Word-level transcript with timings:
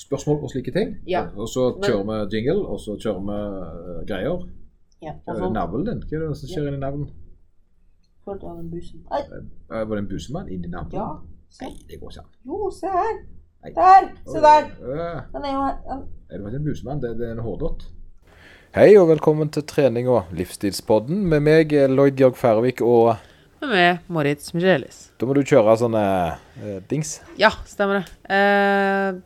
spørsmål 0.00 0.42
og 0.44 0.50
slike 0.52 0.72
ting. 0.74 0.94
Ja. 1.08 1.26
Og 1.36 1.48
så 1.48 1.68
kjører 1.84 2.04
vi 2.08 2.36
jingle, 2.36 2.62
og 2.66 2.80
så 2.80 2.96
kjører 3.00 3.20
vi 3.28 3.38
uh, 3.40 4.06
greier. 4.08 4.46
Ja, 5.02 5.12
Hva 5.24 5.32
og 5.32 5.36
så 5.38 5.44
det 5.48 5.52
navlen 5.56 5.84
din? 5.88 6.00
Hva 6.08 6.16
er 6.18 6.24
det 6.28 6.36
som 6.40 6.48
skjer 6.52 6.68
inni 6.70 6.80
navlen? 6.82 7.08
følte 8.24 8.46
den 8.58 8.70
bussen. 8.70 9.00
Nei, 9.10 9.20
Eh, 9.72 9.88
Var 9.88 9.96
det 9.96 10.02
en 10.02 10.08
busemann 10.10 10.48
inni 10.52 10.68
navlen? 10.68 10.92
ja. 11.00 11.06
Se. 11.50 11.64
Nei, 11.64 11.72
det 11.90 11.96
går 12.00 12.10
ikke 12.12 12.20
an. 12.20 12.28
Jo, 12.46 12.70
se 12.70 12.86
her. 12.86 13.16
Nei. 13.64 13.70
Der. 13.74 14.04
Se 14.32 14.42
der. 14.44 14.68
Den 15.32 15.44
er 15.48 15.52
jo 15.56 15.62
her. 15.64 15.78
Er 16.30 16.38
det 16.38 16.46
ikke 16.46 16.60
en 16.60 16.64
busemann? 16.68 17.00
Det, 17.02 17.10
det 17.18 17.26
er 17.28 17.32
en 17.32 17.42
hårdott. 17.42 17.86
Hei 18.76 18.92
og 19.00 19.08
velkommen 19.08 19.48
til 19.50 19.64
trening 19.66 20.06
og 20.08 20.28
livsstilspodden 20.36 21.24
med 21.32 21.40
meg, 21.42 21.72
Lloyd 21.90 22.14
Georg 22.20 22.36
Færvik 22.38 22.80
og 22.86 23.16
Med 23.66 23.98
Moritz 24.08 24.54
Michelis. 24.54 25.10
da 25.20 25.26
må 25.26 25.34
du 25.34 25.42
kjøre 25.42 25.74
sånne 25.80 26.04
eh, 26.62 26.78
dings. 26.88 27.16
Ja, 27.40 27.50
stemmer 27.66 27.98
det. 27.98 28.14
Eh, 28.30 29.18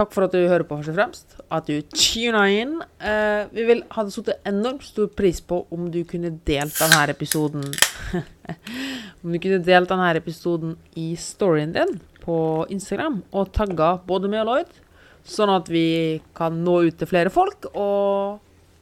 takk 0.00 0.14
for 0.14 0.26
at 0.26 0.34
du 0.34 0.40
hører 0.40 0.64
på, 0.66 0.78
først 0.80 0.92
og 0.92 0.98
fremst. 0.98 1.36
At 1.52 1.68
du 1.68 1.80
tuna 1.92 2.44
inn. 2.52 2.76
Eh, 2.98 3.46
vi 3.54 3.66
vil 3.68 3.82
hadde 3.92 4.14
satt 4.14 4.32
enormt 4.48 4.84
stor 4.86 5.10
pris 5.16 5.40
på 5.44 5.62
om 5.74 5.88
du 5.92 6.02
kunne 6.08 6.32
delt 6.48 6.76
denne 6.80 7.02
episoden 7.12 7.64
Om 9.22 9.34
du 9.34 9.38
kunne 9.42 9.60
delt 9.64 9.90
denne 9.90 10.10
episoden 10.16 10.76
i 10.98 11.12
storyen 11.20 11.74
din 11.76 11.98
på 12.22 12.36
Instagram 12.72 13.20
og 13.36 13.52
tagga 13.56 13.94
både 14.06 14.30
meg 14.32 14.42
og 14.42 14.48
Lloyd, 14.48 14.78
sånn 15.24 15.52
at 15.52 15.68
vi 15.72 16.20
kan 16.36 16.58
nå 16.64 16.78
ut 16.88 16.96
til 17.00 17.08
flere 17.08 17.32
folk 17.32 17.68
og 17.70 18.40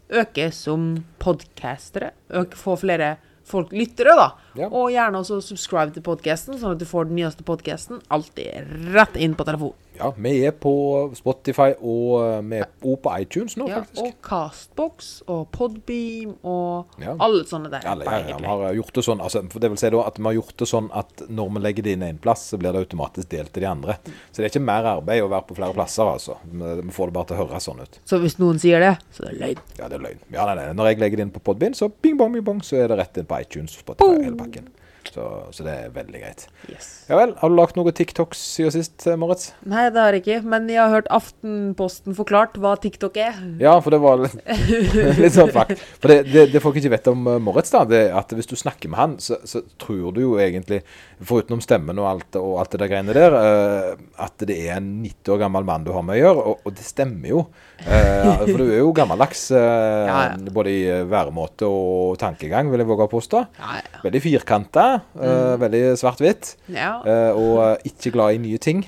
øke 0.09 0.49
som 0.55 0.93
podcastere. 1.23 2.13
Øke, 2.31 2.59
få 2.59 2.79
flere 2.81 3.17
folk 3.49 3.73
lyttere, 3.73 4.15
da. 4.19 4.29
Ja. 4.59 4.69
Og 4.69 4.93
gjerne 4.93 5.23
også 5.23 5.41
subscribe 5.45 5.95
til 5.95 6.05
podcasten, 6.07 6.59
sånn 6.61 6.77
at 6.77 6.83
du 6.83 6.87
får 6.89 7.09
den 7.09 7.19
nyeste 7.21 7.47
podcasten 7.47 8.03
alltid 8.13 8.93
rett 8.95 9.19
inn 9.19 9.37
på 9.39 9.47
telefonen. 9.49 9.88
Ja, 9.99 10.13
vi 10.17 10.33
er 10.47 10.53
på 10.55 10.73
Spotify 11.19 11.73
og 11.81 12.13
eh, 12.23 12.41
vi 12.47 12.61
er 12.63 12.69
også 12.81 13.01
på 13.03 13.15
iTunes 13.21 13.57
nå, 13.59 13.67
Ja, 13.69 13.81
faktisk. 13.83 14.03
og 14.05 14.13
Castbox 14.29 15.09
og 15.27 15.49
Podbeam 15.55 16.37
og 16.47 16.87
Ja. 17.03 17.17
alle 17.19 17.43
sånne 17.45 17.71
der. 17.73 17.83
Ja, 17.85 17.95
ja, 18.07 18.19
ja, 18.29 18.37
vi 18.39 18.47
har 18.47 18.75
gjort 18.79 18.93
det 18.95 19.05
sånn, 19.05 19.21
altså, 19.21 19.43
det 19.49 19.71
vil 19.73 19.77
si 19.81 19.91
da 19.91 20.03
at 20.07 20.19
vi 20.19 20.25
har 20.29 20.37
gjort 20.39 20.57
det 20.63 20.69
sånn 20.71 20.91
at 20.95 21.25
når 21.29 21.53
vi 21.57 21.65
legger 21.67 21.83
det 21.89 21.93
inn 21.99 22.03
en 22.09 22.19
plass, 22.19 22.47
så 22.53 22.59
blir 22.59 22.73
det 22.73 22.85
automatisk 22.87 23.29
delt 23.29 23.53
til 23.53 23.63
de 23.63 23.69
andre. 23.71 23.99
Så 24.33 24.39
det 24.41 24.47
er 24.47 24.53
ikke 24.55 24.65
mer 24.65 24.85
arbeid 24.97 25.23
å 25.23 25.29
være 25.33 25.47
på 25.51 25.57
flere 25.59 25.75
plasser, 25.75 26.05
altså. 26.07 26.37
Vi 26.49 26.91
får 26.95 27.07
det 27.11 27.13
bare 27.19 27.27
til 27.33 27.37
å 27.37 27.43
høres 27.47 27.69
sånn 27.69 27.81
ut. 27.83 27.99
Så 28.09 28.21
hvis 28.23 28.39
noen 28.39 28.59
sier 28.63 28.81
det, 28.81 28.95
så 29.13 29.27
er 29.27 29.35
det 29.35 29.41
løgn. 29.43 29.63
Ja, 29.79 29.89
det 29.89 29.99
er 29.99 30.05
løgn. 30.07 30.21
Ja, 30.31 30.47
nei, 30.47 30.55
nei. 30.63 30.73
Når 30.79 30.93
jeg 30.93 30.99
legger 31.03 31.17
det 31.17 31.27
inn 31.29 31.35
på 31.35 31.43
Podbean, 31.43 31.75
så 31.75 31.91
bing 32.03 32.17
bong, 32.17 32.33
bing 32.39 32.45
bong, 32.45 32.61
så 32.63 32.77
er 32.85 32.89
det 32.89 32.99
rett 32.99 33.19
inn 33.19 33.27
på 33.27 33.41
iTunes, 33.41 33.75
Spotify, 33.79 34.23
hele 34.25 34.37
pakken. 34.39 34.69
Så, 35.09 35.25
så 35.57 35.65
det 35.65 35.73
er 35.73 35.93
veldig 35.95 36.21
greit. 36.21 36.43
Yes. 36.69 36.89
Ja 37.09 37.17
vel, 37.17 37.33
har 37.41 37.49
du 37.51 37.55
lagt 37.57 37.77
noen 37.79 37.95
TikToks 37.97 38.41
siden 38.57 38.75
sist, 38.75 39.07
eh, 39.09 39.17
Moritz? 39.19 39.51
Nei, 39.69 39.87
det 39.95 40.03
har 40.03 40.13
jeg 40.17 40.23
ikke, 40.25 40.39
men 40.53 40.67
jeg 40.69 40.79
har 40.83 40.93
hørt 40.93 41.09
Aftenposten 41.15 42.17
forklart 42.19 42.59
hva 42.61 42.75
TikTok 42.81 43.17
er. 43.23 43.39
Ja, 43.63 43.79
for 43.81 43.95
det 43.95 44.01
var 44.03 44.21
litt, 44.21 44.37
litt 45.23 45.35
sånn 45.37 45.53
fakt. 45.55 45.81
For 46.03 46.13
det, 46.13 46.19
det, 46.29 46.47
det 46.53 46.63
folk 46.65 46.77
ikke 46.81 46.93
vet 46.97 47.09
om 47.13 47.25
eh, 47.33 47.39
Moritz, 47.43 47.73
da, 47.75 47.85
det 47.89 48.03
er 48.11 48.19
at 48.21 48.35
hvis 48.37 48.51
du 48.51 48.57
snakker 48.61 48.93
med 48.93 49.01
han, 49.01 49.17
så, 49.23 49.39
så 49.49 49.63
tror 49.81 50.13
du 50.17 50.23
jo 50.27 50.35
egentlig, 50.43 50.83
forutenom 51.25 51.63
stemmen 51.65 51.99
og 51.99 52.11
alt, 52.13 52.37
og 52.39 52.59
alt 52.63 52.75
det 52.77 52.83
der 52.85 52.93
greiene 52.93 53.17
der, 53.17 53.39
eh, 53.41 54.05
at 54.29 54.45
det 54.49 54.59
er 54.69 54.77
en 54.77 54.93
90 55.07 55.35
år 55.35 55.43
gammel 55.47 55.67
mann 55.69 55.87
du 55.89 55.95
har 55.97 56.05
med 56.07 56.19
å 56.19 56.23
gjøre, 56.23 56.45
og, 56.53 56.63
og 56.69 56.77
det 56.79 56.85
stemmer 56.87 57.33
jo. 57.33 57.45
For 57.79 58.59
du 58.59 58.67
er 58.69 58.81
jo 58.83 58.93
gammeldags, 58.97 59.49
Ja, 59.55 60.19
ja. 60.35 60.53
både 60.53 60.73
i 60.73 60.81
væremåte 61.09 61.67
og 61.69 62.17
tankegang, 62.21 62.69
vil 62.73 62.83
jeg 62.83 62.89
våge 62.91 63.07
å 63.07 63.11
påstå. 63.13 63.43
Ja, 63.59 63.79
ja. 63.81 64.01
Veldig 64.05 64.21
firkanta, 64.25 64.85
eh, 65.19 65.57
veldig 65.61 65.83
svart-hvitt, 66.01 66.55
ja. 66.75 66.99
eh, 67.03 67.33
og 67.37 67.59
eh, 67.65 67.91
ikke 67.93 68.15
glad 68.15 68.37
i 68.37 68.41
nye 68.47 68.63
ting. 68.63 68.87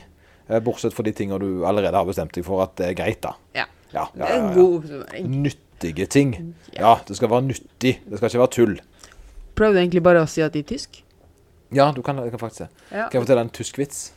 Bortsett 0.67 0.97
fra 0.97 1.05
de 1.07 1.13
tinga 1.15 1.37
du 1.39 1.63
allerede 1.63 1.95
har 1.95 2.07
bestemt 2.09 2.35
deg 2.35 2.43
for 2.43 2.65
at 2.65 2.73
det 2.81 2.89
er 2.89 2.97
greit, 2.99 3.21
da. 3.23 3.37
ja. 3.55 3.69
Ja, 3.91 4.05
ja, 4.15 4.27
ja, 4.27 4.35
ja. 4.37 4.51
god. 4.55 4.85
Nyttige 5.27 6.07
ting. 6.07 6.55
Ja, 6.77 6.97
det 7.09 7.17
skal 7.19 7.31
være 7.31 7.43
nyttig. 7.49 7.97
Det 8.07 8.19
skal 8.19 8.31
ikke 8.31 8.43
være 8.43 8.53
tull. 8.55 8.77
Prøvde 9.59 9.83
egentlig 9.83 10.03
bare 10.07 10.23
å 10.23 10.29
si 10.31 10.45
at 10.45 10.55
de 10.55 10.63
er 10.63 10.69
tysk. 10.69 11.01
Ja, 11.75 11.89
du 11.95 11.99
kan, 12.03 12.19
kan 12.31 12.39
faktisk 12.39 12.65
det. 12.65 12.69
Kan 12.91 13.19
jeg 13.19 13.25
fortelle 13.25 13.45
en 13.47 13.53
tysk 13.55 13.79
vits? 13.79 14.13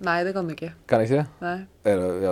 Nei, 0.00 0.16
det 0.24 0.32
kan 0.32 0.46
du 0.48 0.54
ikke. 0.54 0.70
Kan 0.88 1.02
jeg 1.02 1.10
ikke? 1.10 1.22
Nei. 1.44 1.56
Er 1.90 1.98
det 2.00 2.08
ja, 2.22 2.30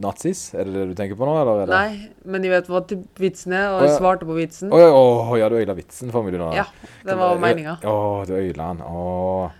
nazis? 0.00 0.46
Er 0.56 0.64
det 0.64 0.72
det 0.72 0.84
du 0.88 0.94
tenker 0.96 1.18
på 1.20 1.26
nå, 1.28 1.34
eller 1.40 1.64
er 1.64 1.68
det 1.68 1.76
Nei, 1.76 2.12
men 2.32 2.44
de 2.44 2.52
vet 2.52 2.70
hva 2.72 2.80
vitsen 3.20 3.52
er, 3.52 3.66
og 3.74 3.84
jeg 3.84 3.90
ja. 3.90 3.98
svarte 3.98 4.28
på 4.28 4.36
vitsen. 4.38 4.72
Å 4.72 4.80
ja, 4.80 4.88
oh, 4.96 5.34
ja, 5.36 5.50
du 5.52 5.58
øyla 5.60 5.76
vitsen 5.76 6.12
for 6.14 6.24
meg, 6.24 6.32
du 6.32 6.40
nå. 6.40 6.48
Ja, 6.56 6.64
det 7.04 7.18
var 7.20 7.36
meninga. 7.42 7.76
Å, 7.84 7.96
du 8.28 8.32
øyla 8.38 8.70
den. 8.72 8.80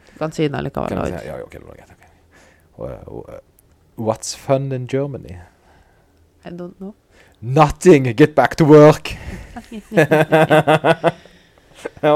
Du 0.09 0.17
kan 0.23 0.33
si 0.33 0.49
den 0.49 0.57
allikevel. 0.61 0.97
Kan 0.97 1.11
si 1.11 1.19
Ja, 1.19 1.35
ja, 1.35 1.43
ok, 1.45 1.59
det 1.59 1.69
var 1.69 1.83
greit. 1.83 1.93
ok. 1.93 2.03
Og, 2.75 2.89
og, 3.19 3.29
uh, 3.29 3.43
What's 4.09 4.35
fun 4.35 4.73
in 4.73 4.89
Germany? 4.91 5.37
I 6.45 6.51
don't 6.51 6.79
know. 6.79 6.95
Nothing! 7.41 8.05
Get 8.17 8.35
back 8.35 8.57
to 8.57 8.65
work! 8.65 9.13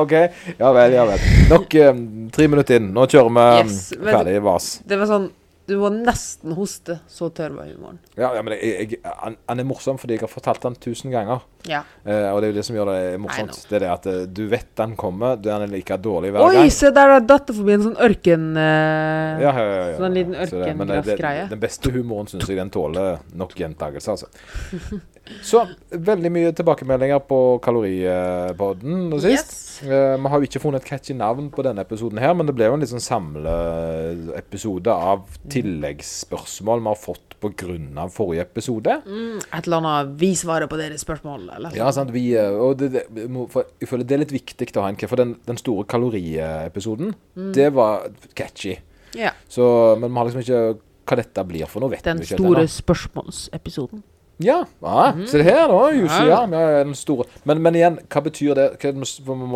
OK. 0.03 0.15
Ja 0.59 0.73
vel, 0.77 0.97
ja 0.97 1.05
vel. 1.09 1.27
Nok 1.51 1.75
um, 1.89 2.01
tre 2.35 2.49
minutter 2.51 2.81
inn. 2.81 2.91
Nå 2.97 3.07
kjører 3.11 3.35
vi 3.35 3.47
Yes, 3.63 3.83
ferdig 3.99 4.39
vas. 4.45 4.71
Det 4.89 4.99
var 5.01 5.11
sånn 5.11 5.29
Du 5.69 5.75
må 5.77 5.91
nesten 5.93 6.55
hoste, 6.57 6.95
så 7.13 7.27
tørr 7.37 7.53
var 7.53 7.67
humoren. 7.69 7.99
Ja, 8.17 8.31
ja 8.35 8.41
men 8.43 8.55
jeg, 8.57 8.95
jeg, 8.95 9.01
han, 9.05 9.35
han 9.51 9.61
er 9.61 9.67
morsom 9.69 9.99
fordi 10.01 10.17
jeg 10.17 10.23
har 10.25 10.31
fortalt 10.33 10.63
han 10.65 10.77
tusen 10.81 11.13
ganger. 11.13 11.43
Ja. 11.69 11.83
Eh, 12.09 12.31
og 12.33 12.41
det 12.41 12.49
er 12.49 12.53
jo 12.55 12.57
det 12.57 12.65
som 12.65 12.79
gjør 12.79 12.89
det 12.95 13.03
morsomt. 13.21 13.59
Det 13.69 13.77
er 13.77 13.85
det 13.85 13.91
at 13.93 14.07
eh, 14.09 14.23
du 14.33 14.41
vet 14.49 14.81
han 14.81 14.95
kommer, 14.97 15.37
du 15.37 15.51
han 15.53 15.67
er 15.67 15.73
like 15.75 15.99
dårlig 16.01 16.31
hver 16.33 16.47
Oi, 16.47 16.55
gang. 16.57 16.71
se 16.73 16.91
der 16.97 17.13
er 17.19 17.27
datt 17.29 17.53
forbi 17.53 17.75
en 17.77 17.85
sånn 17.91 17.99
ørken... 18.09 18.49
eh, 18.57 19.45
Ja, 19.45 19.53
ja, 19.53 19.67
ja, 19.69 19.85
ja. 19.93 19.99
Sånn 20.01 20.17
liten 20.17 20.33
det- 20.39 20.47
det- 20.49 20.51
det- 20.57 20.65
ørkengressgreie. 20.73 21.45
Den 21.53 21.61
beste 21.67 21.93
humoren 21.93 22.33
syns 22.33 22.49
jeg 22.49 22.57
den 22.63 22.73
tåler 22.73 23.19
nok 23.37 23.53
gjentakelse, 23.61 24.17
altså. 24.17 25.03
Så 25.45 25.67
veldig 25.93 26.31
mye 26.33 26.53
tilbakemeldinger 26.57 27.21
på 27.29 27.43
kaloripodden 27.61 29.09
nå 29.13 29.21
sist. 29.21 29.53
Yes. 29.53 29.65
Eh, 29.83 30.17
vi 30.19 30.31
har 30.33 30.41
jo 30.41 30.49
ikke 30.49 30.63
funnet 30.63 30.83
et 30.83 30.89
catchy 30.89 31.15
navn 31.17 31.51
på 31.55 31.63
denne 31.67 31.83
episoden 31.85 32.21
her, 32.23 32.35
men 32.37 32.49
det 32.49 32.55
ble 32.57 32.67
jo 32.69 32.77
en 32.77 32.83
litt 32.83 32.91
sånn 32.91 33.05
samleepisode 33.05 34.95
av 34.95 35.39
tilleggsspørsmål 35.53 36.83
vi 36.83 36.91
har 36.91 36.99
fått 36.99 37.37
pga. 37.39 38.09
forrige 38.11 38.43
episode. 38.43 38.99
Mm, 39.07 39.39
et 39.39 39.67
eller 39.67 39.79
annet 39.79 40.19
Vi 40.19 40.33
svarer 40.35 40.67
på 40.67 40.79
deres 40.81 41.05
spørsmål, 41.07 41.49
eller? 41.57 41.77
Ja, 41.77 41.91
sant. 41.93 42.11
Vi, 42.11 42.35
eh, 42.35 42.51
og 42.51 42.79
det, 42.79 42.91
det, 42.95 43.29
for, 43.53 43.71
jeg 43.79 43.89
føler 43.89 44.05
det 44.05 44.17
er 44.17 44.25
litt 44.25 44.37
viktig 44.37 44.71
å 44.77 44.83
ha 44.83 44.91
en 44.91 44.99
For 44.99 45.17
den, 45.17 45.37
den 45.47 45.57
store 45.57 45.87
kaloriepisoden, 45.87 47.15
det 47.55 47.73
var 47.75 48.11
catchy. 48.35 48.77
Ja. 49.15 49.33
Så, 49.49 49.97
men 50.01 50.11
vi 50.11 50.19
har 50.19 50.29
liksom 50.29 50.45
ikke 50.45 50.63
hva 51.09 51.17
dette 51.17 51.45
blir 51.49 51.69
for 51.71 51.81
noe, 51.81 51.95
vet 51.95 52.05
Den 52.05 52.21
vi 52.21 52.27
ikke 52.27 52.37
helt 52.37 52.45
store 52.45 52.69
spørsmålsepisoden. 52.69 54.03
Ja, 54.39 54.61
ja 54.83 55.05
se 55.27 55.43
her 55.43 55.67
nå, 55.71 55.79
Jussi. 55.97 56.25
Ja, 56.29 56.45
Ja. 56.47 56.83
den 56.85 56.95
store. 56.95 57.27
Men, 57.45 57.63
men 57.63 57.75
igjen, 57.75 57.99
hva 58.09 58.23
betyr 58.23 58.55
det? 58.55 58.67
Hva 58.79 58.93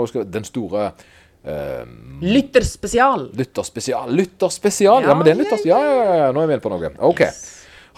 skrive- 0.08 0.24
den 0.30 0.44
store 0.44 0.88
uh, 1.46 1.84
Lytterspesial. 2.22 3.28
Lytterspesial. 3.38 4.10
Lytterspesial! 4.10 5.02
Ja, 5.02 5.08
Ja, 5.08 5.14
men 5.14 5.24
det 5.26 5.34
er 5.34 5.40
lytter... 5.42 5.62
Ja, 5.66 5.78
ja, 5.82 5.94
ja, 6.04 6.14
ja, 6.26 6.30
nå 6.34 6.42
er 6.42 6.50
vi 6.50 6.56
inne 6.58 6.64
på 6.64 6.72
noe. 6.72 6.90
OK. 6.98 7.22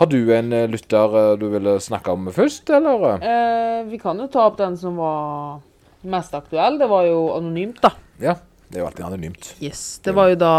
Har 0.01 0.09
du 0.11 0.19
en 0.35 0.49
eh, 0.53 0.65
lytter 0.67 1.13
eh, 1.21 1.33
du 1.39 1.45
ville 1.53 1.77
snakke 1.81 2.11
om 2.17 2.27
først, 2.35 2.69
eller? 2.75 3.05
Eh, 3.23 3.85
vi 3.87 3.99
kan 4.03 4.19
jo 4.19 4.27
ta 4.33 4.49
opp 4.49 4.57
den 4.59 4.75
som 4.81 4.97
var 4.99 5.61
mest 6.03 6.35
aktuell. 6.35 6.81
Det 6.81 6.89
var 6.91 7.05
jo 7.07 7.21
anonymt, 7.37 7.79
da. 7.85 7.93
Ja. 8.19 8.35
Det 8.69 8.81
er 8.81 8.83
jo 8.83 8.89
alltid 8.89 9.05
anonymt. 9.07 9.53
Yes. 9.63 9.85
Det 10.03 10.13
var 10.17 10.33
jo 10.33 10.39
da 10.41 10.55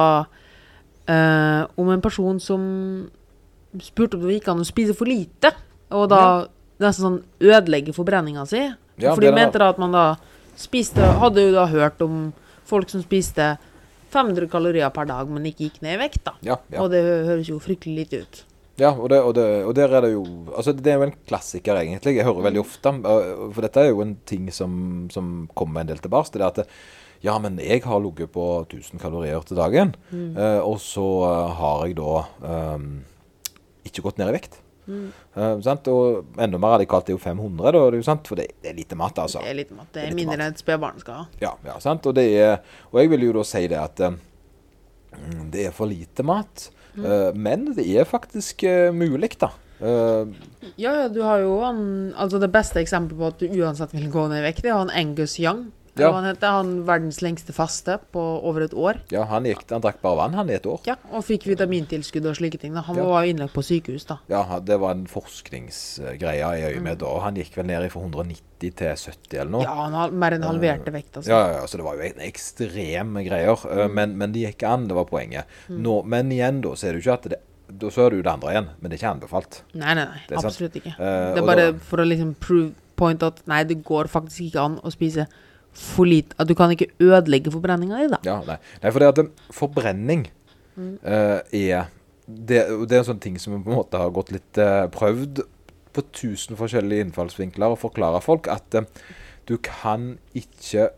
eh, 1.11 1.65
om 1.75 1.89
en 1.91 2.01
person 2.05 2.39
som 2.39 2.63
spurte 3.83 4.15
om 4.15 4.23
det 4.23 4.37
gikk 4.37 4.47
an 4.53 4.63
å 4.63 4.67
spise 4.67 4.95
for 4.95 5.09
lite, 5.09 5.51
og 5.95 6.09
da 6.11 6.23
nesten 6.83 7.05
sånn 7.05 7.19
ødelegge 7.43 7.95
forbrenninga 7.95 8.45
si. 8.49 8.63
Ja, 9.01 9.13
For 9.13 9.23
de 9.23 9.31
mente 9.35 9.61
da 9.61 9.71
at 9.73 9.79
man 9.81 9.95
da 9.95 10.05
spiste 10.55 11.03
Hadde 11.19 11.43
jo 11.43 11.51
da 11.51 11.65
hørt 11.67 11.99
om 12.05 12.29
folk 12.65 12.87
som 12.87 13.01
spiste 13.03 13.55
500 14.15 14.47
kalorier 14.47 14.91
per 14.95 15.07
dag, 15.09 15.27
men 15.27 15.47
ikke 15.49 15.67
gikk 15.67 15.81
ned 15.83 15.97
i 15.97 16.01
vekt, 16.05 16.21
da. 16.23 16.35
Ja, 16.45 16.55
ja. 16.71 16.79
Og 16.83 16.91
det 16.93 17.01
høres 17.03 17.49
jo 17.51 17.59
fryktelig 17.59 18.05
lite 18.05 18.21
ut. 18.23 18.43
Ja, 18.79 18.91
og, 18.91 19.07
det, 19.11 19.21
og, 19.23 19.33
det, 19.37 19.45
og 19.63 19.71
der 19.75 19.93
er 19.95 20.03
det 20.03 20.09
jo 20.11 20.23
Altså, 20.51 20.73
det 20.75 20.91
er 20.91 20.97
jo 20.99 21.07
en 21.07 21.15
klassiker, 21.27 21.77
egentlig. 21.79 22.17
Jeg 22.17 22.27
hører 22.27 22.43
veldig 22.49 22.59
ofte 22.59 22.91
uh, 22.91 23.45
For 23.55 23.63
dette 23.63 23.85
er 23.85 23.93
jo 23.93 24.01
en 24.03 24.17
ting 24.27 24.49
som, 24.51 24.73
som 25.13 25.29
kommer 25.55 25.83
en 25.83 25.91
del 25.91 26.01
tilbake. 26.03 26.33
til. 26.33 26.43
Det 26.43 26.65
at 26.65 26.71
ja, 27.23 27.37
men 27.41 27.55
jeg 27.63 27.81
har 27.81 28.01
ligget 28.03 28.29
på 28.35 28.43
1000 28.67 28.99
kalorier 29.01 29.41
til 29.47 29.57
dagen, 29.57 29.95
mm. 30.11 30.35
og 30.61 30.75
så 30.83 31.05
eh, 31.25 31.53
har 31.57 31.79
jeg 31.87 31.95
da 31.97 32.19
um, 32.75 32.89
ikke 33.87 34.03
gått 34.05 34.19
ned 34.19 34.29
i 34.29 34.35
vekt. 34.35 34.59
Eh, 34.87 35.57
sant? 35.65 35.87
Og 35.91 36.37
enda 36.41 36.59
mer 36.61 36.77
radikalt 36.77 37.09
er 37.09 37.15
jo 37.15 37.21
500, 37.21 37.71
da, 37.71 37.81
det 37.89 37.97
er 37.99 38.03
jo 38.03 38.07
sant? 38.07 38.27
for 38.27 38.39
det, 38.39 38.47
det 38.61 38.71
er 38.71 38.77
lite 38.77 38.99
mat, 38.99 39.17
altså. 39.23 39.41
Det 39.43 39.51
er 39.51 39.59
lite 39.61 39.77
mat. 39.77 39.89
Det 39.91 39.99
Det 39.99 40.05
er 40.05 40.13
er 40.13 40.19
mindre 40.21 40.39
enn 40.39 40.53
et 40.53 40.61
spedbarn 40.61 41.01
skal 41.01 41.23
ha. 41.23 41.27
Ja, 41.41 41.53
ja 41.65 41.79
sant? 41.83 42.05
Og, 42.05 42.15
det 42.17 42.27
er, 42.37 42.57
og 42.91 43.01
jeg 43.01 43.13
vil 43.13 43.27
jo 43.27 43.35
da 43.39 43.45
si 43.47 43.65
det 43.71 43.81
at 43.81 44.03
mm, 44.05 45.51
det 45.53 45.67
er 45.69 45.75
for 45.75 45.89
lite 45.91 46.25
mat. 46.27 46.69
Eh, 46.95 47.31
men 47.35 47.71
det 47.75 47.85
er 47.91 48.07
faktisk 48.07 48.63
uh, 48.63 48.91
mulig, 48.95 49.35
da. 49.41 49.51
Uh, 49.75 50.31
Ja, 50.79 50.93
ja, 51.01 51.07
du 51.11 51.19
har 51.19 51.41
jo 51.43 51.57
han 51.59 52.13
Altså, 52.15 52.39
det 52.39 52.47
beste 52.53 52.79
eksempelet 52.79 53.19
på 53.19 53.27
at 53.27 53.41
du 53.41 53.57
uansett 53.59 53.91
vil 53.91 54.07
gå 54.07 54.23
ned 54.31 54.39
i 54.39 54.45
vekt, 54.45 54.63
det 54.63 54.71
er 54.71 54.79
han 54.79 54.93
Angus 54.93 55.35
Young. 55.41 55.67
Ja. 56.01 56.11
han 56.11 56.25
heter 56.25 56.47
han 56.51 56.71
verdens 56.85 57.21
lengste 57.21 57.53
faste 57.53 57.99
på 58.11 58.19
over 58.43 58.61
et 58.65 58.73
år. 58.73 58.99
Ja, 59.11 59.23
han, 59.25 59.43
gikk, 59.45 59.63
han 59.71 59.81
drakk 59.81 60.01
bare 60.01 60.17
vann 60.17 60.33
han 60.33 60.49
i 60.49 60.53
et 60.57 60.65
år. 60.67 60.81
Ja, 60.85 60.95
Og 61.11 61.23
fikk 61.23 61.45
vitamintilskudd 61.47 62.25
og 62.25 62.35
slike 62.35 62.59
ting. 62.59 62.73
da. 62.73 62.81
Han 62.81 62.95
Ja. 62.97 63.03
var 63.05 63.23
innlagt 63.23 63.53
på 63.53 63.63
sykehus, 63.63 64.05
da. 64.05 64.17
Ja, 64.27 64.59
det 64.59 64.79
var 64.79 64.91
en 64.91 65.05
forskningsgreie 65.07 66.43
i 66.59 66.73
øyemed 66.73 66.97
da. 66.99 67.05
og 67.05 67.21
Han 67.23 67.35
gikk 67.35 67.55
vel 67.57 67.65
ned 67.67 67.89
fra 67.91 68.01
190 68.01 68.71
til 68.75 68.95
70 68.95 69.39
eller 69.39 69.51
noe. 69.51 69.63
Ja, 69.63 69.73
han 69.75 69.93
har 69.93 70.11
mer 70.11 70.31
enn 70.37 70.43
halverte 70.43 70.91
vekt, 70.91 71.17
altså. 71.17 71.29
Ja, 71.29 71.39
ja, 71.47 71.53
ja, 71.61 71.65
så 71.67 71.77
det 71.77 71.85
var 71.85 71.95
jo 71.95 72.01
en 72.01 72.19
ekstreme 72.27 73.23
greier. 73.27 73.55
Mm. 73.65 73.93
Men, 73.93 74.17
men 74.17 74.31
det 74.35 74.45
gikk 74.49 74.63
an, 74.67 74.87
det 74.87 74.95
var 74.95 75.05
poenget. 75.05 75.45
Nå, 75.69 76.03
men 76.05 76.31
igjen, 76.31 76.61
da, 76.61 76.69
så 76.75 76.87
er 76.89 76.93
det 76.93 77.03
jo 77.03 77.11
ikke 77.11 77.19
at 77.19 77.29
det 77.35 77.41
Da 77.67 77.87
så 77.89 78.03
er 78.05 78.11
det 78.21 78.27
andre 78.29 78.51
igjen, 78.53 78.67
men 78.79 78.91
det 78.91 78.95
er 78.95 78.99
ikke 79.01 79.13
anbefalt. 79.19 79.55
Nei, 79.73 79.95
nei, 79.97 80.03
nei. 80.05 80.19
Er 80.29 80.35
sant. 80.37 80.45
Absolutt 80.51 80.75
ikke. 80.77 80.91
Eh, 81.01 81.33
det 81.33 81.41
er 81.41 81.45
bare 81.47 81.71
da- 81.71 81.79
for 81.79 81.97
å 81.97 82.05
liksom 82.05 82.35
prove 82.39 82.75
point 82.95 83.23
at 83.23 83.41
nei, 83.47 83.63
det 83.63 83.83
går 83.83 84.05
faktisk 84.07 84.51
ikke 84.53 84.61
an 84.63 84.75
å 84.85 84.91
spise 84.93 85.25
for 85.75 86.07
lite 86.07 86.35
At 86.39 86.47
du 86.47 86.55
kan 86.57 86.71
ikke 86.73 86.87
ødelegge 87.03 87.51
forbrenninga 87.53 87.99
di, 88.01 88.07
da. 88.13 88.19
Ja, 88.27 88.37
nei. 88.47 88.57
nei, 88.83 88.91
for 88.91 89.03
det 89.03 89.13
at 89.13 89.43
forbrenning 89.55 90.27
Mm. 90.75 90.97
uh, 91.07 91.39
er 91.55 91.85
det, 92.27 92.57
det 92.67 92.91
er 92.91 92.97
en 92.99 93.05
sånn 93.07 93.19
ting 93.23 93.37
som 93.39 93.53
på 93.63 93.69
en 93.71 93.77
måte 93.77 93.95
har 93.95 94.09
gått 94.11 94.33
litt 94.35 94.57
uh, 94.59 94.89
prøvd 94.91 95.39
på 95.95 96.03
tusen 96.11 96.57
forskjellige 96.59 97.05
innfallsvinkler 97.05 97.71
å 97.71 97.77
forklare 97.79 98.19
folk 98.19 98.49
at 98.51 98.75
uh, 98.75 98.83
du 99.47 99.55
kan 99.63 100.17
ikke 100.33 100.89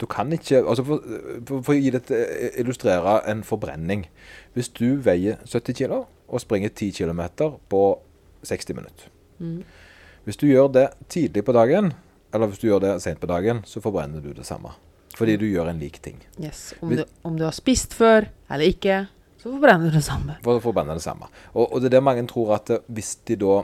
Du 0.00 0.06
kan 0.10 0.32
ikke 0.32 0.62
altså 0.64 0.82
For, 0.88 1.04
for, 1.46 1.62
for 1.62 1.74
å 1.74 1.78
gi 1.78 1.90
det 1.94 2.00
eh, 2.10 2.56
illustrere 2.64 3.18
en 3.30 3.44
forbrenning. 3.44 4.06
Hvis 4.56 4.72
du 4.74 4.96
veier 5.04 5.36
70 5.44 5.76
kg 5.76 6.00
og 6.00 6.40
springer 6.40 6.72
10 6.72 6.90
km 6.98 7.20
på 7.70 7.82
60 8.42 8.74
minutter 8.80 9.10
Mm. 9.40 9.62
Hvis 10.24 10.36
du 10.36 10.46
gjør 10.50 10.66
det 10.68 10.88
tidlig 11.08 11.44
på 11.46 11.52
dagen, 11.56 11.94
eller 12.32 12.50
hvis 12.50 12.62
du 12.62 12.68
gjør 12.68 12.84
det 12.84 12.94
sent 13.02 13.20
på 13.22 13.28
dagen, 13.30 13.64
så 13.66 13.82
forbrenner 13.82 14.22
du 14.22 14.32
det 14.36 14.46
samme. 14.46 14.74
Fordi 15.18 15.36
du 15.40 15.46
gjør 15.50 15.72
en 15.72 15.80
lik 15.80 15.98
ting. 16.02 16.20
Yes. 16.38 16.70
Om 16.80 16.94
du, 16.96 17.04
om 17.26 17.36
du 17.36 17.44
har 17.44 17.56
spist 17.56 17.96
før 17.96 18.28
eller 18.48 18.70
ikke, 18.70 19.02
så 19.40 19.50
forbrenner 19.50 19.90
du 19.90 19.98
det 19.98 20.04
samme. 20.04 20.36
For 20.44 20.60
å 20.60 20.62
forbrenne 20.62 20.96
det 20.96 21.04
samme. 21.04 21.30
Og, 21.54 21.66
og 21.66 21.80
det 21.80 21.90
er 21.90 21.98
det 21.98 22.06
mange 22.06 22.26
tror 22.30 22.54
at 22.58 22.72
eh, 22.74 22.82
hvis 22.92 23.14
de 23.28 23.38
da 23.40 23.56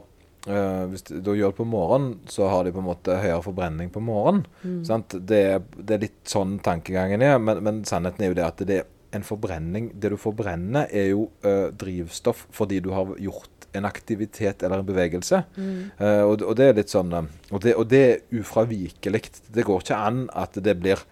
eh, 0.49 0.85
hvis 0.91 1.07
de 1.11 1.21
da 1.25 1.37
gjør 1.37 1.53
det 1.53 1.59
på 1.61 1.69
morgenen, 1.69 2.19
så 2.33 2.49
har 2.51 2.65
de 2.65 2.75
på 2.75 2.83
en 2.83 2.89
måte 2.89 3.19
høyere 3.21 3.45
forbrenning 3.45 3.93
på 3.93 4.03
morgenen. 4.05 4.47
Mm. 4.65 4.83
Sant? 4.89 5.19
Det, 5.29 5.43
det 5.77 5.99
er 5.99 6.05
litt 6.09 6.21
sånn 6.29 6.59
tankegangen 6.65 7.25
er, 7.25 7.39
men, 7.43 7.63
men 7.65 7.83
sannheten 7.89 8.25
er 8.25 8.33
jo 8.33 8.39
det 8.41 8.47
at 8.47 8.65
det 8.67 8.81
er 8.83 8.93
en 9.17 9.23
forbrenning 9.25 9.93
Det 9.95 10.11
du 10.13 10.17
forbrenner, 10.21 10.89
er 10.91 11.13
jo 11.13 11.29
eh, 11.47 11.69
drivstoff 11.73 12.47
fordi 12.55 12.83
du 12.85 12.91
har 12.93 13.15
gjort 13.23 13.56
en 13.79 13.89
aktivitet 13.89 14.63
eller 14.63 14.83
en 14.83 14.89
bevegelse. 14.89 15.43
Mm. 15.57 15.79
Uh, 16.01 16.23
og, 16.27 16.43
og 16.43 16.57
det 16.59 16.69
er 16.69 16.79
litt 16.81 16.93
sånn 16.93 17.13
eh, 17.17 17.29
og 17.53 17.63
det, 17.65 17.75
og 17.79 17.89
det 17.91 18.03
er 18.07 18.41
ufravikelig. 18.41 19.23
Det 19.55 19.67
går 19.67 19.85
ikke 19.85 20.01
an 20.09 20.25
at 20.37 20.59
det 20.63 20.77
blir 20.81 21.03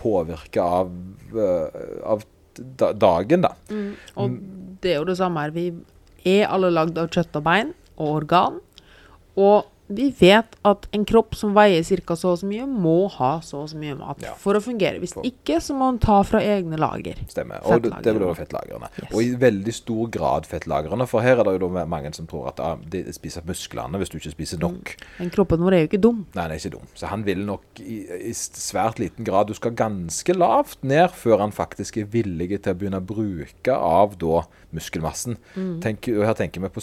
påvirka 0.00 0.64
av, 0.80 0.94
uh, 1.36 1.82
av 2.14 2.24
da, 2.54 2.92
dagen, 2.92 3.46
da. 3.46 3.54
Mm. 3.70 3.92
Og 4.20 4.38
det 4.84 4.94
er 4.94 5.00
jo 5.00 5.08
det 5.10 5.18
samme 5.20 5.44
her. 5.44 5.54
Vi 5.54 5.68
er 6.34 6.48
alle 6.48 6.72
lagd 6.72 6.98
av 7.00 7.10
kjøtt 7.12 7.40
og 7.40 7.46
bein 7.46 7.74
og 7.94 8.20
organ. 8.22 8.60
Og 9.34 9.70
vi 9.96 10.08
vet 10.18 10.56
at 10.66 10.86
en 10.96 11.04
kropp 11.08 11.34
som 11.38 11.54
veier 11.56 11.84
ca. 11.84 12.16
så 12.16 12.32
og 12.34 12.38
så 12.40 12.48
mye, 12.50 12.66
må 12.66 13.08
ha 13.16 13.40
så 13.44 13.62
og 13.62 13.68
så 13.70 13.78
mye 13.80 13.96
mat 13.98 14.22
Ja. 14.22 14.34
for 14.40 14.54
å 14.54 14.62
fungere. 14.62 14.98
Hvis 15.00 15.14
For- 15.14 15.24
ikke, 15.24 15.60
så 15.62 15.74
må 15.74 15.86
man 15.90 15.98
ta 15.98 16.22
fra 16.22 16.40
egne 16.40 16.76
lager. 16.78 17.14
Stemmer. 17.28 17.60
Og 17.64 17.82
det, 17.82 17.92
blir 18.02 18.18
da 18.20 18.34
Fettlagrene. 18.34 18.88
Yes. 19.00 19.10
Og 19.12 19.22
i 19.22 19.34
veldig 19.34 19.74
stor 19.74 20.08
grad 20.10 20.46
fettlagrene. 20.46 21.06
For 21.08 21.20
her 21.20 21.38
er 21.40 21.44
det 21.44 21.60
jo 21.60 21.68
mange 21.68 22.12
som 22.14 22.26
tror 22.26 22.48
at 22.48 22.60
ah, 22.60 22.76
de 22.76 23.04
spiser 23.12 23.42
musklene 23.46 23.98
hvis 24.00 24.10
du 24.10 24.18
ikke 24.18 24.34
spiser 24.34 24.58
nok. 24.58 24.96
Men 25.18 25.30
kroppen 25.30 25.60
vår 25.64 25.72
er 25.74 25.84
jo 25.84 25.88
ikke 25.92 26.00
dum. 26.02 26.26
Nei, 26.34 26.42
han 26.42 26.50
er 26.50 26.56
ikke 26.60 26.74
dum. 26.76 26.86
Så 26.94 27.06
han 27.10 27.24
vil 27.24 27.44
nok 27.46 27.80
i, 27.80 28.00
i 28.30 28.32
svært 28.34 28.98
liten 28.98 29.24
grad 29.24 29.48
Du 29.48 29.54
skal 29.54 29.72
ganske 29.76 30.34
lavt 30.36 30.82
ned 30.82 31.10
før 31.14 31.38
han 31.44 31.52
faktisk 31.52 31.98
er 31.98 32.04
villig 32.10 32.62
til 32.62 32.72
å 32.74 32.78
begynne 32.78 33.00
å 33.02 33.06
bruke 33.06 33.74
av 33.74 34.16
da 34.18 34.42
muskelmassen. 34.74 35.36
Tenk, 35.84 36.06
her 36.10 36.34
tenker 36.38 36.60
vi 36.64 36.68
på 36.74 36.82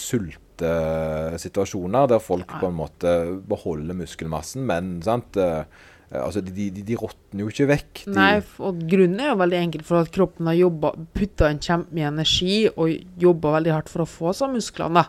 sultesituasjoner 0.61 2.09
der 2.11 2.21
folk 2.23 2.51
på 2.59 2.69
en 2.69 2.77
måte 2.77 3.15
beholder 3.49 3.97
muskelmassen, 3.97 4.65
men 4.67 4.99
sant 5.05 5.39
eh, 5.39 5.63
Altså, 6.11 6.41
de, 6.43 6.65
de, 6.75 6.81
de 6.83 6.95
råtner 6.99 7.39
jo 7.39 7.47
ikke 7.47 7.65
vekk. 7.69 7.99
De, 8.03 8.11
Nei, 8.17 8.41
og 8.59 8.81
grunnen 8.83 9.21
er 9.23 9.29
jo 9.29 9.37
veldig 9.39 9.59
enkel 9.61 9.83
for 9.87 10.01
at 10.03 10.09
kroppen 10.11 10.49
har 10.49 10.57
jobba, 10.57 10.89
putta 11.15 11.47
inn 11.47 11.61
kjempemye 11.63 12.09
energi 12.09 12.55
og 12.73 12.91
jobba 13.23 13.53
veldig 13.53 13.71
hardt 13.71 13.91
for 13.93 14.03
å 14.03 14.09
få 14.11 14.33
seg 14.35 14.51
musklene. 14.51 15.05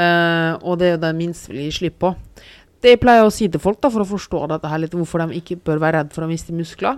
Eh, 0.00 0.52
og 0.64 0.78
det 0.80 0.86
er 0.86 0.94
jo 0.94 1.02
det 1.02 1.10
minste 1.18 1.52
vi 1.52 1.66
slipper 1.68 1.76
slipp 1.76 1.98
på. 2.00 2.14
Det 2.80 2.94
jeg 2.94 3.02
pleier 3.04 3.28
å 3.28 3.34
si 3.36 3.50
til 3.52 3.60
folk 3.60 3.82
da, 3.84 3.90
for 3.92 4.00
å 4.00 4.08
forstå 4.08 4.40
dette 4.54 4.70
her 4.72 4.80
litt, 4.80 4.96
hvorfor 4.96 5.26
de 5.26 5.42
ikke 5.42 5.58
bør 5.68 5.84
være 5.84 6.00
redd 6.00 6.16
for 6.16 6.24
å 6.24 6.30
miste 6.32 6.56
muskler, 6.56 6.96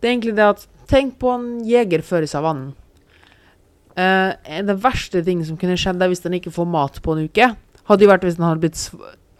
det 0.00 0.08
er 0.08 0.14
egentlig 0.14 0.38
det 0.40 0.48
at 0.54 0.64
Tenk 0.84 1.14
på 1.16 1.30
en 1.32 1.46
jeger 1.64 2.02
før 2.04 2.26
i 2.26 2.28
savannen. 2.28 2.74
Uh, 3.96 4.32
det 4.66 4.78
verste 4.82 5.24
ting 5.24 5.44
som 5.46 5.56
kunne 5.56 5.76
skjedd, 5.78 6.00
er 6.02 6.08
hvis 6.10 6.22
den 6.24 6.32
ikke 6.40 6.50
får 6.54 6.66
mat 6.66 7.02
på 7.02 7.12
en 7.16 7.28
uke. 7.28 7.56
Hadde 7.86 8.02
jo 8.02 8.08
vært 8.10 8.24
hvis 8.26 8.36
den 8.40 8.44
hadde, 8.48 8.60
blitt, 8.64 8.80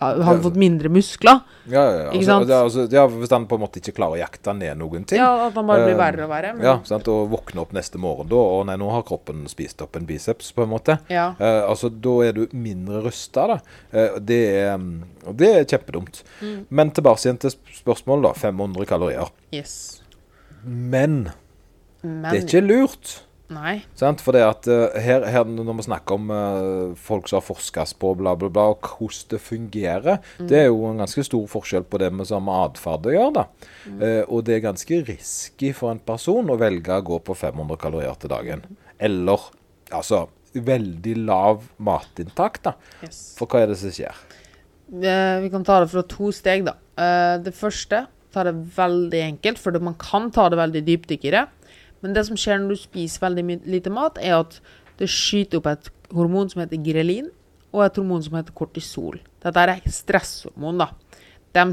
hadde 0.05 0.43
fått 0.45 0.59
mindre 0.61 0.91
muskler. 0.93 1.39
Ja, 1.67 1.81
ja, 1.81 2.03
ja. 2.05 2.11
Altså, 2.13 2.35
det, 2.47 2.55
altså, 2.59 2.83
ja, 2.93 3.07
hvis 3.09 3.31
den 3.33 3.47
på 3.49 3.57
en 3.57 3.63
måte 3.63 3.81
ikke 3.81 3.95
klarer 3.97 4.19
å 4.19 4.21
jakte 4.21 4.53
ned 4.55 4.77
noen 4.79 5.07
ting. 5.09 5.17
Ja, 5.19 5.47
At 5.47 5.55
den 5.57 5.67
bare 5.67 5.87
blir 5.87 5.95
Eh, 5.95 5.99
verre 5.99 6.25
og 6.27 6.31
verre. 6.31 6.53
men- 6.55 6.67
Ja, 6.67 6.75
sant? 6.85 7.09
Og 7.09 7.31
våkne 7.33 7.63
opp 7.63 7.73
neste 7.73 7.97
morgen 7.99 8.29
da, 8.29 8.37
og 8.37 8.67
nei, 8.67 8.77
nå 8.77 8.91
har 8.93 9.03
kroppen 9.03 9.47
spist 9.49 9.81
opp 9.81 9.97
en 9.97 10.05
biceps, 10.05 10.53
på 10.53 10.63
en 10.63 10.69
måte. 10.69 10.99
ja. 11.09 11.31
Uh, 11.41 11.71
altså, 11.71 11.89
Da 11.89 12.21
er 12.29 12.33
du 12.33 12.47
mindre 12.53 13.03
rusta, 13.03 13.47
da. 13.47 13.59
Uh, 13.95 14.19
det, 14.21 14.41
er, 14.55 14.77
mm, 14.77 15.03
det 15.35 15.49
er 15.57 15.65
kjempedumt. 15.65 16.23
Mm. 16.43 16.67
Men 16.71 16.91
tilbake 16.91 17.25
igjen 17.25 17.39
til 17.41 17.51
sp- 17.51 17.81
spørsmålet, 17.83 18.23
da. 18.23 18.33
500 18.35 18.85
kalorier. 18.87 19.31
Yes. 19.53 20.03
Men 20.65 21.33
Men 22.03 22.31
det 22.31 22.45
er 22.45 22.47
ikke 22.61 22.67
lurt. 22.69 23.23
Nei. 23.53 23.83
Sant? 23.99 24.23
For 24.25 24.33
det 24.33 24.41
at 24.47 24.67
eh, 24.73 24.95
her, 25.05 25.25
her 25.29 25.49
når 25.49 25.77
vi 25.77 25.85
snakker 25.85 26.17
om 26.17 26.31
uh, 26.33 26.95
folk 26.97 27.29
som 27.29 27.39
har 27.39 27.45
forskes 27.45 27.93
på 28.01 28.15
bla, 28.17 28.33
bla, 28.41 28.49
bla, 28.49 28.71
og 28.73 28.89
hvordan 28.89 29.27
det 29.35 29.41
fungerer, 29.45 30.23
Mm. 30.39 30.47
det 30.49 30.59
er 30.59 30.67
jo 30.71 30.87
en 30.89 31.03
ganske 31.03 31.25
stor 31.27 31.45
forskjell 31.53 31.85
på 31.85 32.01
det 32.01 32.09
med 32.13 32.27
samme 32.31 32.55
atferd 32.65 33.05
å 33.11 33.13
gjøre. 33.13 33.35
da. 33.35 33.45
Mm. 33.85 33.99
Uh, 34.01 34.23
og 34.29 34.45
det 34.47 34.57
er 34.57 34.65
ganske 34.65 35.03
risky 35.11 35.75
for 35.77 35.93
en 35.93 36.01
person 36.01 36.49
å 36.51 36.59
velge 36.61 36.97
å 36.97 37.05
gå 37.05 37.21
på 37.21 37.37
500 37.37 37.77
kalorier 37.81 38.17
til 38.19 38.33
dagen. 38.33 38.65
Eller 38.99 39.51
altså 39.93 40.25
veldig 40.55 41.17
lav 41.27 41.69
matinntak, 41.83 42.63
da. 42.65 42.75
Yes. 43.03 43.35
For 43.39 43.51
hva 43.51 43.65
er 43.65 43.73
det 43.73 43.79
som 43.83 43.93
skjer? 43.93 44.25
Vi 44.95 45.49
kan 45.51 45.65
ta 45.67 45.81
det 45.83 45.91
fra 45.91 46.05
to 46.07 46.31
steg, 46.33 46.65
da. 46.69 46.77
Det 47.43 47.53
første 47.57 48.05
ta 48.35 48.45
det 48.47 48.55
veldig 48.77 49.21
enkelt, 49.29 49.61
for 49.63 49.77
man 49.83 49.97
kan 50.01 50.31
ta 50.35 50.49
det 50.51 50.59
veldig 50.61 50.83
dypt 50.87 51.15
i 51.17 51.19
det. 51.35 51.45
Men 52.05 52.13
det 52.13 52.27
som 52.29 52.37
skjer 52.37 52.61
når 52.61 52.75
du 52.75 52.83
spiser 52.83 53.23
veldig 53.25 53.61
lite 53.65 53.93
mat, 53.93 54.21
er 54.21 54.37
at 54.43 54.59
det 55.01 55.09
skyter 55.11 55.63
opp 55.63 55.71
et 55.73 55.89
hormon 56.13 56.51
som 56.53 56.61
heter 56.61 56.83
grelin, 56.85 57.31
og 57.75 57.87
et 57.87 57.97
hormon 57.99 58.23
som 58.23 58.37
heter 58.37 58.55
kortisol. 58.55 59.17
Dette 59.43 59.63
er 59.65 59.81
stresshormon, 59.91 60.85
da. 60.85 60.91
De 61.55 61.65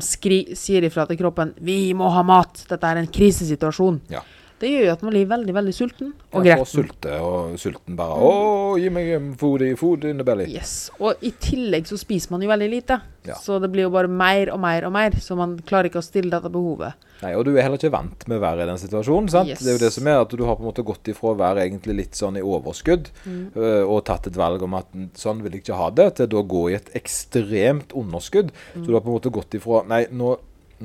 sier 0.56 0.86
ifra 0.86 1.08
til 1.10 1.18
kroppen 1.18 1.54
'Vi 1.58 1.94
må 1.94 2.10
ha 2.10 2.24
mat'. 2.24 2.68
Dette 2.70 2.88
er 2.88 2.98
en 2.98 3.08
krisesituasjon. 3.08 4.02
Ja. 4.10 4.22
Det 4.62 4.70
gjør 4.70 4.84
jo 4.86 4.92
at 4.94 5.02
man 5.04 5.12
blir 5.16 5.26
veldig, 5.32 5.54
veldig 5.58 5.74
sulten 5.74 6.12
og 6.32 6.44
gretten. 6.46 6.62
får 6.62 6.70
sulte, 6.70 7.16
og 7.26 7.56
sulten 7.58 7.96
bare 7.98 8.18
Å, 8.22 8.78
gi 8.80 8.90
meg 8.94 9.10
food, 9.42 9.62
i- 9.66 9.74
food 9.76 10.06
in 10.06 10.18
the 10.22 10.24
belly. 10.28 10.46
Yes. 10.54 10.92
Og 11.02 11.16
i 11.26 11.32
tillegg 11.32 11.88
så 11.90 11.98
spiser 11.98 12.30
man 12.36 12.42
jo 12.46 12.50
veldig 12.52 12.70
lite. 12.70 13.00
Ja. 13.26 13.36
Så 13.38 13.60
det 13.62 13.72
blir 13.74 13.84
jo 13.88 13.90
bare 13.94 14.08
mer 14.10 14.50
og 14.54 14.60
mer 14.62 14.86
og 14.86 14.94
mer, 14.94 15.12
så 15.22 15.36
man 15.38 15.58
klarer 15.66 15.90
ikke 15.90 16.00
å 16.02 16.06
stille 16.06 16.30
dette 16.34 16.50
behovet. 16.54 16.94
Nei, 17.22 17.36
og 17.38 17.46
du 17.46 17.52
er 17.56 17.62
heller 17.62 17.78
ikke 17.78 17.92
vant 17.94 18.24
med 18.28 18.40
å 18.40 18.42
være 18.42 18.64
i 18.64 18.66
den 18.66 18.78
situasjonen. 18.82 19.30
sant? 19.30 19.48
Yes. 19.50 19.60
Det 19.60 19.68
er 19.70 19.78
jo 19.78 19.84
det 19.86 19.92
som 19.94 20.08
er 20.08 20.22
at 20.22 20.30
du 20.30 20.44
har 20.46 20.56
på 20.56 20.62
en 20.64 20.70
måte 20.72 20.86
gått 20.86 21.04
ifra 21.14 21.34
å 21.34 21.38
være 21.38 21.66
egentlig 21.68 21.96
litt 21.96 22.14
sånn 22.18 22.38
i 22.38 22.42
overskudd 22.42 23.10
Mm. 23.26 23.52
øh, 23.56 23.84
og 23.90 24.06
tatt 24.06 24.28
et 24.28 24.34
valg 24.38 24.62
om 24.64 24.74
at 24.74 24.88
sånn 25.14 25.42
vil 25.44 25.52
jeg 25.52 25.64
ikke 25.64 25.76
ha 25.78 25.90
det, 25.92 26.16
til 26.16 26.28
da 26.28 26.42
gå 26.42 26.70
i 26.72 26.76
et 26.76 26.90
ekstremt 26.96 27.94
underskudd. 27.94 28.50
Mm. 28.76 28.84
Så 28.84 28.88
du 28.88 28.94
har 28.94 29.02
på 29.02 29.10
en 29.12 29.20
måte 29.20 29.32
gått 29.34 29.54
ifra 29.60 29.84
Nei, 29.88 30.06
nå 30.12 30.38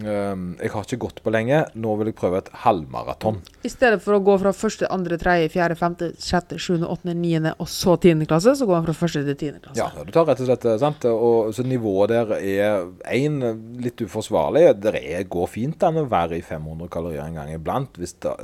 øhm, 0.03 0.57
Jeg 0.61 0.71
har 0.73 0.87
ikke 0.87 0.99
gått 1.07 1.23
på 1.25 1.33
lenge, 1.35 1.63
nå 1.75 1.95
vil 2.01 2.11
jeg 2.11 2.17
prøve 2.19 2.41
et 2.43 2.51
halvmaraton. 2.65 3.41
I 3.67 3.71
stedet 3.73 4.01
for 4.05 4.17
å 4.17 4.23
gå 4.25 4.37
fra 4.43 4.53
første, 4.57 4.89
andre, 4.93 5.19
tredje, 5.21 5.51
fjerde, 5.55 5.79
femte, 5.79 6.11
sjette, 6.23 6.59
sjuende, 6.63 6.89
åttende, 6.93 7.17
niende 7.19 7.55
og 7.63 7.71
så 7.73 7.97
tiende 8.03 8.29
klasse, 8.29 8.57
så 8.59 8.69
går 8.69 8.81
man 8.81 8.89
fra 8.91 8.97
første 9.01 9.25
til 9.27 9.39
tiende 9.41 9.63
klasse. 9.65 9.81
Ja, 9.81 9.89
du 10.05 10.13
tar 10.15 10.29
rett 10.29 10.43
og 10.45 10.51
slett 10.51 10.69
sant? 10.83 11.09
Og, 11.11 11.55
Så 11.57 11.65
nivået 11.67 12.13
der 12.13 12.37
er 12.37 12.87
én 13.13 13.41
litt 13.83 14.01
uforsvarlig. 14.05 14.69
Det 14.83 15.27
går 15.33 15.51
fint 15.51 15.83
an 15.87 16.03
å 16.03 16.09
være 16.11 16.41
i 16.41 16.45
500 16.45 16.93
kalorier 16.93 17.25
en 17.25 17.41
gang 17.41 17.53
iblant, 17.55 17.97
hvis 18.01 18.17
det, 18.25 18.35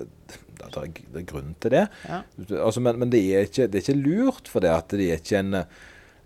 det, 0.59 0.69
er, 0.71 0.91
det 1.13 1.23
er 1.23 1.29
grunn 1.29 1.55
til 1.61 1.75
det. 1.77 1.87
Ja. 2.09 2.23
Altså, 2.63 2.81
men, 2.81 2.99
men 3.03 3.13
det, 3.13 3.23
er 3.23 3.49
ikke, 3.49 3.69
det 3.69 3.81
er 3.81 3.87
ikke 3.87 4.03
lurt, 4.03 4.51
for 4.51 4.65
det 4.65 4.73
at 4.73 4.93
det 4.95 5.09
er 5.09 5.23
ikke 5.23 5.41
en 5.43 5.63
eh, 5.63 5.81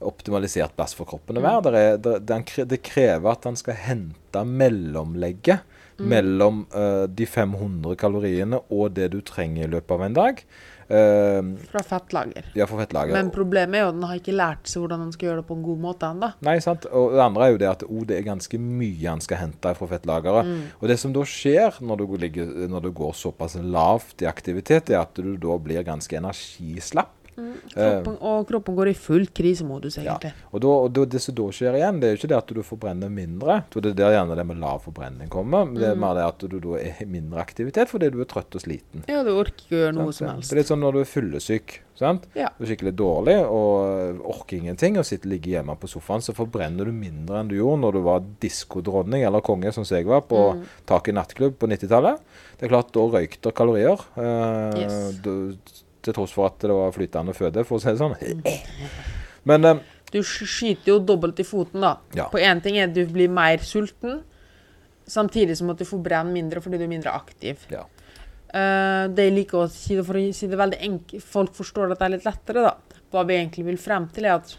optimalisert 0.05 0.77
plass 0.77 0.95
for 0.97 1.09
kroppen 1.09 1.41
å 1.41 1.45
være. 1.45 1.73
Det, 1.73 2.13
det, 2.29 2.41
det, 2.69 2.83
krever 2.85 3.33
at 3.33 3.49
han 3.49 3.57
skal 3.59 3.79
hente 3.81 4.45
mellomlegget 4.45 5.75
mellom 5.97 6.67
uh, 6.77 7.05
de 7.09 7.27
500 7.27 7.97
kaloriene 8.01 8.61
og 8.69 8.97
det 8.97 9.11
du 9.15 9.23
trenger 9.25 9.65
i 9.65 9.71
løpet 9.77 9.95
av 9.97 10.03
en 10.05 10.17
dag. 10.19 10.43
Uh, 10.87 11.57
Fra 11.67 11.83
fettlager. 11.83 12.47
ja, 12.55 12.67
fra 12.71 12.79
fettlager. 12.79 13.17
Men 13.17 13.33
problemet 13.35 13.75
er 13.79 13.83
jo 13.83 13.89
at 13.91 13.97
den 13.97 14.07
har 14.07 14.21
ikke 14.21 14.37
lært 14.37 14.71
seg 14.71 14.85
hvordan 14.85 15.03
den 15.03 15.15
skal 15.17 15.31
gjøre 15.31 15.43
det 15.43 15.49
på 15.49 15.57
en 15.57 15.65
god 15.67 15.81
måte 15.83 16.11
ennå. 16.15 16.31
Nei, 16.47 16.59
sant. 16.63 16.87
Og 16.93 17.17
det 17.17 17.25
andre 17.25 17.47
er 17.47 17.55
jo 17.55 17.61
det 17.65 17.71
at 17.73 17.85
oh, 17.89 18.05
det 18.07 18.21
er 18.21 18.29
ganske 18.29 18.61
mye 18.63 19.09
han 19.09 19.25
skal 19.25 19.41
hente 19.41 19.75
fra 19.81 19.91
fettlageret. 19.91 20.53
Mm. 20.53 20.63
Og 20.79 20.93
det 20.93 20.99
som 21.03 21.17
da 21.17 21.25
skjer 21.27 21.81
når 21.83 22.03
du, 22.03 22.07
ligger, 22.27 22.55
når 22.71 22.87
du 22.87 22.93
går 23.01 23.17
såpass 23.19 23.59
lavt 23.59 24.23
i 24.23 24.31
aktivitet, 24.31 24.93
er 24.93 25.03
at 25.03 25.19
du 25.19 25.35
da 25.41 25.59
blir 25.63 25.87
ganske 25.87 26.21
energislapp. 26.21 27.16
Kroppen, 27.37 28.17
og 28.25 28.47
kroppen 28.49 28.77
går 28.77 28.89
i 28.89 28.95
full 28.95 29.27
krisemodus, 29.27 29.99
Ja. 30.03 30.15
Og, 30.53 30.61
da, 30.61 30.69
og 30.69 30.93
da, 30.97 31.05
det 31.05 31.21
som 31.21 31.35
da 31.35 31.43
skjer 31.53 31.75
igjen, 31.77 32.01
det 32.01 32.09
er 32.09 32.17
jo 32.17 32.21
ikke 32.23 32.29
det 32.33 32.37
at 32.39 32.47
du 32.55 32.63
forbrenner 32.63 33.11
mindre. 33.13 33.65
Det 33.71 33.85
er 33.93 33.93
der 33.95 34.13
gjerne 34.17 34.37
det 34.37 34.47
med 34.47 34.59
lav 34.59 34.81
forbrenning 34.83 35.29
kommer. 35.29 35.67
men 35.67 35.75
Det 35.75 35.85
er 35.91 35.95
Mm. 35.95 36.01
mer 36.01 36.15
det 36.15 36.25
at 36.25 36.39
du 36.51 36.59
da 36.61 36.79
er 36.81 37.05
mindre 37.07 37.39
aktivitet 37.41 37.89
fordi 37.89 38.11
du 38.11 38.21
er 38.21 38.25
trøtt 38.25 38.55
og 38.55 38.61
sliten. 38.63 39.05
Ja, 39.09 39.23
du 39.23 39.31
orker 39.37 39.53
ikke 39.53 39.77
gjøre 39.77 39.95
noe 39.95 40.13
Sant? 40.13 40.45
som 40.45 40.49
Det 40.49 40.53
er 40.53 40.57
litt 40.57 40.67
sånn 40.73 40.81
når 40.81 40.93
du 40.93 41.01
er 41.01 41.05
fyllesyk. 41.05 41.81
sant? 41.97 42.27
Ja. 42.35 42.49
Du 42.59 42.65
er 42.65 42.69
skikkelig 42.77 42.95
dårlig 42.97 43.37
og 43.49 44.21
orker 44.25 44.57
ingenting 44.59 44.99
og 44.99 45.05
sitter 45.05 45.29
ligger 45.29 45.63
hjemme 45.63 45.77
på 45.79 45.89
sofaen, 45.89 46.21
så 46.21 46.35
forbrenner 46.35 46.85
du 46.85 46.93
mindre 46.93 47.41
enn 47.41 47.49
du 47.49 47.55
gjorde 47.57 47.81
når 47.81 47.93
du 47.93 48.03
var 48.03 48.21
diskodronning 48.41 49.23
eller 49.25 49.41
konge, 49.41 49.73
som 49.73 49.85
jeg 49.85 50.05
var, 50.07 50.21
på 50.23 50.55
Mm. 50.57 50.65
tak 50.87 51.09
i 51.09 51.13
nattklubb 51.13 51.57
på 51.59 51.67
90-tallet. 51.69 52.19
Det 52.59 52.67
er 52.67 52.69
klart, 52.69 52.93
da 52.93 53.01
røyk 53.01 53.41
kalorier. 53.55 53.99
Eh, 54.17 54.81
Yes. 54.81 55.21
Til 56.07 56.17
tross 56.17 56.33
for 56.37 56.49
at 56.51 56.63
det 56.65 56.73
var 56.75 56.95
flytende 56.95 57.35
føde, 57.37 57.65
for 57.67 57.79
å 57.79 57.83
si 57.83 57.93
det 57.93 58.01
sånn. 58.01 58.17
Men 59.51 59.65
eh, 59.69 59.83
Du 60.15 60.21
skyter 60.23 60.93
jo 60.95 61.01
dobbelt 61.03 61.41
i 61.43 61.47
foten, 61.47 61.83
da. 61.85 61.97
Ja. 62.17 62.29
På 62.33 62.39
én 62.41 62.63
ting 62.65 62.79
er 62.79 62.89
at 62.89 62.95
du 62.97 63.03
blir 63.11 63.29
mer 63.33 63.59
sulten, 63.67 64.23
samtidig 65.07 65.57
som 65.59 65.71
at 65.71 65.79
du 65.79 65.87
forbrenner 65.87 66.33
mindre 66.35 66.63
fordi 66.63 66.81
du 66.81 66.87
er 66.89 66.95
mindre 66.97 67.13
aktiv. 67.19 67.67
ja. 67.75 67.85
Uh, 68.57 69.11
det 69.13 69.25
jeg 69.27 69.33
liker 69.35 69.59
å 69.59 69.69
si 69.69 69.97
det 69.99 70.05
for 70.07 70.17
å 70.17 70.21
si 70.33 70.47
det 70.49 70.57
veldig 70.57 70.79
enkelt, 70.87 71.25
folk 71.29 71.51
forstår 71.59 71.91
at 71.93 71.99
det 72.01 72.07
er 72.07 72.13
litt 72.15 72.25
lettere, 72.29 72.63
da. 72.65 73.01
Hva 73.13 73.25
vi 73.27 73.35
egentlig 73.37 73.65
vil 73.67 73.77
frem 73.83 74.07
til, 74.15 74.25
er 74.31 74.39
at 74.39 74.53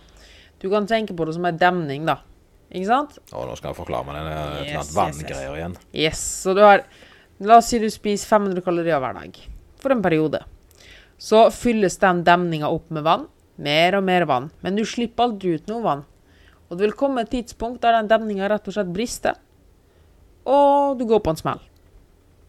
du 0.62 0.68
kan 0.70 0.86
tenke 0.86 1.16
på 1.18 1.26
det 1.26 1.34
som 1.38 1.48
en 1.48 1.58
demning, 1.58 2.04
da. 2.06 2.18
Ikke 2.68 2.90
sant? 2.92 3.16
Og 3.32 3.48
nå 3.48 3.56
skal 3.58 3.72
jeg 3.72 3.78
forklare 3.80 4.06
meg 4.10 4.20
denne 4.20 4.34
eh, 4.36 4.44
eller 4.44 4.60
Yes, 4.60 4.68
annet 4.68 4.76
yes, 4.76 4.92
yes. 4.92 4.98
vanngreier 5.00 5.56
igjen. 5.62 5.78
Yes. 6.04 6.22
Så 6.44 6.54
du 6.58 6.62
har 6.68 6.84
La 7.40 7.58
oss 7.62 7.68
si 7.72 7.78
du 7.80 7.88
spiser 7.94 8.28
500 8.36 8.64
kalorier 8.66 9.00
hver 9.02 9.14
dag 9.18 9.36
for 9.82 9.94
en 9.96 10.04
periode. 10.04 10.40
Så 11.18 11.48
fylles 11.52 11.98
den 12.02 12.24
demninga 12.28 12.70
opp 12.70 12.90
med 12.94 13.04
vann. 13.08 13.28
Mer 13.58 13.96
og 13.98 14.04
mer 14.06 14.26
vann. 14.30 14.52
Men 14.62 14.76
du 14.78 14.84
slipper 14.86 15.24
aldri 15.32 15.56
ut 15.58 15.68
noe 15.72 15.82
vann. 15.82 16.04
Og 16.70 16.78
det 16.78 16.84
vil 16.90 16.98
komme 17.00 17.24
et 17.24 17.32
tidspunkt 17.32 17.82
der 17.82 17.96
den 17.98 18.10
demninga 18.12 18.50
rett 18.52 18.68
og 18.68 18.76
slett 18.76 18.90
brister, 18.94 19.38
og 20.48 20.98
du 21.00 21.06
går 21.08 21.22
på 21.24 21.32
en 21.34 21.40
smell. 21.40 21.62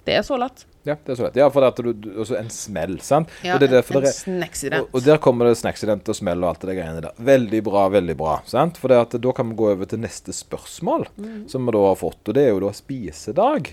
Det 0.06 0.14
er 0.16 0.24
så 0.26 0.38
lett. 0.40 0.64
Ja, 0.88 0.94
det 1.04 1.12
er 1.12 1.18
så 1.18 1.26
lett. 1.26 1.36
Ja, 1.36 1.48
for 1.52 1.60
det 1.64 1.68
at 1.74 1.80
du, 1.84 1.88
du 1.92 2.08
også 2.22 2.38
en 2.38 2.48
smell, 2.54 2.94
sant? 3.04 3.28
Ja, 3.44 3.54
og 3.56 3.60
det 3.60 3.68
er 3.68 3.82
en 3.82 4.40
det 4.40 4.70
er. 4.72 4.80
Og, 4.80 4.94
og 4.96 5.04
der 5.04 5.18
kommer 5.20 5.50
det 5.50 5.58
snacksident 5.60 6.08
og 6.08 6.16
smell 6.16 6.42
og 6.42 6.48
alt 6.54 6.64
det 6.64 6.76
greiene 6.78 7.02
der. 7.04 7.18
Veldig 7.28 7.60
bra, 7.66 7.82
veldig 7.92 8.16
bra. 8.18 8.38
sant? 8.48 8.78
For 8.80 8.88
det 8.88 9.00
at 9.02 9.18
da 9.20 9.34
kan 9.36 9.50
vi 9.52 9.58
gå 9.58 9.68
over 9.74 9.90
til 9.90 10.00
neste 10.00 10.32
spørsmål, 10.32 11.08
Mm. 11.18 11.44
som 11.50 11.66
vi 11.66 11.74
da 11.76 11.84
har 11.90 11.98
fått. 12.00 12.22
Og 12.26 12.34
det 12.38 12.46
er 12.46 12.54
jo 12.54 12.62
da 12.64 12.72
spisedag. 12.72 13.72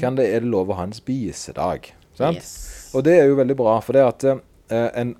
Kan 0.00 0.16
det, 0.18 0.26
er 0.34 0.40
det 0.42 0.50
lov 0.50 0.72
å 0.72 0.76
ha 0.80 0.82
en 0.88 0.92
spisedag? 0.96 1.92
Yes. 2.36 2.90
Og 2.94 3.04
det 3.06 3.18
er 3.20 3.26
jo 3.30 3.36
veldig 3.38 3.56
bra, 3.56 3.80
for 3.84 3.96
det 3.96 4.02
at 4.04 4.24
eh, 4.30 4.88
en, 5.00 5.14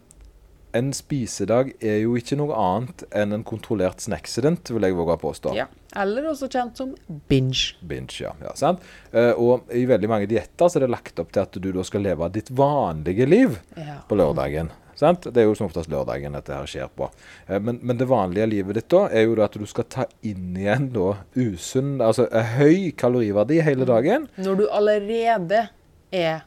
en 0.75 0.90
spisedag 0.95 1.73
er 1.83 2.00
jo 2.04 2.16
ikke 2.19 2.37
noe 2.38 2.54
annet 2.54 3.04
enn 3.16 3.33
en 3.35 3.45
kontrollert 3.47 4.02
snacksident, 4.04 4.71
vil 4.75 4.83
jeg 4.87 4.95
våge 4.99 5.16
å 5.16 5.23
påstå. 5.23 5.54
Ja. 5.57 5.66
Eller 5.99 6.28
også 6.30 6.47
kjent 6.50 6.78
som 6.78 6.92
binge. 7.30 7.73
Binge, 7.83 8.14
ja. 8.23 8.35
ja 8.45 8.52
sant? 8.59 8.83
Eh, 9.12 9.33
og 9.35 9.71
i 9.75 9.87
veldig 9.90 10.11
mange 10.11 10.28
dietter 10.30 10.69
så 10.71 10.78
er 10.78 10.85
det 10.87 10.92
lagt 10.95 11.19
opp 11.19 11.33
til 11.35 11.42
at 11.42 11.59
du 11.59 11.71
da 11.75 11.83
skal 11.87 12.04
leve 12.07 12.28
ditt 12.35 12.50
vanlige 12.54 13.26
liv 13.26 13.57
Ja. 13.78 13.97
på 14.07 14.19
lørdagen. 14.21 14.71
Sant? 15.00 15.25
Det 15.33 15.40
er 15.40 15.47
jo 15.49 15.54
som 15.57 15.66
oftest 15.71 15.88
lørdagen 15.90 16.35
dette 16.37 16.52
her 16.52 16.66
skjer 16.69 16.90
på. 16.95 17.07
Eh, 17.49 17.59
Men, 17.59 17.78
men 17.83 17.97
det 17.99 18.07
vanlige 18.11 18.47
livet 18.50 18.76
ditt 18.76 18.90
da 18.92 19.07
er 19.09 19.25
jo 19.26 19.35
da 19.38 19.47
at 19.49 19.57
du 19.59 19.64
skal 19.66 19.87
ta 19.90 20.04
inn 20.23 20.52
igjen 20.59 20.90
da 20.95 21.14
usunn, 21.38 21.97
altså 22.04 22.28
høy 22.59 22.90
kaloriverdi 23.00 23.62
hele 23.64 23.87
dagen. 23.88 24.28
Når 24.37 24.61
du 24.61 24.66
allerede 24.71 25.64
er 26.12 26.42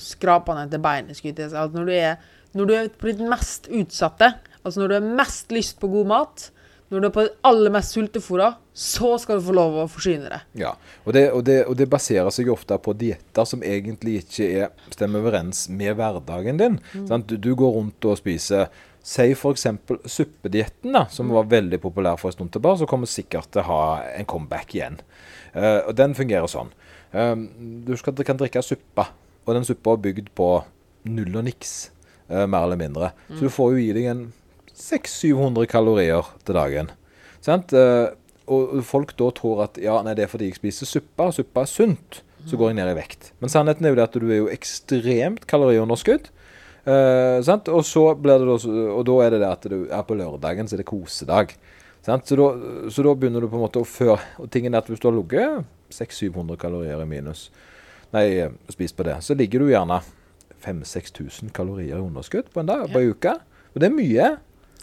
skrapende 0.00 0.68
til 0.70 0.82
beinet. 0.82 1.20
Altså 1.20 1.68
når, 1.74 1.84
du 1.88 1.92
er, 1.92 2.16
når 2.56 2.68
du 2.68 2.74
er 2.78 2.90
på 2.96 3.10
ditt 3.10 3.22
mest 3.28 3.68
utsatte, 3.68 4.32
altså 4.62 4.82
når 4.82 4.88
du 4.88 4.98
har 4.98 5.14
mest 5.22 5.52
lyst 5.52 5.80
på 5.82 5.90
god 5.92 6.10
mat, 6.12 6.48
når 6.92 7.00
du 7.00 7.06
er 7.08 7.12
på 7.14 7.24
det 7.24 7.32
aller 7.48 7.72
mest 7.72 7.94
sultefòra, 7.96 8.50
så 8.76 9.14
skal 9.20 9.38
du 9.38 9.46
få 9.46 9.54
lov 9.56 9.78
å 9.80 9.88
forsyne 9.88 10.28
deg. 10.28 10.48
Ja, 10.60 10.74
og 11.06 11.16
det, 11.16 11.24
og, 11.32 11.42
det, 11.48 11.58
og 11.68 11.76
det 11.80 11.88
baserer 11.92 12.28
seg 12.34 12.50
ofte 12.52 12.76
på 12.84 12.92
dietter 13.00 13.48
som 13.48 13.64
egentlig 13.64 14.18
ikke 14.22 14.48
er, 14.60 14.72
stemmer 14.92 15.24
overens 15.24 15.66
med 15.72 15.96
hverdagen 15.96 16.60
din. 16.60 16.80
Sant? 17.08 17.32
Du, 17.32 17.38
du 17.40 17.54
går 17.56 17.78
rundt 17.78 18.08
og 18.08 18.20
spiser 18.20 18.68
Si 19.02 19.32
f.eks. 19.34 19.66
suppedietten, 20.06 20.94
som 21.10 21.32
var 21.34 21.48
veldig 21.50 21.80
populær 21.82 22.20
for 22.20 22.30
en 22.30 22.36
stund 22.36 22.52
tilbake, 22.54 22.84
så 22.84 22.86
kommer 22.86 23.10
sikkert 23.10 23.48
til 23.50 23.64
å 23.64 23.66
ha 23.66 23.80
en 24.12 24.28
comeback 24.30 24.76
igjen. 24.76 25.00
Uh, 25.56 25.88
og 25.88 25.96
Den 25.98 26.14
fungerer 26.14 26.46
sånn. 26.46 26.70
Uh, 27.10 27.34
du 27.82 27.96
skal, 27.98 28.14
kan 28.22 28.38
drikke 28.38 28.62
suppe, 28.62 29.08
og 29.46 29.56
den 29.56 29.66
suppa 29.66 29.96
er 29.96 30.04
bygd 30.06 30.30
på 30.38 30.48
null 31.10 31.36
og 31.40 31.46
niks, 31.48 31.90
eh, 32.28 32.46
mer 32.46 32.66
eller 32.66 32.80
mindre. 32.80 33.12
Så 33.32 33.46
du 33.46 33.52
får 33.52 33.74
jo 33.74 33.82
i 33.82 33.92
deg 33.96 34.10
en 34.12 34.26
600-700 34.72 35.68
kalorier 35.70 36.28
til 36.46 36.58
dagen. 36.58 36.92
Sant? 37.42 37.72
Eh, 37.72 38.12
og 38.52 38.82
folk 38.84 39.14
da 39.18 39.30
tror 39.34 39.64
at 39.68 39.78
ja, 39.80 39.96
nei, 40.02 40.14
det 40.18 40.26
er 40.26 40.30
fordi 40.30 40.50
jeg 40.50 40.58
spiser 40.58 40.88
suppe, 40.88 41.28
suppe 41.34 41.62
er 41.62 41.70
sunt, 41.70 42.22
så 42.48 42.58
går 42.58 42.72
jeg 42.72 42.80
ned 42.80 42.90
i 42.90 42.98
vekt. 42.98 43.30
Men 43.38 43.52
sannheten 43.52 43.86
er 43.86 43.92
jo 43.92 43.98
det 44.00 44.06
at 44.08 44.16
du 44.18 44.26
er 44.26 44.40
jo 44.40 44.48
ekstremt 44.50 45.44
kaloriunderskudd. 45.50 46.32
Eh, 46.82 47.38
sant? 47.46 47.70
Og 47.70 47.84
så 47.86 48.08
blir 48.18 48.42
det 48.42 48.48
da, 48.48 48.56
og 48.96 49.04
da 49.06 49.18
er 49.22 49.34
det 49.34 49.42
det 49.44 49.50
at 49.50 49.68
du 49.70 49.78
er 49.86 50.02
på 50.06 50.18
lørdagen, 50.18 50.66
så 50.66 50.76
er 50.76 50.82
det 50.82 50.90
kosedag. 50.90 51.54
Sant? 52.02 52.26
Så, 52.26 52.38
da, 52.38 52.48
så 52.90 53.04
da 53.06 53.14
begynner 53.14 53.44
du 53.44 53.50
på 53.50 53.60
en 53.60 53.62
måte 53.62 53.78
å 53.78 53.86
føre 53.86 54.18
Og 54.42 54.48
tingen 54.50 54.74
er 54.74 54.82
at 54.82 54.88
hvis 54.90 54.98
du 54.98 55.06
har 55.06 55.14
ligget 55.14 55.68
600-700 55.94 56.58
kalorier 56.58 56.98
i 56.98 57.06
minus, 57.06 57.44
nei, 58.12 58.26
eh, 58.44 58.54
spist 58.72 58.96
på 58.98 59.06
det, 59.08 59.18
så 59.24 59.36
ligger 59.38 59.62
du 59.62 59.72
gjerne 59.72 60.00
5000-6000 60.62 61.52
kalorier 61.56 61.98
i 61.98 62.00
underskudd 62.00 62.52
på 62.52 62.62
en 62.62 62.70
dag, 62.70 62.88
på 62.92 63.02
en 63.02 63.12
uke. 63.12 63.36
Og 63.72 63.82
det 63.82 63.88
er 63.88 63.94
mye. 63.96 64.30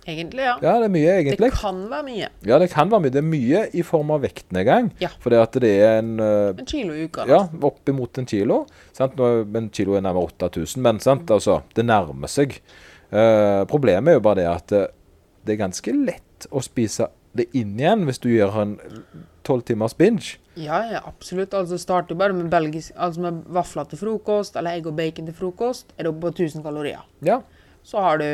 Egentlig, 0.09 0.41
ja. 0.41 0.55
Ja, 0.63 0.73
det 0.81 0.87
er 0.87 0.93
mye, 0.93 1.13
egentlig. 1.21 1.49
Det 1.51 1.59
kan 1.59 1.81
være 1.91 2.05
mye. 2.07 2.29
Ja, 2.47 2.59
det 2.61 2.69
kan 2.71 2.91
være 2.91 3.03
mye. 3.05 3.13
Det 3.13 3.21
er 3.21 3.27
mye 3.29 3.63
i 3.77 3.83
form 3.85 4.13
av 4.15 4.23
vektnedgang. 4.25 4.89
Ja. 5.03 5.11
For 5.21 5.33
det 5.33 5.41
at 5.43 5.57
det 5.61 5.73
er 5.83 5.99
en 6.01 6.13
uh, 6.21 6.51
En 6.55 6.69
kilo 6.69 6.95
i 6.95 7.05
uka. 7.05 7.27
Ja, 7.29 7.43
oppimot 7.69 8.17
en 8.21 8.29
kilo. 8.29 8.63
Sant? 8.95 9.19
Nå, 9.19 9.29
en 9.59 9.69
kilo 9.75 9.97
er 9.97 10.05
nærmere 10.05 10.31
8000, 10.31 10.81
men 10.85 11.01
sant? 11.03 11.29
Altså, 11.31 11.61
det 11.77 11.85
nærmer 11.85 12.31
seg. 12.31 12.57
Uh, 13.11 13.65
problemet 13.69 14.13
er 14.13 14.19
jo 14.19 14.25
bare 14.25 14.41
det 14.41 14.49
at 14.49 14.75
uh, 14.77 14.87
det 15.45 15.55
er 15.55 15.63
ganske 15.65 15.93
lett 15.95 16.49
å 16.53 16.61
spise 16.63 17.09
det 17.37 17.49
inn 17.57 17.77
igjen 17.77 18.07
hvis 18.07 18.21
du 18.23 18.29
gjør 18.31 18.57
en 18.63 18.75
tolv 19.49 19.65
timers 19.67 19.95
binge. 19.97 20.37
Ja, 20.59 20.79
ja, 20.91 21.01
absolutt. 21.07 21.55
Altså 21.57 21.79
starter 21.81 22.17
bare 22.19 22.35
med, 22.35 22.49
belgisk, 22.51 22.93
altså 22.95 23.23
med 23.25 23.43
vafler 23.47 23.89
til 23.89 24.01
frokost, 24.01 24.55
eller 24.59 24.77
egg 24.77 24.87
og 24.89 24.97
bacon 24.97 25.29
til 25.29 25.35
frokost. 25.35 25.93
Er 25.97 26.05
det 26.05 26.13
oppe 26.13 26.27
på 26.27 26.33
1000 26.35 26.63
kalorier. 26.63 27.03
Ja. 27.25 27.41
Så 27.83 28.01
har 28.03 28.19
du 28.19 28.25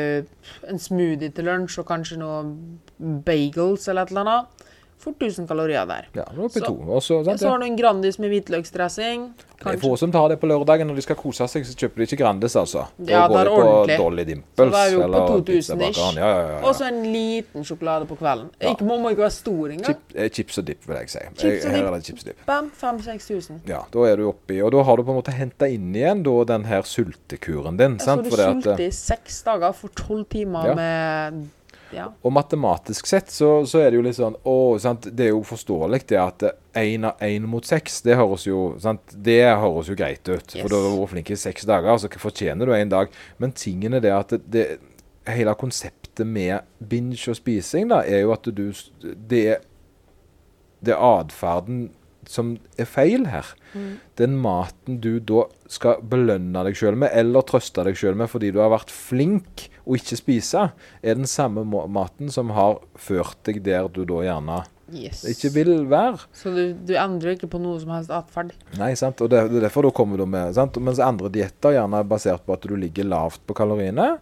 en 0.68 0.78
smoothie 0.82 1.32
til 1.32 1.46
lunsj 1.46 1.80
og 1.80 1.86
kanskje 1.88 2.18
noe 2.20 2.42
bagels 3.24 3.86
eller 3.88 4.04
et 4.04 4.12
eller 4.12 4.26
annet. 4.26 4.65
For 4.98 5.12
1000 5.12 5.46
kalorier 5.48 5.86
der. 5.86 6.06
ja 6.14 6.24
det 6.24 6.36
vi 6.54 6.60
Så- 6.60 6.64
to. 6.66 6.74
Også, 6.88 7.24
sant, 7.24 7.38
Så 7.40 7.48
har 7.48 7.58
du 7.58 7.64
en 7.64 7.76
Grandis 7.76 8.18
med 8.18 8.28
hvitløksdressing. 8.30 9.34
Det 9.56 9.74
er 9.74 9.78
få 9.80 9.96
som 9.98 10.12
tar 10.12 10.28
det 10.28 10.38
på 10.40 10.46
lørdagen 10.46 10.86
når 10.86 10.94
de 10.96 11.02
skal 11.02 11.16
kose 11.16 11.46
seg, 11.48 11.64
så 11.66 11.74
kjøper 11.74 11.96
de 11.96 12.02
ikke 12.06 12.16
Grandis, 12.22 12.54
altså. 12.56 12.86
Da 12.98 13.12
Ja, 13.12 13.26
går 13.28 13.36
det 13.38 13.46
er 13.46 13.50
ordentlig. 13.50 13.96
Dolly 13.98 14.22
Så 14.22 14.28
Dimples 14.28 14.72
da 14.72 14.78
er 14.86 14.90
vi 14.90 14.96
oppe 14.96 15.12
på 15.12 15.26
2000 15.26 15.44
pizzabakeren. 15.46 15.90
ish. 16.12 16.16
Ja, 16.16 16.28
ja. 16.50 16.58
Og 16.68 16.74
så 16.74 16.84
en 16.88 17.02
liten 17.12 17.64
sjokolade 17.64 18.06
på 18.06 18.16
kvelden. 18.16 18.50
Ikke, 18.60 18.84
må, 18.84 18.98
må 19.00 19.08
ikke 19.10 19.22
være 19.26 19.30
stor 19.30 19.66
engang. 19.68 19.84
Chip, 19.84 19.98
eh, 20.14 20.28
chips 20.28 20.58
og 20.58 20.64
dip, 20.66 20.86
vil 20.88 20.96
jeg 20.96 21.10
si. 21.10 21.18
Chips 21.18 21.42
og 21.42 21.50
Jeg- 21.50 21.70
Her 21.70 21.76
dip. 21.82 21.86
er 21.86 21.94
det 21.96 22.04
chips 22.04 22.22
og 22.22 22.26
dip. 22.26 22.46
Bam, 22.46 22.70
5000-6000. 22.80 23.60
Ja, 23.68 23.78
da 23.92 23.98
er 24.12 24.16
du 24.16 24.28
oppi, 24.28 24.60
og 24.62 24.72
da 24.72 24.82
har 24.82 24.96
du 24.96 25.02
på 25.02 25.10
en 25.10 25.22
måte 25.22 25.32
henta 25.32 25.66
inn 25.68 25.92
igjen 25.94 26.22
da, 26.22 26.44
den 26.44 26.64
her 26.64 26.82
sultekuren 26.82 27.76
din. 27.78 27.98
Så 27.98 28.04
sant? 28.04 28.24
du 28.24 28.30
sulter 28.30 28.80
i 28.80 28.90
seks 28.90 29.42
dager 29.42 29.72
for 29.72 29.88
tolv 29.88 30.26
timer 30.28 30.74
med 30.74 31.48
Ja. 31.94 32.08
og 32.22 32.32
matematisk 32.34 33.06
sett 33.06 33.30
så, 33.30 33.60
så 33.68 33.78
er 33.82 33.92
det 33.92 34.00
jo 34.00 34.04
litt 34.06 34.18
sånn 34.18 34.34
å, 34.42 34.56
sant? 34.82 35.06
Det 35.06 35.28
er 35.28 35.30
jo 35.30 35.44
forståelig 35.46 36.00
det 36.10 36.18
at 36.18 36.42
én 36.76 37.46
mot 37.46 37.64
seks, 37.64 38.00
det 38.06 38.18
høres 38.18 38.46
jo 38.48 38.72
sant? 38.82 39.14
Det 39.14 39.38
høres 39.46 39.92
jo 39.92 39.96
greit 39.98 40.26
ut. 40.26 40.42
Yes. 40.42 40.58
For 40.58 40.72
du 40.72 40.76
har 40.76 40.88
vært 40.88 41.14
flink 41.14 41.30
i 41.30 41.38
seks 41.40 41.68
dager, 41.68 42.00
så 42.02 42.10
fortjener 42.10 42.66
du 42.66 42.74
én 42.74 42.90
dag. 42.92 43.14
Men 43.38 43.54
tingen 43.56 43.96
er 43.96 44.04
det 44.04 44.12
at 44.16 44.34
det, 44.34 44.42
det, 44.52 44.66
hele 45.30 45.54
konseptet 45.58 46.26
med 46.26 46.66
binge 46.78 47.18
og 47.30 47.38
spising 47.38 47.88
da, 47.90 48.02
er 48.06 48.24
jo 48.24 48.34
at 48.34 48.46
du 48.46 48.68
Det 49.02 49.46
det 50.86 50.94
er 50.94 51.20
atferden 51.20 51.88
som 52.28 52.54
er 52.78 52.88
feil 52.88 53.26
her. 53.30 53.46
Den 54.16 54.38
maten 54.40 55.00
du 55.04 55.18
da 55.20 55.42
skal 55.68 56.00
belønne 56.00 56.62
deg 56.64 56.76
sjøl 56.78 56.96
med, 56.96 57.10
eller 57.12 57.44
trøste 57.44 57.84
deg 57.84 57.98
sjøl 57.98 58.16
med 58.16 58.30
fordi 58.32 58.48
du 58.54 58.60
har 58.62 58.70
vært 58.72 58.90
flink 58.94 59.66
og 59.86 59.98
ikke 59.98 60.16
spise, 60.18 60.62
er 61.02 61.18
den 61.18 61.28
samme 61.30 61.62
maten 61.68 62.30
som 62.32 62.50
har 62.56 62.78
ført 62.98 63.36
deg 63.46 63.60
der 63.66 63.88
du 63.92 64.04
da 64.08 64.22
gjerne 64.26 64.62
Yes. 64.94 65.24
ikke 65.26 65.50
vil 65.50 65.70
være. 65.90 66.20
Så 66.30 66.52
du, 66.54 66.60
du 66.86 66.92
endrer 66.94 67.32
ikke 67.34 67.48
på 67.50 67.58
noe 67.58 67.80
som 67.82 67.90
helst 67.90 68.12
atferd. 68.14 68.52
Nei, 68.78 68.92
sant? 68.94 69.18
og 69.20 69.32
det, 69.32 69.40
det 69.50 69.58
er 69.58 69.64
derfor 69.66 69.82
da 69.82 69.90
kommer 69.90 70.16
du 70.22 70.28
med 70.30 70.54
sant? 70.54 70.78
Mens 70.78 71.00
andre 71.02 71.26
dietter 71.34 71.74
gjerne 71.74 71.98
er 72.04 72.06
basert 72.06 72.44
på 72.46 72.54
at 72.54 72.62
du 72.70 72.76
ligger 72.78 73.08
lavt 73.10 73.42
på 73.50 73.56
kaloriene. 73.58 74.12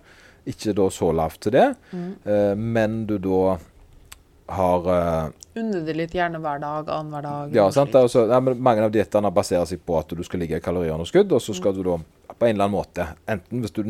Ikke 0.49 0.73
da 0.77 0.87
så 0.93 1.11
lavt 1.13 1.43
til 1.45 1.53
det, 1.59 1.67
Mm. 1.93 2.09
eh, 2.25 2.55
men 2.57 2.97
du 3.09 3.19
da 3.21 3.59
har 4.57 4.89
eh, 4.95 5.29
Unne 5.57 5.85
det 5.87 5.95
litt 5.95 6.15
gjerne 6.17 6.41
hver 6.43 6.59
dag, 6.61 6.89
annenhver 6.91 7.23
dag. 7.23 7.53
Ja, 7.55 7.69
sant? 7.71 7.93
også, 7.95 8.25
ja, 8.29 8.41
men 8.43 8.59
mange 8.63 8.83
av 8.83 8.91
diettene 8.91 9.31
baserer 9.35 9.65
seg 9.71 9.85
på 9.87 9.99
at 10.01 10.09
du 10.09 10.23
skal 10.27 10.41
ligge 10.43 10.57
i 10.59 10.61
kaloriunderskudd, 10.65 11.31
og 11.33 11.41
så 11.41 11.55
skal 11.55 11.75
du 11.77 11.83
da 11.87 11.99
på 12.35 12.47
en 12.49 12.57
eller 12.57 12.65
annen 12.67 12.75
måte 12.75 13.07
Enten 13.31 13.61
hvis 13.63 13.71
du 13.75 13.85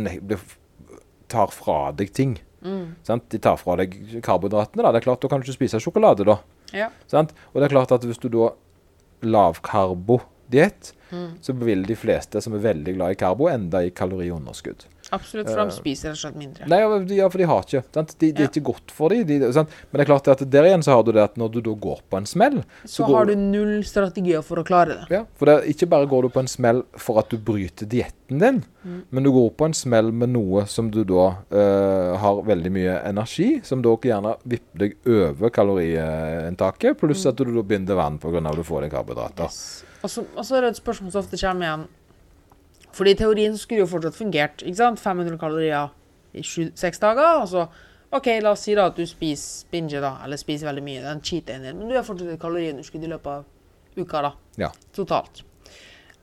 tar 1.29 1.49
fra 1.55 1.93
deg 1.93 2.13
ting 2.13 2.39
Mm. 2.65 2.95
sant? 3.05 3.27
De 3.29 3.37
tar 3.39 3.57
fra 3.61 3.77
deg 3.77 3.93
karbohydratene. 4.25 4.83
da, 4.83 4.93
det 4.93 5.03
er 5.03 5.05
klart, 5.05 5.21
Da 5.21 5.29
kan 5.29 5.41
du 5.41 5.45
ikke 5.45 5.59
spise 5.69 5.81
sjokolade, 5.81 6.25
da. 6.25 6.39
Ja. 6.73 6.89
Sant? 7.07 7.35
Og 7.53 7.61
det 7.61 7.67
er 7.71 7.75
klart 7.77 7.93
at 7.93 8.01
hvis 8.01 8.19
du 8.19 8.29
da 8.31 8.55
lavkarbodiett, 10.51 10.93
Mm. 11.13 11.35
så 11.41 11.53
vil 11.53 11.83
de 11.87 11.95
fleste 11.95 12.41
som 12.43 12.55
er 12.55 12.59
veldig 12.59 12.95
glad 12.97 13.11
i 13.13 13.15
karbo, 13.15 13.47
enda 13.49 13.85
i 13.85 13.91
kaloriunderskudd. 13.91 14.87
Absolutt, 15.13 15.47
for 15.47 15.61
de 15.65 15.71
spiser 15.71 16.09
rett 16.09 16.17
og 16.17 16.19
slett 16.33 16.37
mindre. 16.37 16.63
Eh. 16.65 16.67
Nei, 16.67 17.15
ja, 17.17 17.29
for 17.29 17.39
de 17.39 17.45
har 17.47 17.61
ikke. 17.63 17.83
Sant? 17.95 18.15
De, 18.19 18.33
det 18.33 18.41
er 18.41 18.49
ikke 18.49 18.65
godt 18.73 18.91
for 18.91 19.11
dem. 19.11 19.25
De. 19.29 19.39
Men 19.39 19.67
det 19.93 20.01
er 20.01 20.05
klart 20.09 20.27
at 20.29 20.51
der 20.51 20.65
igjen 20.65 20.83
så 20.83 20.91
har 20.97 21.03
du 21.05 21.13
det 21.13 21.23
at 21.23 21.37
når 21.37 21.53
du 21.53 21.61
da 21.61 21.71
går 21.75 22.01
på 22.11 22.17
en 22.17 22.27
smell 22.27 22.65
Så 22.85 23.05
går- 23.07 23.15
har 23.17 23.27
du 23.27 23.35
null 23.37 23.85
strategier 23.85 24.43
for 24.43 24.57
å 24.57 24.65
klare 24.65 24.87
det. 24.97 25.07
Ja, 25.11 25.25
for 25.37 25.47
det 25.47 25.69
ikke 25.77 25.87
bare 25.89 26.07
går 26.09 26.23
du 26.23 26.29
på 26.31 26.41
en 26.41 26.49
smell 26.49 26.83
for 26.97 27.19
at 27.21 27.29
du 27.29 27.37
bryter 27.37 27.87
dietten 27.87 28.41
din, 28.41 28.65
men 29.13 29.23
du 29.23 29.31
går 29.31 29.51
på 29.55 29.67
en 29.67 29.75
smell 29.75 30.11
med 30.11 30.31
noe 30.31 30.67
som 30.67 30.91
du 30.91 31.05
da 31.05 31.37
uh, 31.53 32.17
har 32.17 32.43
veldig 32.43 32.73
mye 32.73 33.05
energi, 33.07 33.61
som 33.63 33.83
da 33.83 33.95
gjerne 33.95 34.37
vipper 34.49 34.79
deg 34.79 34.97
over 35.07 35.51
kaloriinntaket, 35.51 36.99
pluss 36.99 37.27
at 37.27 37.37
du 37.37 37.45
da 37.45 37.63
binder 37.63 37.95
vann 37.95 38.19
pga. 38.19 38.39
at 38.51 38.57
du 38.57 38.63
får 38.65 38.81
deg 38.83 38.91
karbohydrater. 38.91 39.45
Yes. 39.45 39.85
Og 40.05 40.11
så 40.13 40.25
og 40.37 40.45
så 40.45 40.59
er 40.59 40.67
det 40.67 40.75
et 40.75 40.83
spørsmål 40.83 41.13
som 41.13 41.25
ofte 41.25 41.41
kommer 41.41 41.67
igjen. 41.67 41.87
Fordi 42.95 43.15
teorien 43.19 43.57
skulle 43.59 43.83
jo 43.83 43.91
fortsatt 43.91 44.15
fungert. 44.15 44.63
ikke 44.63 44.79
sant? 44.79 45.01
500 45.01 45.39
kalorier 45.41 45.89
i 46.35 46.43
seks 46.45 47.01
dager. 47.03 47.41
Og 47.41 47.49
så 47.49 47.67
OK, 48.15 48.29
la 48.43 48.53
oss 48.55 48.63
si 48.69 48.75
da 48.79 48.87
at 48.87 48.99
du 48.99 49.03
spiser 49.11 49.67
binge, 49.73 49.99
da, 49.99 50.13
eller 50.23 50.39
spiser 50.39 50.69
veldig 50.69 50.85
mye. 50.87 51.03
Den 51.03 51.23
cheat-en 51.25 51.65
din. 51.67 51.81
Men 51.81 51.91
du 51.91 51.97
har 51.97 52.07
fortsatt 52.07 52.31
et 52.37 52.43
kaloriunderskudd 52.43 53.03
i 53.03 53.11
løpet 53.11 53.31
av 53.33 53.99
uka, 53.99 54.21
da. 54.29 54.31
Ja. 54.61 54.71
Totalt. 54.95 55.43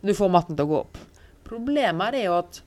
Du 0.01 0.13
får 0.15 0.31
matten 0.31 0.55
til 0.55 0.69
å 0.69 0.71
gå 0.71 0.77
opp. 0.85 1.01
Problemet 1.47 2.15
er 2.15 2.29
jo 2.29 2.37
at 2.37 2.61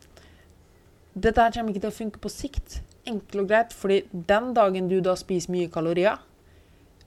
dette 1.14 1.40
her 1.40 1.54
kommer 1.54 1.72
ikke 1.72 1.86
til 1.86 1.94
å 1.94 1.98
funke 2.02 2.20
på 2.20 2.32
sikt. 2.32 2.82
Enkelt 3.08 3.46
og 3.46 3.48
greit. 3.48 3.72
Fordi 3.72 4.02
den 4.12 4.52
dagen 4.56 4.90
du 4.92 4.98
da 5.04 5.16
spiser 5.16 5.54
mye 5.54 5.72
kalorier, 5.72 6.20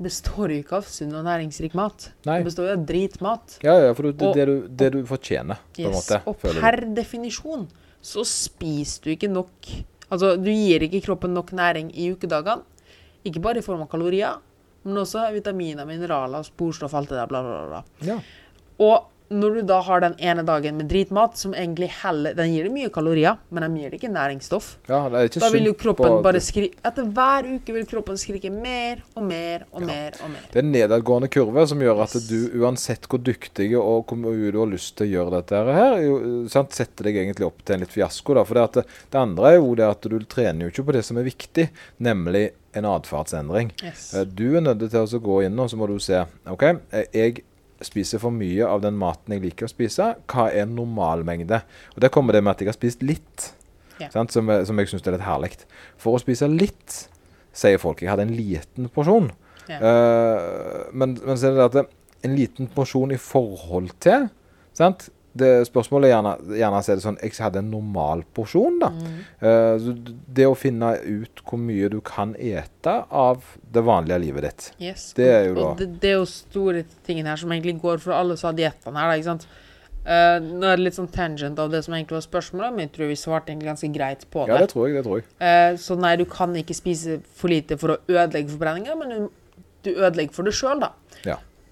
består 0.01 0.51
jo 0.53 0.59
ikke 0.61 0.77
av 0.77 0.85
sunn 0.91 1.13
og 1.17 1.23
næringsrik 1.25 1.73
mat. 1.77 2.11
Nei. 2.27 2.39
Det 2.41 2.45
består 2.51 2.67
jo 2.69 2.73
av 2.77 2.85
dritmat. 2.89 3.57
Ja, 3.65 3.73
ja, 3.87 3.93
for 3.97 4.03
det, 4.11 4.21
Og- 4.21 4.35
det, 4.37 4.45
du, 4.45 4.67
det 4.69 4.91
du 4.93 4.99
fortjener, 5.09 5.57
på 5.73 5.85
en 5.87 5.95
måte. 5.95 6.21
Og 6.29 6.37
føler 6.41 6.59
du. 6.59 6.61
per 6.61 6.77
definisjon 6.99 7.67
så 8.01 8.23
spiser 8.25 9.03
du 9.03 9.09
ikke 9.15 9.29
nok 9.33 9.51
Altså, 10.09 10.37
du 10.39 10.47
gir 10.47 10.79
ikke 10.85 11.01
kroppen 11.03 11.33
nok 11.35 11.49
næring 11.51 11.89
i 11.91 12.05
ukedagene. 12.13 12.61
Ikke 13.27 13.41
bare 13.43 13.59
i 13.59 13.61
form 13.65 13.81
av 13.83 13.89
kalorier, 13.91 14.37
men 14.85 14.95
også 15.01 15.25
vitaminer, 15.35 15.83
mineraler, 15.85 16.45
sporstoff, 16.47 16.93
alt 16.95 17.09
det 17.09 17.17
der, 17.17 17.27
bla, 17.27 17.41
bla, 17.43 17.57
bla. 17.67 17.81
Ja. 18.07 18.15
Og 18.79 19.09
når 19.29 19.55
du 19.57 19.61
da 19.67 19.79
har 19.83 20.01
den 20.03 20.13
ene 20.23 20.43
dagen 20.47 20.77
med 20.79 20.87
dritmat, 20.91 21.37
som 21.37 21.53
egentlig 21.53 21.89
heller 22.01 22.33
Den 22.37 22.53
gir 22.53 22.63
deg 22.67 22.73
mye 22.75 22.89
kalorier, 22.93 23.37
men 23.49 23.65
den 23.65 23.75
gir 23.79 23.89
deg 23.91 23.99
ikke 23.99 24.11
næringsstoff. 24.13 24.77
ja, 24.87 25.01
det 25.09 25.19
er 25.19 25.29
ikke 25.31 25.41
Da 25.43 25.49
vil 25.51 25.65
jo 25.67 25.73
kroppen 25.73 26.21
bare 26.23 26.41
skrike 26.43 26.77
Etter 26.87 27.09
hver 27.17 27.49
uke 27.57 27.75
vil 27.75 27.87
kroppen 27.89 28.17
skrike 28.19 28.51
mer 28.53 29.01
og 29.15 29.23
mer 29.27 29.65
og 29.71 29.83
mer 29.83 30.15
og 30.23 30.31
mer. 30.31 30.45
Det 30.53 30.61
er 30.61 30.65
en 30.65 30.71
nedadgående 30.71 31.29
kurve 31.33 31.65
som 31.67 31.81
gjør 31.83 32.03
at 32.05 32.15
du, 32.29 32.37
uansett 32.61 33.07
hvor 33.11 33.19
dyktig 33.19 33.71
og 33.77 34.05
hvor 34.07 34.21
mye 34.21 34.51
du 34.53 34.59
har 34.61 34.71
lyst 34.71 34.95
til 34.97 35.07
å 35.07 35.11
gjøre 35.15 35.41
dette 35.41 35.63
her, 35.79 35.97
jo, 36.05 36.19
sant, 36.51 36.71
setter 36.77 37.09
deg 37.09 37.19
egentlig 37.23 37.47
opp 37.49 37.59
til 37.65 37.75
en 37.77 37.83
litt 37.83 37.91
fiasko. 37.93 38.37
Da. 38.37 38.45
For 38.47 38.59
det, 38.61 38.67
det, 38.79 38.85
det 39.11 39.19
andre 39.19 39.51
er 39.51 39.59
jo 39.59 39.75
det 39.75 39.89
at 39.89 40.07
du 40.07 40.17
trener 40.29 40.67
jo 40.67 40.71
ikke 40.73 40.87
på 40.87 40.95
det 40.97 41.03
som 41.07 41.19
er 41.19 41.27
viktig, 41.27 41.67
nemlig 42.07 42.47
en 42.77 42.85
atferdsendring. 42.85 43.71
Yes. 43.83 44.13
Eh, 44.13 44.25
Du 44.25 44.55
er 44.55 44.61
nødt 44.61 44.87
til 44.91 45.03
å 45.03 45.21
gå 45.23 45.41
inn 45.47 45.59
og 45.59 45.69
så 45.71 45.77
må 45.79 45.87
du 45.89 45.97
se 46.03 46.23
OK, 46.47 46.63
eh, 46.93 47.05
jeg 47.13 47.43
spiser 47.85 48.19
for 48.19 48.31
mye 48.33 48.65
av 48.65 48.81
den 48.81 48.97
maten 48.97 49.33
jeg 49.35 49.41
liker 49.43 49.67
å 49.67 49.69
spise. 49.69 50.15
Hva 50.27 50.47
er 50.53 50.65
normalmengde? 50.65 51.61
Og 51.95 52.01
Der 52.01 52.09
kommer 52.09 52.33
det 52.33 52.43
med 52.43 52.51
at 52.55 52.59
jeg 52.63 52.67
har 52.71 52.73
spist 52.73 53.03
litt, 53.03 53.51
Ja. 53.99 54.09
sant, 54.09 54.31
som, 54.31 54.49
er- 54.49 54.63
som 54.65 54.77
jeg 54.77 54.87
syns 54.87 55.05
er 55.07 55.11
litt 55.17 55.21
herlig. 55.21 55.51
For 55.97 56.13
å 56.17 56.19
spise 56.21 56.47
litt, 56.49 57.07
sier 57.53 57.77
folk. 57.77 58.01
Jeg 58.01 58.09
hadde 58.09 58.21
en 58.27 58.35
liten 58.35 58.89
porsjon. 58.89 59.31
Ja. 59.67 59.77
Uh, 59.81 60.83
men, 60.93 61.17
men 61.25 61.35
så 61.37 61.47
er 61.49 61.55
det 61.57 61.71
det 61.73 61.81
at 61.85 61.93
en 62.23 62.35
liten 62.35 62.67
porsjon 62.73 63.11
i 63.11 63.17
forhold 63.17 63.91
til 63.99 64.29
sant? 64.73 65.09
Det 65.37 65.51
Spørsmålet 65.69 66.09
er 66.09 66.13
gjerne, 66.15 66.31
gjerne 66.61 66.79
er 66.81 66.97
det 66.99 67.03
sånn 67.05 67.19
Jeg 67.21 67.35
hadde 67.43 67.61
en 67.61 67.69
normal 67.71 68.23
porsjon, 68.37 68.79
da. 68.81 68.89
Mm. 68.95 69.19
Uh, 69.43 70.15
det 70.39 70.47
å 70.49 70.55
finne 70.57 70.93
ut 71.03 71.43
hvor 71.47 71.61
mye 71.61 71.89
du 71.93 71.99
kan 72.05 72.33
ete 72.39 72.95
av 73.11 73.45
det 73.73 73.83
vanlige 73.85 74.19
livet 74.23 74.47
ditt. 74.49 74.67
Yes. 74.89 75.11
Det 75.17 75.29
er 75.29 75.47
jo 75.51 75.55
da- 75.59 75.73
det, 75.79 75.87
det 76.01 76.11
er 76.13 76.19
jo 76.19 76.25
store 76.31 76.83
tingen 77.07 77.25
her 77.29 77.39
som 77.39 77.51
egentlig 77.53 77.77
går 77.83 78.01
for 78.03 78.15
alle 78.17 78.37
som 78.39 78.51
har 78.51 78.57
diettene 78.59 78.97
her, 78.97 79.11
da, 79.13 79.17
ikke 79.21 79.31
sant. 79.31 79.47
Uh, 80.07 80.37
nå 80.39 80.63
er 80.63 80.77
det 80.79 80.85
litt 80.85 80.95
sånn 80.95 81.09
tangent 81.11 81.57
av 81.59 81.67
det 81.73 81.81
som 81.83 81.93
egentlig 81.97 82.15
var 82.15 82.23
spørsmålet, 82.23 82.71
men 82.75 82.85
jeg 82.85 82.93
tror 82.95 83.09
vi 83.09 83.15
svarte 83.19 83.51
egentlig 83.51 83.67
ganske 83.73 83.89
greit 83.91 84.21
på 84.31 84.45
Ja, 84.47 84.53
det. 84.55 84.67
det 84.69 84.69
tror 84.71 84.85
jeg. 84.87 84.95
det 84.95 85.03
tror 85.03 85.17
jeg. 85.19 85.25
Uh, 85.41 85.73
så 85.83 85.97
nei, 85.99 86.13
du 86.15 86.23
kan 86.31 86.55
ikke 86.55 86.77
spise 86.77 87.17
for 87.35 87.51
lite 87.51 87.75
for 87.81 87.97
å 87.97 87.97
ødelegge 88.07 88.53
forbrenninga, 88.53 88.95
men 88.95 89.11
du, 89.11 89.27
du 89.83 89.91
ødelegger 89.97 90.31
for 90.37 90.47
deg 90.47 90.55
sjøl, 90.55 90.79
da. 90.85 90.93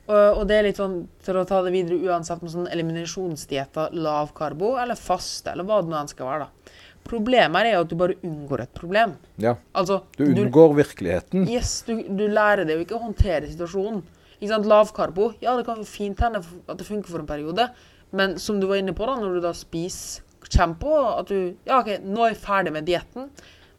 Og, 0.05 0.39
og 0.39 0.43
det 0.49 0.57
er 0.59 0.67
litt 0.67 0.77
sånn 0.77 0.99
til 1.25 1.39
å 1.39 1.45
ta 1.49 1.63
det 1.65 1.71
videre 1.73 1.97
uansett 2.11 2.43
med 2.45 2.51
sånn 2.53 2.67
eliminasjonsdietter, 2.69 3.95
lav 3.97 4.33
karbo 4.37 4.75
eller 4.81 4.99
faste, 4.99 5.53
eller 5.53 5.65
hva 5.65 5.79
det 5.81 5.89
nå 5.89 5.97
enn 5.97 6.11
skal 6.11 6.29
være, 6.29 6.45
da. 6.45 6.75
Problemet 7.05 7.67
er 7.69 7.75
jo 7.75 7.83
at 7.85 7.89
du 7.91 7.95
bare 7.99 8.17
unngår 8.25 8.63
et 8.63 8.73
problem. 8.77 9.15
Ja. 9.41 9.55
Altså, 9.77 9.99
Du 10.17 10.23
unngår 10.25 10.73
virkeligheten. 10.79 11.47
Yes, 11.49 11.83
du, 11.85 11.99
du 12.01 12.23
lærer 12.27 12.65
deg 12.65 12.79
jo 12.79 12.85
ikke 12.85 12.97
å 12.97 13.03
håndtere 13.03 13.49
situasjonen. 13.49 14.01
Ikke 14.39 14.51
sant, 14.51 14.69
Lav 14.69 14.89
karbo, 14.93 15.31
ja 15.41 15.53
det 15.57 15.65
kan 15.67 15.83
fint 15.87 16.21
hende 16.21 16.41
at 16.41 16.77
det 16.79 16.87
funker 16.87 17.13
for 17.13 17.21
en 17.21 17.29
periode, 17.29 17.69
men 18.15 18.37
som 18.41 18.57
du 18.61 18.65
var 18.69 18.81
inne 18.81 18.93
på 18.97 19.05
da, 19.07 19.19
når 19.21 19.37
du 19.37 19.43
da 19.45 19.53
spiser, 19.57 20.23
kommer 20.45 20.77
på 20.81 20.95
at 21.09 21.29
du, 21.31 21.55
ja 21.65 21.79
ok, 21.81 21.95
nå 22.05 22.25
er 22.25 22.33
jeg 22.33 22.41
ferdig 22.43 22.73
med 22.75 22.85
dietten, 22.85 23.29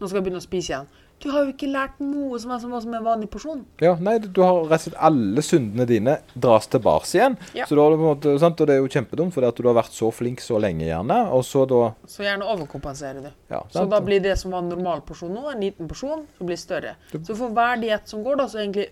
nå 0.00 0.08
skal 0.08 0.18
jeg 0.18 0.26
begynne 0.26 0.42
å 0.42 0.46
spise 0.46 0.72
igjen. 0.72 0.88
Du 1.22 1.30
har 1.32 1.46
jo 1.46 1.52
ikke 1.54 1.68
lært 1.72 2.00
noe 2.02 2.36
som 2.38 2.50
er 2.52 2.58
som, 2.60 2.74
som 2.82 2.94
en 2.94 3.04
vanlig 3.06 3.28
porsjon. 3.32 3.62
Ja, 3.80 3.94
nei, 4.04 4.18
du 4.20 4.40
har 4.44 4.58
rett 4.68 4.82
og 4.82 4.82
slett 4.84 4.98
alle 5.08 5.42
syndene 5.44 5.86
dine 5.88 6.18
dras 6.36 6.68
tilbake 6.72 7.08
igjen. 7.16 7.38
Ja. 7.56 7.64
Så 7.68 7.78
da 7.78 7.86
har 7.86 7.94
du 7.94 7.96
på 7.96 8.04
en 8.04 8.10
måte, 8.10 8.34
sant? 8.42 8.60
Og 8.60 8.68
det 8.68 8.76
er 8.76 8.82
jo 8.82 8.90
kjempedumt, 8.92 9.32
for 9.34 9.40
du 9.56 9.68
har 9.70 9.78
vært 9.78 9.96
så 9.96 10.10
flink 10.12 10.44
så 10.44 10.60
lenge, 10.60 10.84
gjerne. 10.84 11.18
Og 11.32 11.44
så 11.48 11.64
da 11.70 11.80
Så 12.10 12.26
gjerne 12.26 12.44
overkompensere 12.52 13.24
det. 13.24 13.32
ja, 13.50 13.62
Så 13.72 13.86
da 13.88 14.00
blir 14.04 14.20
det 14.20 14.36
som 14.38 14.52
var 14.52 14.60
en 14.64 14.68
normal 14.74 15.00
porsjon 15.08 15.32
nå, 15.32 15.46
en 15.54 15.64
liten 15.64 15.88
porsjon, 15.88 16.26
som 16.36 16.46
blir 16.52 16.60
større. 16.60 16.96
Så 17.16 17.32
for 17.34 17.48
hver 17.56 17.80
diett 17.80 18.06
som 18.12 18.22
går 18.26 18.36
da, 18.42 18.48
så 18.52 18.60
egentlig, 18.60 18.90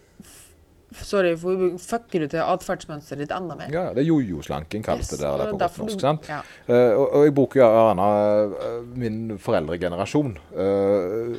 sorry, 0.93 1.35
for 1.39 1.79
fucker 1.81 2.25
du 2.25 2.29
til 2.31 2.43
atferdsmønsteret 2.43 3.25
ditt 3.25 3.35
enda 3.35 3.57
mer. 3.59 3.73
Ja, 3.73 3.85
det 3.95 4.05
er 4.05 4.09
jojo-slanking, 4.09 4.85
kalles 4.87 5.09
Yes, 5.09 5.15
det 5.15 5.21
der, 5.23 5.39
der 5.39 5.47
er 5.47 5.55
på 5.55 5.59
godt 5.59 5.79
norsk. 5.83 6.01
sant? 6.03 6.29
Ja. 6.31 6.41
Uh, 6.69 6.93
og, 7.01 7.07
og 7.09 7.27
jeg 7.27 7.35
bruker 7.35 7.61
jo 7.61 7.69
gjerne 7.73 8.09
eh, 8.69 8.79
min 9.03 9.19
foreldregenerasjon. 9.43 10.37
Uh, 10.55 11.35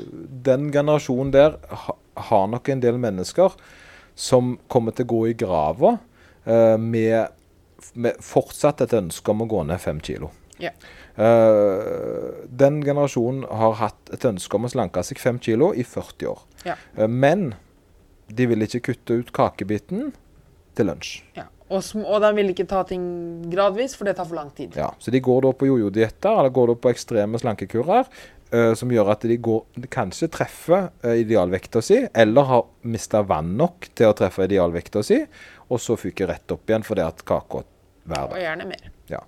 den 0.50 0.70
generasjonen 0.76 1.34
der 1.36 1.58
ha, 1.86 1.98
har 2.30 2.46
nok 2.52 2.70
en 2.70 2.84
del 2.84 3.00
mennesker 3.02 3.56
som 4.16 4.56
kommer 4.72 4.96
til 4.96 5.08
å 5.08 5.12
gå 5.12 5.22
i 5.28 5.34
grava 5.36 5.98
eh, 6.48 6.78
med, 6.80 7.34
med 8.00 8.22
fortsatt 8.24 8.86
et 8.86 8.94
ønske 8.96 9.34
om 9.34 9.44
å 9.44 9.50
gå 9.52 9.66
ned 9.68 9.82
fem 9.84 10.00
kilo. 10.00 10.32
Ja. 10.56 10.72
Den 11.16 12.78
generasjonen 12.84 13.44
har 13.60 13.76
hatt 13.82 14.14
et 14.16 14.24
ønske 14.28 14.56
om 14.56 14.68
å 14.68 14.72
slanke 14.72 15.04
seg 15.04 15.20
fem 15.20 15.36
kilo 15.44 15.74
i 15.76 15.84
40 15.84 16.30
år. 16.32 16.40
Ja. 16.64 16.78
Men 17.12 17.50
de 18.28 18.48
vil 18.50 18.66
ikke 18.66 18.84
kutte 18.92 19.20
ut 19.22 19.34
kakebiten 19.36 20.14
til 20.76 20.90
lunsj. 20.90 21.20
Ja. 21.38 21.50
Og, 21.66 21.82
og 22.06 22.22
de 22.22 22.30
vil 22.38 22.52
ikke 22.54 22.68
ta 22.70 22.84
ting 22.86 23.06
gradvis, 23.50 23.96
for 23.98 24.06
det 24.06 24.16
tar 24.20 24.28
for 24.30 24.38
lang 24.38 24.52
tid. 24.54 24.76
Ja, 24.78 24.92
så 25.02 25.14
de 25.14 25.22
går 25.24 25.48
da 25.48 25.54
på 25.58 25.70
jojo-dietter, 25.70 26.38
eller 26.38 26.54
går 26.54 26.72
da 26.72 26.76
på 26.84 26.92
ekstreme 26.92 27.42
slankekurer, 27.42 28.10
uh, 28.54 28.74
som 28.78 28.94
gjør 28.94 29.10
at 29.16 29.26
de, 29.26 29.38
går, 29.42 29.88
kanskje 29.94 30.30
treffer 30.36 30.92
uh, 31.06 31.16
idealvekta 31.18 31.82
si, 31.86 32.04
eller 32.14 32.50
har 32.52 32.68
mista 32.86 33.24
vann 33.26 33.56
nok 33.58 33.90
til 33.98 34.12
å 34.12 34.18
treffe 34.18 34.46
idealvekta 34.46 35.02
si, 35.06 35.24
og 35.66 35.82
så 35.82 35.98
fyker 35.98 36.30
rett 36.30 36.54
opp 36.54 36.70
igjen 36.70 36.86
fordi 36.86 37.06
at 37.08 37.26
kaka 37.26 37.64
værer. 38.06 38.36
Og 38.36 38.44
gjerne 38.44 38.70
mer. 38.70 38.92
Ja. 39.10 39.24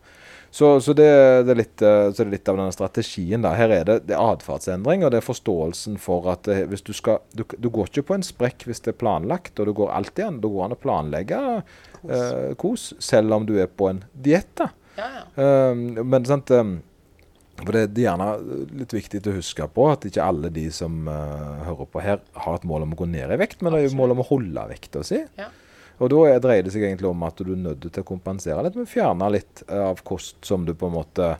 Så, 0.51 0.79
så, 0.81 0.93
det, 0.95 1.09
det 1.47 1.55
litt, 1.59 1.81
eh, 1.83 2.07
så 2.11 2.23
det 2.23 2.27
er 2.27 2.33
litt 2.37 2.49
av 2.49 2.57
denne 2.59 2.73
strategien. 2.73 3.43
da. 3.43 3.53
Her 3.57 3.73
er 3.75 3.85
det, 3.87 3.97
det 4.09 4.15
er 4.15 4.33
atferdsendring, 4.33 5.03
og 5.05 5.13
det 5.13 5.21
er 5.21 5.27
forståelsen 5.27 5.99
for 6.01 6.29
at 6.31 6.47
hvis 6.47 6.85
du 6.87 6.93
skal 6.97 7.21
du, 7.35 7.43
du 7.57 7.69
går 7.73 7.91
ikke 7.91 8.07
på 8.09 8.17
en 8.17 8.25
sprekk 8.25 8.67
hvis 8.67 8.81
det 8.85 8.95
er 8.95 8.99
planlagt, 9.01 9.59
og 9.59 9.69
du 9.69 9.75
går 9.77 9.93
alltid 9.93 10.25
an. 10.25 10.41
Da 10.43 10.51
går 10.53 10.65
an 10.65 10.75
å 10.77 10.81
planlegge 10.81 11.41
eh, 11.57 12.51
kos, 12.59 12.91
selv 13.03 13.37
om 13.37 13.47
du 13.47 13.57
er 13.61 13.69
på 13.69 13.91
en 13.91 14.03
diett. 14.13 14.53
da. 14.57 14.71
Ja, 14.97 15.07
ja. 15.19 15.25
Um, 15.69 15.83
men 16.09 16.25
sant 16.25 16.49
um, 16.57 16.79
For 17.59 17.75
det 17.75 17.83
er 17.85 18.07
gjerne 18.07 18.31
litt 18.79 18.95
viktig 18.95 19.21
å 19.29 19.35
huske 19.35 19.67
på 19.69 19.85
at 19.91 20.07
ikke 20.09 20.25
alle 20.25 20.49
de 20.53 20.63
som 20.73 21.05
uh, 21.05 21.61
hører 21.67 21.91
på 21.93 22.01
her, 22.01 22.23
har 22.33 22.57
et 22.57 22.65
mål 22.65 22.87
om 22.87 22.95
å 22.95 22.99
gå 23.03 23.09
ned 23.11 23.33
i 23.33 23.39
vekt, 23.39 23.61
men 23.61 23.73
det 23.73 23.83
er 23.83 23.89
jo 23.91 23.97
mål 23.99 24.15
om 24.15 24.23
å 24.25 24.29
holde 24.31 24.67
vekta 24.73 25.05
si. 25.05 25.21
ja. 25.37 25.51
Og 25.97 26.09
da 26.13 26.23
er- 26.29 26.41
dreier 26.43 26.63
det 26.63 26.73
seg 26.73 26.83
egentlig 26.83 27.09
om 27.09 27.23
at 27.25 27.37
du 27.41 27.53
er 27.53 27.61
nødt 27.61 27.87
til 27.91 28.03
å 28.03 28.07
kompensere 28.07 28.63
litt 28.63 28.75
med 28.77 28.85
å 28.85 28.91
fjerne 28.91 29.31
litt 29.33 29.63
eh, 29.67 29.85
av 29.89 30.03
kost 30.05 30.37
som 30.45 30.65
du 30.65 30.73
på 30.73 30.89
en 30.91 30.99
måte 30.99 31.37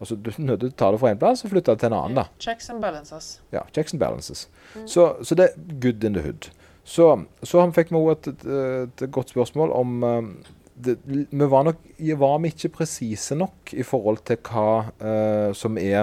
Altså 0.00 0.16
du 0.18 0.28
er 0.28 0.40
nødt 0.42 0.60
til 0.60 0.72
å 0.72 0.74
ta 0.76 0.90
det 0.90 0.98
fra 1.00 1.10
en 1.14 1.20
plass 1.20 1.44
og 1.46 1.52
flytte 1.52 1.72
det 1.72 1.80
til 1.80 1.92
en 1.92 1.94
annen, 1.96 2.16
da. 2.18 2.24
Checks 2.42 2.66
and 2.68 2.82
balances. 2.82 3.28
Ja, 3.54 3.62
checks 3.72 3.94
and 3.94 4.00
balances. 4.02 4.48
Så, 4.90 5.06
så 5.22 5.36
det 5.38 5.46
er 5.46 5.78
good 5.80 6.04
in 6.04 6.18
the 6.18 6.20
hood. 6.20 6.50
Så, 6.84 7.06
så 7.46 7.62
han 7.62 7.72
fikk 7.72 7.92
vi 7.94 8.00
også 8.00 8.34
et, 8.34 8.44
et, 8.44 9.04
godt 9.14 9.32
spørsmål 9.32 9.72
om 9.72 10.04
eh, 10.04 10.28
det, 10.74 10.98
Vi 11.06 11.46
var 11.48 11.64
nok 11.70 11.80
var 12.20 12.38
vi 12.42 12.50
ikke 12.52 12.72
presise 12.74 13.38
nok 13.38 13.72
i 13.72 13.86
forhold 13.86 14.20
til 14.28 14.42
hva 14.44 14.68
eh, 14.98 15.50
som 15.56 15.78
er 15.80 16.02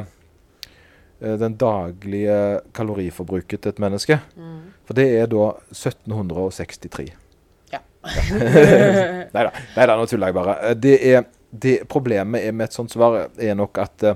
eh, 1.20 1.36
den 1.38 1.60
daglige 1.62 2.62
kaloriforbruket 2.74 3.62
til 3.62 3.76
et 3.76 3.84
menneske. 3.84 4.18
For 4.88 4.98
det 4.98 5.10
er 5.20 5.30
da 5.30 5.52
1763. 5.76 7.12
Nei 8.02 9.44
da, 9.46 9.96
nå 9.96 10.06
tuller 10.10 10.32
jeg 10.32 10.38
bare. 10.38 10.58
Eh, 10.70 10.76
Det 10.76 10.96
er, 11.12 11.26
det 11.52 11.76
problemet 11.92 12.46
er 12.48 12.56
med 12.56 12.70
et 12.70 12.78
sånt 12.78 12.94
svar 12.94 13.28
er 13.38 13.58
nok 13.60 13.82
at 13.84 14.08
uh, 14.08 14.16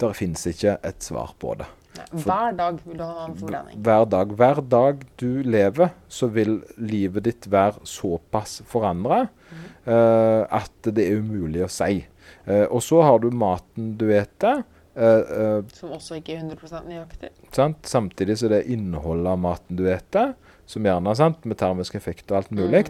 det 0.00 0.12
finnes 0.16 0.46
ikke 0.52 0.78
et 0.84 1.02
svar 1.04 1.34
på 1.40 1.56
det. 1.60 1.68
For, 1.96 2.26
Hver 2.28 2.56
dag 2.58 2.80
vil 2.84 2.98
du 2.98 3.04
ha 3.04 3.24
en 3.24 3.36
annen. 3.40 3.78
Hver 3.82 4.04
dag. 4.12 4.32
Hver 4.36 4.60
dag 4.60 5.04
du 5.16 5.42
lever, 5.46 5.94
så 6.08 6.28
vil 6.28 6.58
livet 6.76 7.24
ditt 7.24 7.48
være 7.48 7.86
såpass 7.88 8.60
forandra 8.68 9.22
eh, 9.24 10.42
at 10.44 10.90
det 10.92 11.06
er 11.06 11.22
umulig 11.22 11.64
å 11.64 11.70
si. 11.72 12.04
Uh, 12.46 12.66
og 12.68 12.82
så 12.82 13.00
har 13.02 13.20
du 13.22 13.30
maten 13.34 13.94
du 13.98 14.10
spiser. 14.10 14.64
Uh, 14.96 15.02
eh, 15.02 15.72
Som 15.76 15.92
også 15.92 16.16
ikke 16.20 16.36
er 16.36 16.44
100% 16.44 16.86
nøyaktig. 16.88 17.30
sant? 17.52 17.82
Samtidig 17.84 18.38
så 18.40 18.48
det 18.48 18.62
innholdet 18.72 19.28
av 19.28 19.40
maten 19.42 19.76
du 19.76 19.84
eter, 19.92 20.32
som 20.66 20.86
gjerne 20.86 21.12
er 21.12 21.18
sant, 21.18 21.44
med 21.46 21.58
termisk 21.60 21.94
effekt 21.98 22.30
og 22.32 22.40
alt 22.40 22.52
mulig. 22.54 22.84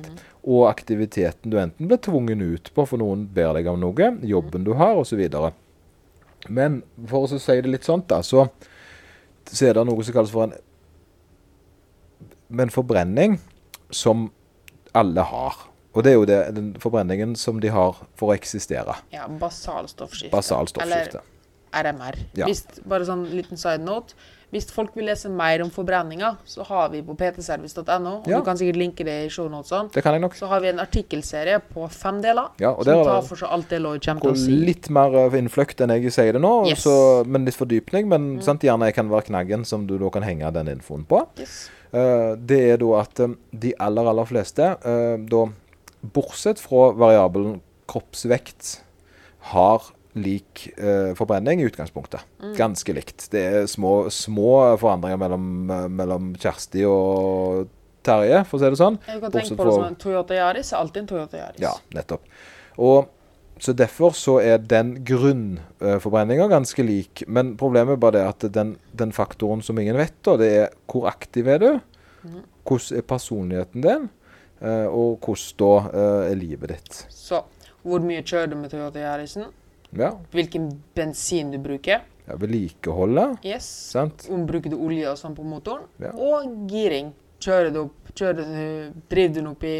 Og 0.46 0.64
aktiviteten 0.70 1.52
du 1.52 1.58
enten 1.60 1.90
blir 1.90 2.00
tvungen 2.00 2.42
ut 2.42 2.70
på, 2.72 2.86
for 2.88 3.00
noen 3.00 3.26
ber 3.36 3.52
deg 3.58 3.68
om 3.70 3.80
noe, 3.82 4.12
jobben 4.24 4.64
du 4.64 4.72
har, 4.80 4.96
osv. 4.96 5.20
Men 6.48 6.80
for 7.10 7.26
å 7.26 7.40
si 7.40 7.58
det 7.60 7.72
litt 7.72 7.86
sånn, 7.88 8.04
da, 8.08 8.22
så, 8.24 8.46
så 9.50 9.68
er 9.68 9.76
det 9.76 9.86
noe 9.88 10.06
som 10.06 10.16
kalles 10.16 10.32
for 10.32 10.48
en 10.48 10.56
Men 12.48 12.70
forbrenning 12.70 13.40
som 13.90 14.28
alle 14.94 15.24
har. 15.26 15.56
Og 15.96 16.04
det 16.04 16.12
er 16.12 16.14
jo 16.14 16.26
det, 16.28 16.36
den 16.54 16.68
forbrenningen 16.80 17.32
som 17.36 17.58
de 17.60 17.72
har 17.72 17.98
for 18.16 18.30
å 18.30 18.36
eksistere. 18.36 18.94
Ja, 19.10 19.26
basal 19.40 19.88
stoffskifte. 19.90 20.30
Basal. 20.30 20.68
Eller 20.84 21.10
RMR. 21.74 22.18
Ja. 22.38 22.46
Hvis, 22.46 22.62
bare 22.86 23.08
sånn 23.08 23.26
liten 23.32 23.58
side 23.60 23.82
note. 23.84 24.14
Hvis 24.54 24.68
folk 24.70 24.94
vil 24.94 25.08
lese 25.08 25.28
mer 25.28 25.60
om 25.64 25.70
forbrenninga, 25.74 26.36
så 26.46 26.62
har 26.64 26.88
vi 26.92 27.00
på 27.02 27.16
ptservice.no, 27.18 28.12
og 28.22 28.28
Ja. 28.30 28.38
du 28.38 28.44
kan 28.46 28.56
sikkert 28.56 28.76
linke 28.78 29.04
det 29.04 29.26
i 29.26 29.28
shownotesene, 29.28 29.90
Det 29.92 30.02
kan 30.04 30.12
jeg 30.14 30.20
nok. 30.22 30.34
så 30.38 30.46
har 30.46 30.60
vi 30.60 30.68
en 30.68 30.78
artikkelserie 30.78 31.58
på 31.74 31.88
fem 31.90 32.22
deler 32.22 32.48
Ja, 32.60 32.72
som 32.76 32.84
tar 33.04 33.22
for 33.22 33.36
seg 33.36 33.48
alt 33.50 33.68
det 33.68 33.80
Lloyd 33.82 34.00
kommer 34.06 34.20
til 34.22 34.30
å 34.30 34.36
si. 34.36 34.50
litt 34.52 34.88
mer 34.88 35.12
eh, 35.14 35.38
innfløkt 35.40 35.80
enn 35.82 35.90
jeg 35.90 36.12
sier 36.12 36.32
det 36.32 36.40
nå, 36.40 36.68
Yes. 36.68 36.84
så, 36.84 37.24
men 37.26 37.44
litt 37.44 37.56
fordypning. 37.56 38.06
Men 38.08 38.40
sant, 38.40 38.60
gjerne 38.62 38.86
jeg 38.86 38.94
kan 38.94 39.08
være 39.10 39.26
knaggen 39.26 39.64
som 39.66 39.84
du 39.86 39.98
da 39.98 40.08
kan 40.10 40.22
henge 40.22 40.52
den 40.52 40.68
infoen 40.78 41.04
på. 41.04 41.26
Yes. 41.38 41.68
Uh, 41.92 42.36
det 42.36 42.60
er 42.72 42.76
da 42.78 43.00
at 43.00 43.18
eh, 43.20 43.28
de 43.52 43.74
aller, 43.80 44.06
aller 44.06 44.24
fleste, 44.24 44.60
uh, 44.86 45.16
da, 45.26 45.46
bortsett 46.14 46.58
fra 46.60 46.92
variabelen 46.92 47.60
kroppsvekt, 47.88 48.80
har 49.52 49.82
lik 50.16 50.66
eh, 50.76 51.12
forbrenning 51.18 51.60
i 51.62 51.66
utgangspunktet. 51.68 52.24
Ganske 52.56 52.94
likt. 52.96 53.28
Det 53.32 53.42
er 53.44 53.66
små, 53.70 54.08
små 54.12 54.76
forandringer 54.80 55.20
mellom, 55.20 55.48
mellom 55.92 56.30
Kjersti 56.40 56.86
og 56.88 57.66
Terje, 58.06 58.44
for 58.46 58.58
å 58.58 58.62
si 58.62 58.70
det 58.72 58.80
sånn. 58.80 59.00
Jeg 59.08 59.20
kan 59.24 59.34
tenke 59.34 59.58
på 59.58 59.66
det 59.68 59.74
som 59.76 59.88
en 59.88 60.00
Toyota 60.00 60.38
Yaris 60.38 60.72
er 60.72 60.80
alltid 60.80 61.02
en 61.04 61.10
Toyota 61.12 61.40
Yaris. 61.42 61.60
Ja, 61.62 61.74
nettopp. 61.96 62.26
Og 62.76 63.12
så 63.62 63.72
Derfor 63.72 64.12
så 64.12 64.34
er 64.44 64.58
den 64.60 64.98
grunnforbrenninga 65.08 66.44
ganske 66.52 66.84
lik. 66.84 67.22
Men 67.24 67.54
problemet 67.56 67.96
er 67.96 68.02
bare 68.02 68.18
det 68.18 68.24
at 68.28 68.44
den, 68.52 68.74
den 68.92 69.14
faktoren 69.16 69.64
som 69.64 69.80
ingen 69.80 69.96
vet, 69.96 70.12
da, 70.28 70.34
det 70.36 70.50
er 70.58 70.74
hvor 70.92 71.08
aktiv 71.08 71.48
er 71.48 71.62
du? 71.62 71.70
Hvordan 72.66 72.98
er 73.00 73.06
personligheten 73.08 73.84
din? 73.86 74.08
eh, 74.60 74.86
og 74.86 75.20
hvordan 75.24 75.60
da 75.60 75.70
eh, 75.90 76.30
er 76.30 76.40
livet 76.40 76.72
ditt? 76.74 77.00
Så 77.12 77.42
hvor 77.86 78.02
mye 78.04 78.24
kjører 78.26 78.50
du 78.52 78.58
med 78.58 78.72
Toyota 78.72 79.02
Yarisen? 79.02 79.48
Ja, 79.96 80.12
Hvilken 80.32 80.70
bensin 80.94 81.50
du 81.54 81.58
bruker? 81.58 82.02
ja 82.26 82.34
Vedlikeholdet, 82.36 83.38
Yes. 83.44 83.64
sant? 83.92 84.26
Om 84.30 84.46
bruker 84.46 84.70
du 84.70 84.76
olje 84.76 85.06
og 85.10 85.16
sånn 85.20 85.34
på 85.36 85.44
motoren? 85.46 85.86
Ja. 86.02 86.10
Og 86.12 86.66
giring. 86.70 87.12
Kjører 87.40 87.70
du 87.72 87.78
opp 87.84 88.12
kjører, 88.16 88.36
du- 88.36 88.92
Driver 89.12 89.28
du 89.28 89.34
den 89.40 89.46
opp 89.50 89.64
i 89.64 89.74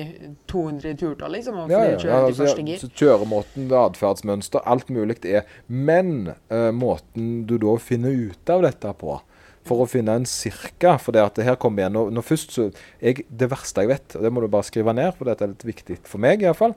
200 0.47 0.91
i 0.91 0.95
turtall, 0.95 1.33
liksom? 1.33 1.57
Og 1.65 1.71
Ja, 1.71 1.79
ja, 1.85 1.91
ja, 1.91 1.97
kjører 1.97 2.27
i 2.27 2.31
altså, 2.31 2.45
første 2.45 2.61
ja, 2.61 2.65
gir? 2.67 2.79
så 2.79 2.91
kjøremåten, 3.01 3.71
atferdsmønster, 3.73 4.61
alt 4.67 4.89
mulig 4.91 5.25
er 5.25 5.43
Men 5.69 6.35
uh, 6.51 6.71
måten 6.71 7.47
du 7.47 7.57
da 7.59 7.77
finner 7.79 8.11
ut 8.13 8.51
av 8.51 8.63
dette 8.63 8.93
på, 9.01 9.21
for 9.65 9.83
å 9.83 9.89
finne 9.89 10.15
en 10.15 10.25
cirka 10.27 10.99
For 11.01 11.13
det 11.13 11.23
at 11.25 11.35
det 11.35 11.45
her 11.45 11.57
kommer 11.57 11.83
igjen 11.83 11.93
når, 11.97 12.11
når 12.13 12.23
først 12.23 12.53
så 12.53 12.69
jeg, 13.03 13.25
Det 13.31 13.49
verste 13.51 13.81
jeg 13.81 13.89
vet, 13.89 14.17
og 14.17 14.23
det 14.23 14.33
må 14.33 14.41
du 14.45 14.49
bare 14.49 14.63
skrive 14.69 14.95
ned, 14.95 15.15
for 15.17 15.25
dette 15.25 15.43
er 15.43 15.49
litt 15.49 15.65
viktig 15.65 15.99
for 16.05 16.19
meg 16.23 16.43
iallfall, 16.43 16.75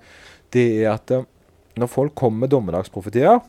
det 0.52 0.66
er 0.86 0.94
at 0.94 1.12
eh, 1.12 1.24
når 1.78 1.88
folk 1.92 2.16
kommer 2.16 2.40
med 2.46 2.50
dommedagsprofetier, 2.54 3.40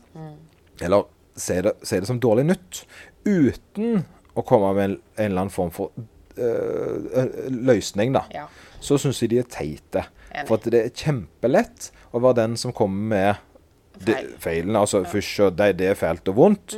eller 0.81 1.03
ser 1.35 1.61
det, 1.69 1.73
ser 1.87 2.01
det 2.03 2.07
som 2.07 2.19
dårlig 2.19 2.45
nytt, 2.51 2.83
uten 3.25 4.03
å 4.37 4.43
komme 4.47 4.73
med 4.75 4.83
en, 4.89 4.97
en 5.17 5.25
eller 5.25 5.41
annen 5.45 5.53
form 5.53 5.71
for 5.75 5.91
eh, 6.37 7.29
løsning, 7.51 8.13
da, 8.15 8.25
Ja. 8.33 8.45
så 8.79 8.97
syns 9.01 9.19
de 9.19 9.27
de 9.27 9.39
er 9.41 9.43
teite. 9.51 10.05
Enig. 10.31 10.47
For 10.47 10.57
det 10.71 10.79
er 10.85 10.93
kjempelett 10.95 11.89
å 12.15 12.21
være 12.23 12.35
den 12.45 12.57
som 12.57 12.71
kommer 12.73 13.07
med 13.11 13.35
de, 13.99 14.13
Feil. 14.15 14.29
feilene. 14.39 14.79
Altså 14.79 15.03
fysj 15.05 15.41
og 15.47 15.57
det, 15.59 15.73
det 15.81 15.89
er 15.91 15.99
fælt 15.99 16.29
og 16.31 16.35
vondt. 16.39 16.77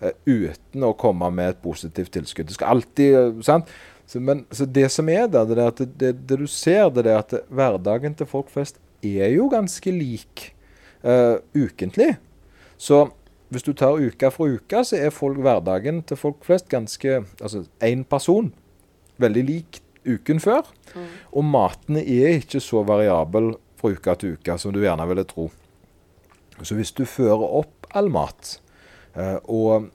eh, 0.00 0.12
uten 0.26 0.82
å 0.82 0.94
komme 0.98 1.28
med 1.32 1.48
et 1.54 1.60
positivt 1.62 2.10
tilskudd. 2.12 2.46
Det 2.48 2.54
skal 2.56 2.74
alltid 2.78 3.44
sant? 3.44 3.68
Så, 4.06 4.20
men, 4.20 4.42
så 4.52 4.66
det 4.66 4.90
som 4.92 5.08
er 5.08 5.28
der, 5.28 5.44
det, 5.48 5.58
er 5.58 5.68
at 5.68 5.78
det, 5.78 5.86
det, 6.00 6.10
det 6.28 6.38
du 6.42 6.46
ser, 6.46 6.90
det 6.92 7.06
er 7.06 7.18
at 7.22 7.32
hverdagen 7.48 8.14
til 8.18 8.26
folk 8.28 8.50
flest 8.52 8.76
er 9.04 9.30
jo 9.36 9.46
ganske 9.52 9.92
lik 9.92 10.53
eh, 11.04 11.36
ukentlig. 11.54 12.16
Så 12.80 13.06
hvis 13.52 13.66
du 13.66 13.72
tar 13.76 14.00
uke 14.00 14.30
for 14.34 14.50
uke, 14.50 14.82
så 14.84 14.98
er 14.98 15.14
folk, 15.14 15.38
hverdagen 15.44 16.02
til 16.08 16.18
folk 16.18 16.42
flest 16.46 16.66
ganske 16.72 17.20
Altså 17.38 17.66
én 17.84 18.02
person 18.08 18.52
veldig 19.22 19.44
lik 19.46 19.80
uken 20.04 20.40
før. 20.42 20.66
Og 21.32 21.44
maten 21.46 22.00
er 22.00 22.40
ikke 22.40 22.62
så 22.62 22.82
variabel 22.86 23.54
fra 23.80 23.92
uke 23.94 24.16
til 24.20 24.38
uke 24.38 24.58
som 24.58 24.74
du 24.74 24.82
gjerne 24.82 25.06
ville 25.10 25.26
tro. 25.28 25.50
Så 26.62 26.76
hvis 26.78 26.92
du 26.94 27.04
fører 27.08 27.42
opp 27.60 27.88
all 27.94 28.10
mat, 28.12 28.58
eh, 29.14 29.38
og 29.44 29.90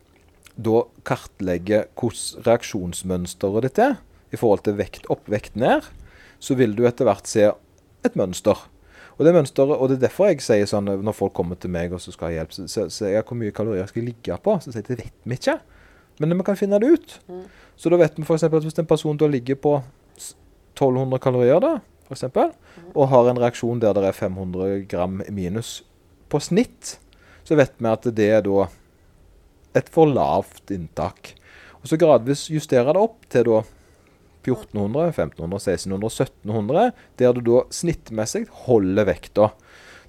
da 0.59 0.83
kartlegger 1.07 1.87
hvordan 1.95 2.43
reaksjonsmønsteret 2.47 3.67
ditt 3.67 3.79
er 3.79 3.95
i 4.35 4.39
forhold 4.39 4.65
til 4.65 4.75
vekt 4.79 5.07
opp, 5.11 5.23
vekt 5.31 5.55
ned, 5.55 5.87
så 6.39 6.55
vil 6.59 6.75
du 6.75 6.85
etter 6.87 7.07
hvert 7.07 7.27
se 7.27 7.47
et 8.05 8.19
mønster. 8.19 8.59
Og 9.19 9.27
det 9.27 9.33
mønsteret, 9.35 9.75
og 9.75 9.89
det 9.91 9.97
er 9.97 10.05
derfor 10.05 10.29
jeg 10.29 10.39
sier 10.39 10.67
sånn 10.69 10.87
når 10.87 11.15
folk 11.15 11.33
kommer 11.35 11.59
til 11.59 11.73
meg 11.73 11.91
og 11.91 11.99
så 11.99 12.13
skal 12.15 12.29
ha 12.29 12.37
hjelp, 12.37 12.53
så 12.55 12.85
sier 12.87 13.17
jeg 13.17 13.25
hvor 13.27 13.35
mye 13.35 13.51
kalorier 13.55 13.83
jeg 13.83 13.91
skal 13.91 14.05
ligge 14.07 14.37
på. 14.45 14.53
Så 14.63 14.71
sier 14.71 14.79
jeg 14.79 14.87
det 14.93 14.99
vet 15.01 15.27
vi 15.27 15.35
ikke, 15.35 15.57
men 16.23 16.37
vi 16.39 16.45
kan 16.47 16.59
finne 16.59 16.79
det 16.79 16.91
ut. 16.95 17.15
Så 17.75 17.91
da 17.91 17.99
vet 17.99 18.15
vi 18.15 18.23
f.eks. 18.23 18.47
at 18.47 18.55
hvis 18.63 18.79
en 18.79 18.87
person 18.87 19.19
da 19.19 19.27
ligger 19.27 19.59
på 19.59 19.75
1200 20.79 21.19
kalorier, 21.19 21.59
da, 21.59 21.73
for 22.07 22.15
eksempel, 22.15 22.53
og 22.95 23.11
har 23.11 23.27
en 23.27 23.41
reaksjon 23.43 23.83
der 23.83 23.97
det 23.97 24.07
er 24.07 24.15
500 24.15 24.85
gram 24.87 25.19
minus 25.27 25.81
på 26.31 26.39
snitt, 26.39 26.95
så 27.43 27.59
vet 27.59 27.75
vi 27.75 27.91
at 27.91 28.07
det 28.15 28.29
er 28.37 28.45
da 28.47 28.69
et 29.75 29.91
for 29.91 30.07
lavt 30.07 30.71
inntak. 30.71 31.33
Og 31.83 31.91
så 31.91 31.99
gradvis 31.99 32.47
justere 32.51 32.95
det 32.95 33.03
opp 33.03 33.27
til 33.31 33.47
da 33.51 33.59
1400, 34.45 35.09
1500, 35.11 35.59
1600, 35.59 36.09
1700, 36.09 36.91
der 37.19 37.33
du 37.33 37.41
da 37.41 37.63
snittmessig 37.73 38.45
holder 38.65 39.05
vekta. 39.09 39.51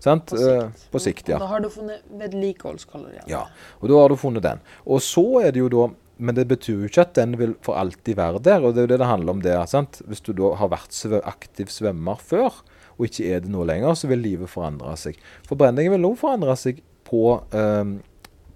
Sant? 0.00 0.30
På 0.32 0.36
Eh, 0.40 0.60
sikt. 0.70 0.90
På 0.92 1.00
sikt, 1.02 1.28
ja. 1.28 1.36
Og 1.36 1.42
da 1.44 1.48
har 1.50 1.60
du 1.60 1.68
funnet 1.68 2.02
vedlikeholdskaloriene. 2.22 3.26
Ja, 3.28 3.42
og 3.80 3.88
da 3.90 3.98
har 4.00 4.08
du 4.08 4.16
funnet 4.16 4.42
den. 4.46 4.62
Og 4.86 5.02
så 5.04 5.24
er 5.44 5.52
det 5.52 5.60
jo 5.64 5.68
da 5.68 5.90
Men 6.20 6.34
det 6.36 6.48
betyr 6.50 6.82
jo 6.82 6.88
ikke 6.90 7.00
at 7.00 7.14
den 7.16 7.32
vil 7.40 7.54
for 7.64 7.78
alltid 7.80 8.14
være 8.18 8.42
der. 8.44 8.60
Og 8.60 8.74
det 8.74 8.82
er 8.82 8.84
jo 8.84 8.88
det 8.90 8.98
det 9.00 9.06
handler 9.08 9.32
om 9.32 9.40
det. 9.40 9.54
sant? 9.70 10.02
Hvis 10.04 10.20
du 10.20 10.34
da 10.36 10.50
har 10.54 10.68
vært 10.68 10.92
aktiv 11.24 11.70
svømmer 11.72 12.18
før, 12.20 12.52
og 12.98 13.06
ikke 13.06 13.24
er 13.32 13.40
det 13.40 13.48
nå 13.48 13.64
lenger, 13.64 13.94
så 13.96 14.06
vil 14.06 14.20
livet 14.20 14.50
forandre 14.52 14.92
seg. 15.00 15.16
Forbrenningen 15.48 15.94
vil 15.94 16.04
også 16.04 16.20
forandre 16.20 16.56
seg 16.60 16.82
på, 17.08 17.40
eh, 17.56 17.84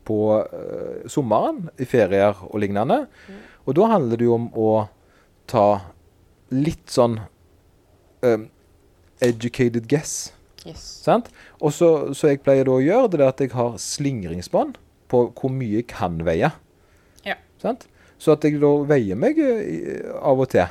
på 0.04 0.18
eh, 0.44 1.08
sommeren, 1.08 1.70
i 1.80 1.86
ferier 1.88 2.36
og 2.50 2.60
lignende. 2.60 3.06
Og 3.64 3.74
da 3.80 3.88
handler 3.94 4.20
det 4.20 4.26
jo 4.28 4.34
om 4.34 4.50
å 4.52 4.86
ta 5.50 5.66
litt 6.54 6.92
sånn 6.92 7.18
um, 8.24 8.48
educated 9.24 9.88
guess. 9.90 10.32
Yes. 10.64 11.04
Og 11.60 11.72
så, 11.76 11.88
så 12.16 12.30
jeg 12.32 12.40
pleier 12.44 12.64
da 12.68 12.76
å 12.78 12.82
gjøre, 12.82 13.10
det 13.12 13.20
er 13.20 13.28
at 13.28 13.42
jeg 13.44 13.52
har 13.52 13.76
slingringsbånd 13.80 14.78
på 15.12 15.26
hvor 15.36 15.52
mye 15.52 15.82
jeg 15.82 15.88
kan 15.92 16.16
veie. 16.24 16.50
Ja. 17.26 17.36
Sant? 17.60 17.86
Så 18.20 18.32
at 18.36 18.46
jeg 18.46 18.60
da 18.62 18.70
veier 18.88 19.18
meg 19.20 19.38
eh, 19.42 20.08
av 20.16 20.40
og 20.40 20.48
til, 20.54 20.70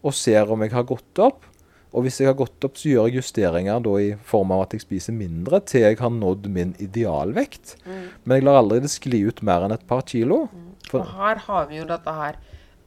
og 0.00 0.14
ser 0.16 0.48
om 0.52 0.62
jeg 0.64 0.72
har 0.72 0.86
gått 0.86 1.18
opp 1.18 1.42
Og 1.90 2.04
hvis 2.04 2.20
jeg 2.20 2.28
har 2.28 2.36
gått 2.38 2.62
opp, 2.62 2.76
så 2.78 2.90
gjør 2.90 3.06
jeg 3.08 3.18
justeringer 3.18 3.80
da 3.82 3.94
i 3.98 4.10
form 4.28 4.52
av 4.54 4.66
at 4.66 4.74
jeg 4.76 4.82
spiser 4.84 5.14
mindre 5.16 5.58
til 5.64 5.86
jeg 5.86 5.96
har 5.98 6.12
nådd 6.12 6.44
min 6.52 6.74
idealvekt. 6.84 7.78
Men 7.88 8.36
jeg 8.36 8.44
lar 8.44 8.58
aldri 8.60 8.82
det 8.84 8.90
skli 8.92 9.22
ut 9.24 9.40
mer 9.40 9.64
enn 9.64 9.72
et 9.72 9.86
par 9.88 10.04
kilo. 10.06 10.42
For, 10.90 11.00
Og 11.00 11.14
her 11.16 11.40
har 11.46 11.66
vi 11.70 11.80
jo 11.80 11.86
dette 11.88 12.12
her. 12.12 12.36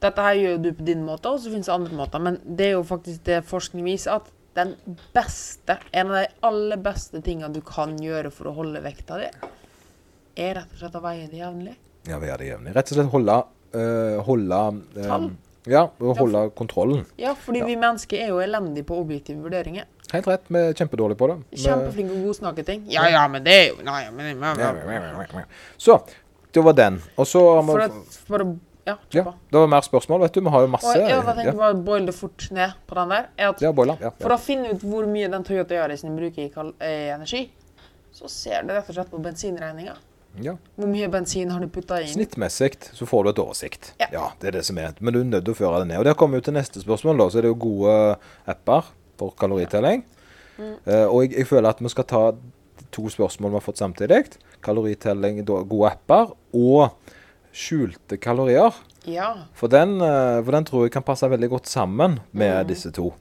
Dette 0.02 0.24
her 0.26 0.34
gjør 0.40 0.62
du 0.64 0.70
på 0.74 0.84
din 0.86 1.04
måte, 1.06 1.30
og 1.30 1.38
så 1.42 1.52
finnes 1.52 1.68
det 1.70 1.74
andre 1.74 1.96
måter. 1.98 2.22
Men 2.22 2.38
det 2.44 2.70
er 2.70 2.74
jo 2.76 2.82
faktisk 2.86 3.22
det 3.28 3.42
forskning 3.46 3.84
viser, 3.86 4.18
at 4.18 4.30
den 4.58 4.74
beste, 5.14 5.78
en 5.96 6.10
av 6.10 6.18
de 6.18 6.26
aller 6.44 6.80
beste 6.82 7.22
tingene 7.24 7.52
du 7.54 7.60
kan 7.64 7.94
gjøre 8.02 8.32
for 8.34 8.50
å 8.50 8.56
holde 8.56 8.82
vekta 8.84 9.20
di, 9.22 9.30
er 10.42 10.58
rett 10.58 10.74
og 10.74 10.82
slett 10.82 10.98
å 10.98 11.04
veie 11.04 11.28
det 11.30 11.38
jevnlig. 11.40 11.76
ja, 12.08 12.18
vi 12.18 12.28
er 12.32 12.38
det 12.42 12.50
jevnlig. 12.50 12.74
Rett 12.74 12.92
og 12.92 12.98
slett 12.98 13.12
holde, 13.14 13.38
øh, 13.78 14.18
holde 14.26 14.60
øh. 14.96 15.30
Ja, 15.70 15.84
holde 16.00 16.50
kontrollen. 16.58 17.04
Ja, 17.16 17.34
fordi 17.38 17.60
Ja. 17.60 17.66
vi 17.66 17.76
mennesker 17.76 18.18
er 18.18 18.28
jo 18.28 18.40
elendige 18.40 18.84
på 18.84 18.98
objektive 18.98 19.38
vurderinger. 19.44 19.84
Helt 20.12 20.26
rett. 20.26 20.42
Vi 20.48 20.58
er 20.58 20.72
kjempedårlige 20.72 21.16
på 21.16 21.28
det. 21.28 21.36
Kjempeflinke 21.36 21.62
Kjempeflinke 21.62 22.16
og 22.16 22.24
godsnakke 22.26 22.64
ting. 22.66 22.84
Ja, 22.90 23.06
ja, 23.08 23.28
men 23.28 23.44
det 23.44 23.52
er 23.52 23.68
jo 23.68 23.76
Nei, 23.84 24.10
men, 24.10 24.38
men, 24.40 24.56
men. 24.58 25.44
Så, 25.78 26.00
det 26.52 26.64
var 26.64 26.72
den. 26.72 27.00
Og 27.16 27.26
så 27.26 27.62
for 28.26 28.38
å 28.42 28.58
Ja, 28.86 28.96
Ja, 29.14 29.22
det 29.52 29.58
var 29.60 29.68
mer 29.70 29.80
spørsmål, 29.86 30.20
vet 30.24 30.34
du. 30.34 30.40
Vi 30.42 30.50
har 30.50 30.60
jo 30.64 30.70
masse. 30.72 30.90
Og 30.90 30.96
jeg 31.08 31.22
bare 31.22 31.34
tenker 31.36 31.52
Ja, 31.52 31.58
bare 31.58 31.74
å 31.76 31.82
boile 31.86 32.06
det 32.06 32.14
fort 32.18 32.48
ned 32.50 32.72
på 32.88 32.94
den 32.98 33.08
der. 33.14 33.28
er 33.38 33.48
at 33.52 33.60
ja 33.62 33.72
boiler. 33.72 33.96
Ja, 34.00 34.10
For 34.20 34.34
å 34.34 34.38
finne 34.42 34.72
ut 34.72 34.82
hvor 34.82 35.06
mye 35.06 35.28
den 35.30 35.44
Toyota 35.44 35.74
Yarisen 35.74 36.16
bruker 36.16 36.42
i, 36.42 37.10
energi, 37.14 37.50
så 38.12 38.28
ser 38.28 38.62
du 38.66 38.72
rett 38.74 38.88
og 38.88 38.94
slett 38.96 39.10
på 39.10 39.20
bensinregninga. 39.22 39.94
ja. 40.42 40.56
Hvor 40.76 40.88
mye 40.88 41.08
bensin 41.08 41.50
har 41.50 41.60
du 41.60 41.68
putta 41.68 42.00
inn? 42.02 42.08
Snittmessig 42.08 42.74
så 42.92 43.06
får 43.06 43.24
du 43.24 43.30
et 43.30 43.38
oversikt. 43.38 43.92
Ja. 44.00 44.08
Ja, 44.12 44.30
det 44.40 44.48
er 44.48 44.58
det 44.58 44.64
som 44.64 44.78
er. 44.78 44.94
Men 45.00 45.14
du 45.14 45.20
er 45.20 45.24
nødt 45.24 45.44
til 45.44 45.54
å 45.54 45.60
føre 45.60 45.78
det 45.84 45.88
ned. 45.92 45.98
Og 45.98 46.04
der 46.04 46.14
kommer 46.14 46.40
vi 46.40 46.46
til 46.48 46.54
neste 46.54 46.80
spørsmål, 46.82 47.18
da. 47.18 47.28
Så 47.30 47.38
er 47.38 47.42
det 47.42 47.52
jo 47.54 47.60
gode 47.60 48.16
apper 48.46 48.82
for 49.18 49.30
kaloritelling. 49.38 50.02
Mm. 50.58 50.76
Uh, 50.86 51.06
og 51.06 51.22
jeg, 51.22 51.36
jeg 51.38 51.46
føler 51.46 51.68
at 51.70 51.80
vi 51.80 51.88
skal 51.88 52.04
ta 52.04 52.32
to 52.92 53.08
spørsmål 53.08 53.50
vi 53.50 53.60
har 53.60 53.64
fått 53.64 53.78
samtidig. 53.78 54.24
Kaloritelling, 54.62 55.44
gode 55.46 55.90
apper, 55.92 56.32
og 56.52 56.90
skjulte 57.52 58.18
kalorier. 58.20 58.72
Ja. 59.06 59.32
For 59.58 59.68
den, 59.68 59.96
eh, 60.00 60.42
for 60.42 60.52
den 60.52 60.64
tror 60.64 60.84
jeg 60.86 60.92
kan 60.92 61.02
passe 61.02 61.28
veldig 61.28 61.48
godt 61.50 61.66
sammen 61.66 62.20
med 62.32 62.64
Mm. 62.64 62.68
disse 62.68 62.90
to. 62.92 63.12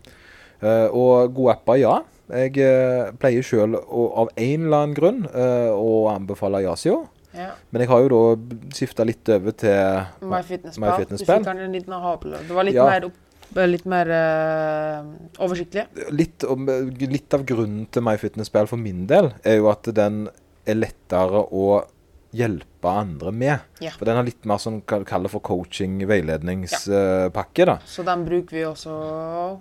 Eh, 0.61 0.87
og 0.93 1.33
gode 1.33 1.53
apper, 1.55 1.75
ja. 1.79 2.01
Jeg 2.29 2.57
eh, 2.57 3.11
pleier 3.19 3.41
sjøl 3.43 3.75
av 3.75 4.29
en 4.37 4.65
eller 4.65 4.77
annen 4.77 4.95
grunn 4.95 5.23
å 5.27 6.07
anbefale 6.15 6.61
Yasio. 6.63 7.07
ja. 7.33 7.51
Men 7.71 7.81
jeg 7.81 7.89
har 7.89 8.01
jo 8.01 8.09
da 8.09 8.55
skifta 8.75 9.05
litt 9.05 9.27
over 9.29 9.51
til 9.51 10.05
MyFitnessPal. 10.21 10.99
MyFitnessPal. 10.99 11.43
Du 11.43 11.43
fikk 11.49 11.53
den 11.55 11.59
en 11.65 11.71
liten 11.73 11.93
aha-opplevelse. 11.93 12.47
Det 12.47 12.55
var 12.55 12.63
litt 12.63 12.75
Ja. 12.75 12.85
mer, 12.85 13.05
opp, 13.05 13.13
litt 13.55 13.85
mer 13.85 14.11
eh, 14.11 15.03
oversiktlig. 15.39 15.85
litt, 16.11 16.43
om- 16.43 16.67
litt 16.67 17.33
av 17.33 17.43
grunnen 17.45 17.87
til 17.91 18.01
MyFitnessPal 18.03 18.67
for 18.67 18.77
min 18.77 19.07
del 19.07 19.33
er 19.43 19.57
jo 19.57 19.69
at 19.69 19.83
den 19.83 20.29
er 20.67 20.75
lettere 20.75 21.47
å 21.51 21.83
hjelpe 22.31 22.89
andre 22.89 23.31
med. 23.31 23.59
Ja. 23.83 23.91
For 23.97 24.05
den 24.07 24.15
har 24.17 24.23
litt 24.25 24.45
mer 24.47 24.57
sånn 24.61 24.81
hva 24.87 24.99
du 25.01 25.05
kaller 25.07 25.29
for 25.31 25.39
coaching-veiledningspakke. 25.45 27.65
da. 27.67 27.77
Så 27.85 28.03
den 28.07 28.25
bruker 28.27 28.55
vi 28.55 28.65
også 28.67 28.91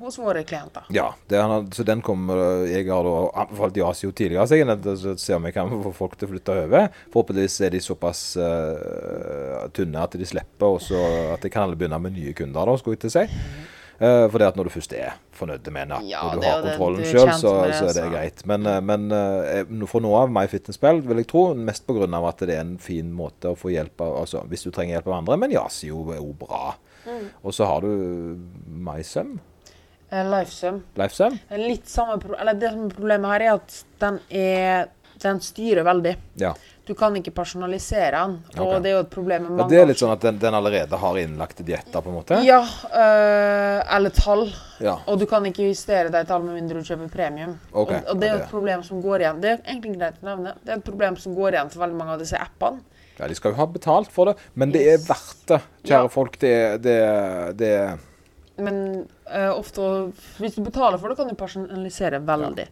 hos 0.00 0.18
våre 0.20 0.44
klienter. 0.46 0.83
Ja, 0.94 1.14
har, 1.30 1.74
så 1.74 1.83
den 1.87 2.02
kommer 2.02 2.37
Jeg 2.70 2.88
har 2.88 3.04
da 3.04 3.30
anbefalt 3.44 3.76
Yasio 3.76 4.11
tidligere, 4.12 4.46
så 4.46 4.54
jeg 4.56 4.62
er 4.64 4.68
nødt 4.72 4.83
til 4.87 4.92
å 5.12 5.16
se 5.18 5.35
om 5.37 5.44
jeg 5.48 5.54
kan 5.56 5.83
få 5.85 5.92
folk 5.96 6.14
til 6.18 6.26
å 6.28 6.33
flytte 6.35 6.52
over. 6.64 6.83
Forhåpentligvis 7.12 7.61
er 7.66 7.70
de 7.74 7.80
såpass 7.85 8.20
uh, 8.38 9.68
tynne 9.74 10.02
at 10.02 10.12
de 10.16 10.26
slipper, 10.28 10.66
og 10.66 10.80
så 10.85 10.98
at 11.35 11.42
de 11.44 11.50
kan 11.52 11.62
alle 11.66 11.78
begynne 11.78 12.02
med 12.02 12.12
nye 12.16 12.33
kunder, 12.37 12.62
da, 12.66 12.72
skulle 12.78 12.94
jeg 12.96 13.02
til 13.06 13.12
å 13.12 13.16
si. 13.18 13.24
Uh, 14.00 14.24
for 14.32 14.40
det 14.40 14.46
at 14.48 14.56
når 14.56 14.68
du 14.68 14.72
først 14.72 14.94
er 14.96 15.18
fornøyd 15.36 15.66
med 15.68 15.82
en 15.82 15.90
app, 15.98 16.04
Ja, 16.08 16.22
og 16.24 16.40
du 16.40 16.46
har 16.48 16.62
kontrollen 16.64 17.04
sjøl, 17.04 17.32
så, 17.36 17.52
så 17.68 17.90
er 17.90 17.98
det 17.98 18.06
greit. 18.14 18.44
Men, 18.48 18.64
eh, 18.66 18.80
men 18.80 19.10
uh, 19.12 19.86
for 19.90 20.00
nå 20.00 20.14
av 20.16 20.32
MyFitnessPal 20.32 21.02
vil 21.04 21.20
jeg 21.20 21.28
tro, 21.28 21.42
mest 21.54 21.84
pga. 21.84 22.08
at 22.08 22.46
det 22.48 22.56
er 22.56 22.64
en 22.64 22.78
fin 22.80 23.12
måte 23.12 23.52
å 23.52 23.58
få 23.58 23.74
hjelp 23.74 24.00
av 24.00 24.22
altså, 24.22 24.46
Hvis 24.48 24.64
du 24.64 24.70
trenger 24.72 24.96
hjelp 24.96 25.12
av 25.12 25.18
andre, 25.20 25.36
men 25.44 25.52
Yasio 25.52 26.06
er 26.14 26.22
jo 26.22 26.32
bra. 26.32 26.74
Mm. 27.04 27.28
Og 27.44 27.56
så 27.56 27.68
har 27.68 27.84
du 27.84 28.40
MySum, 28.88 29.38
Eh, 30.10 30.30
Lifesum. 30.30 30.82
LifeSum. 30.94 31.38
Litt 31.50 31.88
samme 31.88 32.18
eller 32.38 32.54
Det 32.54 32.70
som 32.70 32.86
er 32.86 32.94
problemet 32.94 33.30
her, 33.30 33.40
er 33.40 33.52
at 33.54 33.84
den 34.02 34.18
er 34.30 34.88
Den 35.20 35.40
styrer 35.44 35.84
veldig. 35.84 36.14
Ja. 36.40 36.54
Du 36.90 36.94
kan 36.98 37.14
ikke 37.14 37.31
personalisere 37.31 38.18
den, 38.18 38.33
og 38.57 38.64
okay. 38.64 38.79
det 38.83 38.88
er 38.90 38.94
jo 38.96 39.00
et 39.05 39.11
problem 39.12 39.44
med 39.44 39.50
Ja, 39.53 39.57
mange 39.61 39.70
det 39.70 39.79
er 39.79 39.85
litt 39.87 40.00
sånn 40.00 40.11
at 40.11 40.24
den, 40.24 40.38
den 40.42 40.57
allerede 40.59 40.98
har 40.98 41.18
innlagte 41.20 41.62
dietter, 41.62 42.03
på 42.03 42.11
en 42.11 42.16
måte? 42.16 42.40
Ja, 42.42 42.57
øh, 42.64 43.94
eller 43.94 44.11
tall. 44.16 44.42
Ja. 44.83 44.96
Og 45.07 45.20
du 45.20 45.26
kan 45.31 45.44
ikke 45.46 45.68
justere 45.68 46.11
deg 46.11 46.26
tall 46.26 46.42
med 46.42 46.57
mindre 46.59 46.81
du 46.83 46.88
kjøper 46.88 47.12
premium. 47.12 47.53
Okay. 47.70 48.00
og, 48.00 48.09
og 48.11 48.18
det 48.18 48.26
er 48.26 48.35
jo 48.35 48.40
et 48.40 48.50
problem 48.50 48.83
som 48.88 49.05
går 49.05 49.22
igjen. 49.22 49.38
Det 49.44 49.53
er 49.53 49.61
egentlig 49.61 49.92
greit 50.00 50.18
å 50.18 50.26
nevne. 50.33 50.55
Det 50.64 50.72
er 50.74 50.81
et 50.81 50.88
problem 50.88 51.20
som 51.22 51.37
går 51.38 51.55
igjen 51.55 51.70
for 51.70 51.85
veldig 51.85 52.00
mange 52.00 52.16
av 52.16 52.24
disse 52.24 52.40
appene. 52.42 52.83
Ja, 53.20 53.29
De 53.31 53.38
skal 53.38 53.55
jo 53.55 53.61
ha 53.61 53.68
betalt 53.76 54.11
for 54.16 54.33
det, 54.33 54.35
men 54.59 54.74
det 54.74 54.83
er 54.96 54.98
verdt 55.07 55.46
det, 55.53 55.61
kjære 55.85 56.03
Ja. 56.09 56.12
folk. 56.16 56.40
Det, 56.42 56.53
det, 56.88 56.98
det 57.62 57.72
Men 58.59 58.83
øh, 59.31 59.53
ofte 59.55 60.11
Hvis 60.42 60.59
du 60.59 60.64
betaler 60.66 60.98
for 60.98 61.07
det, 61.14 61.20
kan 61.22 61.31
du 61.31 61.38
personalisere 61.38 62.18
veldig. 62.18 62.66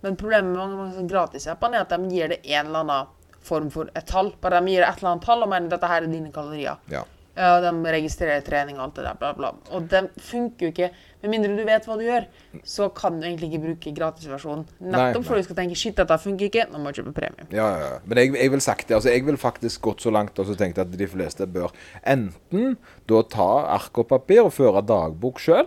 Men 0.00 0.16
problemet 0.16 0.54
med 0.54 0.58
mange, 0.58 0.82
mange 0.86 1.06
gratisappene 1.12 1.76
er 1.76 1.84
at 1.84 1.92
de 1.92 2.16
gir 2.16 2.32
det 2.32 2.40
en 2.46 2.64
eller 2.64 2.86
annen 2.86 3.14
form 3.48 3.70
for 3.74 3.90
et 3.96 4.06
tall. 4.08 4.32
Bare 4.42 4.60
de 4.60 4.74
gir 4.74 4.84
et 4.84 5.00
eller 5.00 5.14
annet 5.14 5.28
tall 5.28 5.44
og 5.44 5.52
mener 5.52 5.72
dette 5.72 5.90
her 5.90 6.04
er 6.04 6.12
dine 6.12 6.34
kalorier. 6.34 6.82
ja. 6.92 7.04
Uh, 7.38 7.60
de 7.62 7.70
registrerer 7.94 8.42
trening 8.42 8.80
og 8.80 8.88
alt 8.88 8.96
det 8.98 9.04
der, 9.06 9.18
bla, 9.20 9.28
bla. 9.36 9.52
Og 9.70 9.84
det 9.86 10.08
funker 10.26 10.66
jo 10.66 10.72
ikke. 10.72 10.88
Med 11.22 11.32
mindre 11.32 11.54
du 11.58 11.64
vet 11.66 11.86
hva 11.88 11.96
du 11.98 12.04
gjør, 12.06 12.26
så 12.62 12.88
kan 12.94 13.18
du 13.18 13.26
egentlig 13.26 13.50
ikke 13.50 13.62
bruke 13.64 13.92
gratisversjonen. 13.96 14.66
Nettopp 14.78 15.26
fordi 15.26 15.42
du 15.42 15.48
skal 15.48 15.58
tenke 15.58 15.78
shit, 15.78 15.96
dette 15.98 16.18
funker 16.22 16.46
ikke, 16.46 16.66
nå 16.70 16.78
må 16.78 16.92
jeg 16.92 17.00
kjøpe 17.00 17.14
premium. 17.16 17.48
Ja, 17.50 17.66
ja, 17.72 17.88
ja. 17.94 17.98
Men 18.06 18.22
jeg, 18.22 18.34
jeg 18.38 18.52
vil 18.54 18.62
sagt 18.64 18.86
det, 18.86 18.98
altså 18.98 19.10
jeg 19.10 19.24
vil 19.26 19.40
faktisk 19.40 19.82
gått 19.88 20.04
så 20.06 20.12
langt 20.14 20.38
og 20.38 20.46
så 20.46 20.54
tenkt 20.58 20.78
at 20.78 20.92
de 20.94 21.08
fleste 21.10 21.48
bør 21.50 21.74
enten 22.06 22.76
da 23.08 23.22
ta 23.32 23.48
ark 23.78 23.98
og 23.98 24.08
papir 24.12 24.44
og 24.44 24.52
føre 24.54 24.84
dagbok 24.86 25.40
sjøl, 25.42 25.66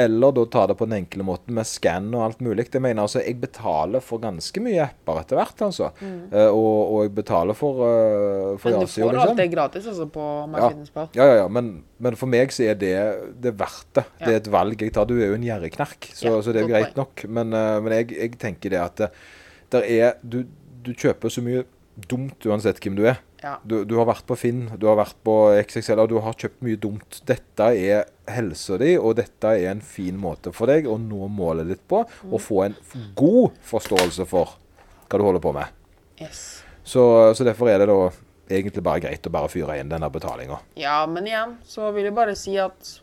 eller 0.00 0.34
da 0.34 0.44
ta 0.50 0.66
det 0.68 0.76
på 0.80 0.88
den 0.88 0.98
enkle 0.98 1.26
måten 1.26 1.54
med 1.56 1.68
skann 1.68 2.10
og 2.12 2.26
alt 2.26 2.44
mulig. 2.44 2.66
Jeg 2.74 2.82
mener 2.82 3.04
altså, 3.06 3.22
jeg 3.22 3.38
betaler 3.40 4.02
for 4.04 4.22
ganske 4.22 4.62
mye 4.64 4.82
apper 4.84 5.20
etter 5.22 5.38
hvert, 5.38 5.64
altså. 5.68 5.90
Eh, 6.02 6.48
og, 6.50 6.78
og 6.90 7.02
jeg 7.06 7.14
betaler 7.16 7.56
for, 7.56 7.80
uh, 7.84 8.54
for 8.58 8.74
Men 8.74 8.84
du 8.84 8.90
får 8.90 9.20
alt 9.22 9.38
det 9.38 9.48
gratis 9.52 9.86
altså 9.90 10.08
på 10.10 10.24
Ja, 10.24 10.46
MyFitnessPal. 10.50 11.08
ja, 11.14 11.28
ja, 11.30 11.36
ja. 11.44 11.48
Men, 11.48 11.70
men 12.02 12.18
for 12.18 12.30
meg 12.30 12.52
så 12.54 12.66
er 12.66 12.78
det, 12.78 12.94
det 13.40 13.52
er 13.52 13.58
verdt 13.62 13.90
det. 14.00 14.04
Ja. 14.18 14.26
Det 14.26 14.32
er 14.32 14.42
et 14.42 14.50
valg 14.52 14.73
jeg 14.82 14.94
tar. 14.96 15.06
Du 15.06 15.14
er 15.18 15.30
jo 15.30 15.38
en 15.38 15.46
gjerrigknark, 15.46 16.10
så, 16.10 16.26
Ja, 16.26 16.42
så 16.42 16.52
det 16.52 16.62
er 16.62 16.66
jo 16.66 16.72
greit 16.74 16.98
nok. 16.98 17.24
Men, 17.28 17.52
eh, 17.54 17.78
men 17.84 17.96
jeg, 17.98 18.10
jeg 18.16 18.38
tenker 18.42 18.74
det 18.74 18.82
at 18.82 19.06
der 19.74 19.86
er, 19.86 20.18
du, 20.22 20.42
du 20.84 20.92
kjøper 20.92 21.32
så 21.32 21.42
mye 21.44 21.64
dumt 22.10 22.42
uansett 22.48 22.80
hvem 22.82 22.96
du 22.98 23.04
er. 23.06 23.20
Ja. 23.44 23.58
Du, 23.62 23.82
du 23.84 23.94
har 23.98 24.08
vært 24.08 24.24
på 24.26 24.36
Finn, 24.40 24.64
du 24.80 24.86
har 24.88 24.96
vært 24.98 25.18
på 25.26 25.34
XXL, 25.60 26.00
og 26.00 26.10
du 26.10 26.16
har 26.24 26.36
kjøpt 26.40 26.62
mye 26.64 26.80
dumt. 26.80 27.20
Dette 27.28 27.70
er 27.76 28.08
helsa 28.32 28.78
di, 28.80 28.94
og 28.96 29.18
dette 29.20 29.52
er 29.52 29.68
en 29.74 29.82
fin 29.84 30.16
måte 30.18 30.52
for 30.56 30.70
deg 30.70 30.88
å 30.88 30.96
nå 31.00 31.28
målet 31.28 31.68
ditt 31.74 31.84
på, 31.90 32.02
og 32.30 32.40
få 32.40 32.62
en 32.64 32.76
god 33.18 33.58
forståelse 33.68 34.26
for 34.30 34.56
hva 35.10 35.20
du 35.20 35.26
holder 35.26 35.44
på 35.44 35.52
med. 35.54 35.82
Yes. 36.22 36.64
Så, 36.84 37.02
så 37.36 37.44
derfor 37.46 37.68
er 37.68 37.82
det 37.82 37.90
da 37.92 37.98
egentlig 38.48 38.84
bare 38.84 39.04
greit 39.04 39.28
å 39.28 39.32
bare 39.32 39.52
fyre 39.52 39.76
inn 39.80 39.92
denne 39.92 40.08
betalinga. 40.12 40.58
Ja, 40.80 41.02
men 41.10 41.28
igjen 41.28 41.58
så 41.68 41.92
vil 41.94 42.08
jeg 42.08 42.16
bare 42.16 42.36
si 42.38 42.56
at 42.60 42.96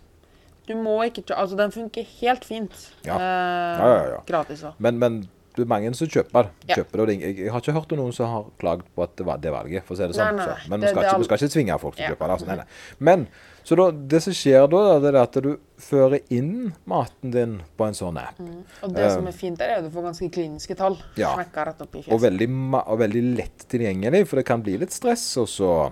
du 0.68 0.76
må 0.78 1.00
ikke 1.08 1.24
Altså, 1.36 1.56
den 1.58 1.72
funker 1.74 2.06
helt 2.22 2.46
fint 2.46 2.72
Ja. 3.06 3.16
eh, 3.16 3.22
Ja, 3.22 3.88
ja, 3.96 4.10
ja. 4.16 4.20
gratis. 4.28 4.62
da. 4.62 4.74
Men, 4.80 5.00
men 5.00 5.22
det 5.56 5.66
er 5.66 5.68
mange 5.68 5.94
som 5.98 6.08
kjøper 6.08 6.48
kjøper 6.70 7.02
Ja. 7.02 7.06
Jeg, 7.20 7.38
jeg 7.38 7.52
har 7.52 7.60
ikke 7.60 7.74
hørt 7.76 7.92
om 7.92 7.98
noen 8.00 8.14
som 8.16 8.30
har 8.32 8.46
klagd 8.62 8.86
på 8.96 9.04
at 9.04 9.16
det 9.20 9.26
var 9.28 9.38
det 9.38 9.52
valget, 9.52 9.84
for 9.84 9.96
å 9.96 9.98
si 9.98 10.08
det 10.08 10.16
sånn. 10.16 10.38
Nei, 10.38 10.46
nei, 10.46 10.54
så. 10.64 10.70
Men 10.70 10.80
vi 10.82 10.88
skal, 10.88 11.04
all- 11.12 11.24
skal 11.28 11.38
ikke 11.42 11.50
tvinge 11.58 11.80
folk 11.82 11.96
til 11.98 12.06
å 12.06 12.12
kjøpe 12.14 12.28
det. 12.30 12.32
Altså. 12.38 12.48
Nei, 12.48 12.56
nei. 12.56 12.66
Men 13.00 13.28
så 13.64 13.76
da, 13.78 13.92
det 13.92 14.22
som 14.24 14.34
skjer 14.34 14.70
da, 14.72 15.00
det 15.04 15.10
er 15.12 15.18
at 15.22 15.34
du 15.44 15.50
fører 15.78 16.22
inn 16.34 16.72
maten 16.90 17.32
din 17.36 17.58
på 17.78 17.86
en 17.86 17.94
sånn 17.94 18.18
app. 18.18 18.40
Og 18.82 18.94
det 18.96 19.12
som 19.12 19.28
er 19.28 19.36
fint 19.36 19.60
der, 19.60 19.70
er 19.76 19.78
at 19.84 19.84
du 19.84 19.92
får 19.92 20.08
ganske 20.08 20.30
kliniske 20.32 20.78
tall. 20.80 20.98
Ja. 21.20 21.36
Og 21.36 22.22
veldig, 22.24 22.48
og 22.88 22.98
veldig 23.04 23.24
lett 23.38 23.68
tilgjengelig, 23.68 24.24
for 24.32 24.38
det 24.40 24.46
kan 24.48 24.64
bli 24.64 24.78
litt 24.82 24.92
stress, 24.96 25.26
og 25.38 25.48
så 25.52 25.92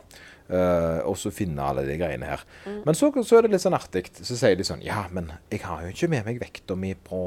eh, 0.49 0.99
og 1.07 1.17
så 1.19 1.31
finne 1.33 1.65
alle 1.65 1.85
de 1.87 1.97
greiene 1.99 2.29
her. 2.29 2.45
Mm. 2.65 2.81
Men 2.87 2.97
så, 2.97 3.11
så 3.23 3.37
er 3.37 3.45
det 3.45 3.53
litt 3.55 3.65
sånn 3.65 3.77
artig. 3.77 4.07
Så 4.17 4.37
sier 4.37 4.57
de 4.59 4.67
sånn 4.67 4.83
Ja, 4.85 5.05
men 5.13 5.31
jeg 5.51 5.63
har 5.65 5.85
jo 5.85 5.93
ikke 5.93 6.11
med 6.11 6.27
meg 6.27 6.41
vekta 6.41 6.77
mi 6.79 6.93
på 6.93 7.21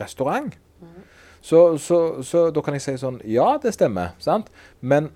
restaurant. 0.00 0.56
Mm. 0.82 0.98
Så, 1.46 1.60
så, 1.78 2.00
så 2.26 2.48
da 2.50 2.64
kan 2.64 2.74
jeg 2.76 2.84
si 2.84 2.96
sånn 3.00 3.20
Ja, 3.28 3.54
det 3.62 3.76
stemmer, 3.76 4.16
sant? 4.22 4.50
Men 4.80 5.12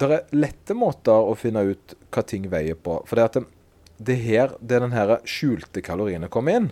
det 0.00 0.10
er 0.10 0.36
lette 0.36 0.74
måter 0.76 1.16
å 1.30 1.34
finne 1.38 1.64
ut 1.72 1.96
hva 2.10 2.22
ting 2.26 2.46
veier 2.50 2.78
på. 2.78 3.00
For 3.08 3.18
det 3.18 3.26
at 3.28 3.40
det, 4.00 4.16
her, 4.22 4.54
det 4.60 4.78
er 4.78 4.86
den 4.86 4.96
her 4.96 5.18
skjulte 5.28 5.82
kaloriene 5.84 6.30
kommer 6.32 6.60
inn. 6.60 6.70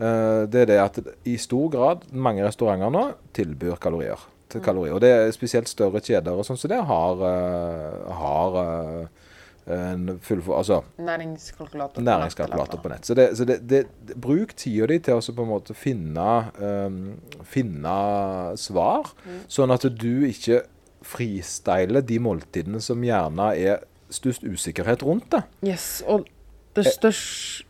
Eh, 0.00 0.42
det 0.48 0.64
er 0.64 0.68
det 0.70 0.78
at 0.80 1.00
i 1.28 1.36
stor 1.40 1.70
grad 1.72 2.04
mange 2.12 2.44
restauranter 2.44 2.92
nå 2.92 3.04
tilbyr 3.36 3.80
kalorier. 3.80 4.20
Til 4.50 4.62
kalorier. 4.64 4.96
Og 4.96 5.02
det 5.04 5.10
er 5.14 5.34
spesielt 5.34 5.70
større 5.70 6.02
kjeder 6.02 6.34
og 6.34 6.46
sånn 6.46 6.58
som 6.58 6.72
det 6.72 6.80
har, 6.88 7.24
eh, 7.28 8.14
har 8.20 8.56
eh, 8.60 9.28
en 9.70 10.18
full, 10.24 10.40
altså, 10.50 10.80
Næringskalkulator. 10.98 12.02
næringskalkulator 12.02 12.82
på 12.82 12.90
nett. 12.90 13.06
Så, 13.06 13.14
det, 13.14 13.28
så 13.38 13.46
det, 13.46 13.60
det, 13.70 13.84
bruk 14.16 14.56
tida 14.58 14.88
di 14.90 14.98
til 14.98 15.20
å 15.20 15.36
på 15.36 15.46
en 15.46 15.52
måte 15.52 15.76
finne, 15.78 16.26
um, 16.58 16.98
finne 17.46 17.94
svar, 18.58 19.12
sånn 19.46 19.70
at 19.70 19.86
du 19.94 20.26
ikke 20.26 20.64
freestyler 21.06 22.02
de 22.04 22.18
måltidene 22.22 22.80
som 22.82 23.04
gjerne 23.04 23.52
er 23.56 23.84
størst 24.10 24.44
usikkerhet 24.44 25.04
rundt 25.06 25.30
det. 25.32 25.44
Yes, 25.70 26.02
og 26.06 26.26
det 26.76 26.86
største, 26.90 27.64
eh, 27.64 27.69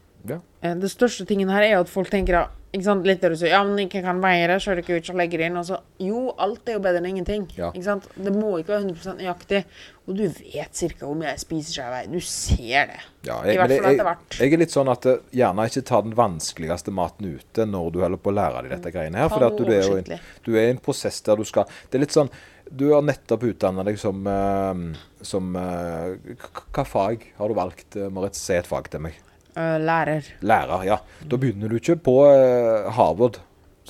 det 0.61 0.91
største 0.93 1.25
tingen 1.29 1.49
her 1.49 1.63
er 1.65 1.77
jo 1.79 1.85
at 1.87 1.93
folk 1.93 2.11
tenker 2.13 2.37
at 2.45 2.57
ikke 2.71 2.85
sant, 2.87 3.03
litt 3.09 3.19
der 3.19 3.33
du 3.33 3.37
sier, 3.41 3.51
ja, 3.51 3.65
men 3.67 3.81
ikke 3.83 3.99
kan 4.05 4.21
veie 4.23 4.45
det, 4.47 4.61
ikke 4.63 5.01
ut 5.01 5.09
å 5.11 5.15
legger 5.19 5.41
det 5.43 5.47
inn. 5.51 5.57
Altså, 5.59 5.81
jo, 5.99 6.21
alt 6.39 6.69
er 6.71 6.77
jo 6.77 6.83
bedre 6.85 7.01
enn 7.01 7.09
ingenting. 7.09 7.49
Ja. 7.57 7.73
Ikke 7.75 7.83
sant? 7.83 8.05
Det 8.15 8.31
må 8.31 8.53
ikke 8.61 8.77
være 8.77 8.85
100% 8.85 9.19
nøyaktig. 9.19 9.63
Og 10.07 10.15
du 10.15 10.23
vet 10.29 10.79
cirka 10.79 11.09
hvor 11.09 11.17
mye 11.19 11.33
jeg 11.33 11.41
spiser 11.43 11.75
seg 11.81 11.89
vei. 11.91 12.03
Du 12.13 12.21
ser 12.23 12.93
det. 12.93 13.01
Ja, 13.27 13.41
I 13.43 13.57
hvert 13.59 13.75
fall 13.75 13.89
jeg, 13.89 13.97
etter 13.97 14.07
hvert. 14.07 14.37
jeg 14.39 14.55
er 14.55 14.63
litt 14.63 14.75
sånn 14.77 14.93
at 14.93 15.09
eh, 15.11 15.19
gjerne 15.41 15.67
ikke 15.67 15.83
ta 15.91 16.01
den 16.07 16.15
vanskeligste 16.21 16.95
maten 16.95 17.33
ute 17.41 17.67
når 17.67 17.89
du 17.91 17.99
holder 18.05 18.23
på 18.23 18.31
å 18.31 18.37
lære 18.39 18.63
deg 18.63 18.75
dette 18.77 18.93
greiene 18.95 19.19
her. 19.25 19.33
For 19.35 19.51
du, 19.59 19.65
er 19.67 19.83
jo 19.83 19.97
i 19.99 20.05
en- 20.05 20.23
du 20.47 20.53
er 20.55 20.69
i 20.69 20.75
en 20.77 20.79
prosess 20.85 21.19
der 21.27 21.43
du 21.43 21.49
skal 21.49 21.67
Det 21.91 21.99
er 21.99 22.05
litt 22.05 22.15
sånn 22.15 22.31
Du 22.71 22.93
har 22.95 23.03
nettopp 23.03 23.49
utdanna 23.51 23.83
deg 23.83 23.99
som, 23.99 24.23
eh, 24.31 25.25
som 25.27 25.51
eh, 25.59 26.37
Hva 26.71 26.87
fag 26.87 27.27
har 27.41 27.49
du 27.51 27.59
valgt, 27.59 27.97
eh, 27.99 28.07
Marit? 28.15 28.39
Si 28.39 28.55
et 28.55 28.71
fag 28.71 28.87
til 28.95 29.03
meg. 29.09 29.19
Øh, 29.61 29.77
lærer. 29.85 30.33
Lærer, 30.43 30.83
ja. 30.89 30.97
Da 31.29 31.37
begynner 31.37 31.69
du 31.69 31.77
ikke 31.77 31.97
på 32.07 32.15
eh, 32.31 32.89
Harvard, 32.97 33.39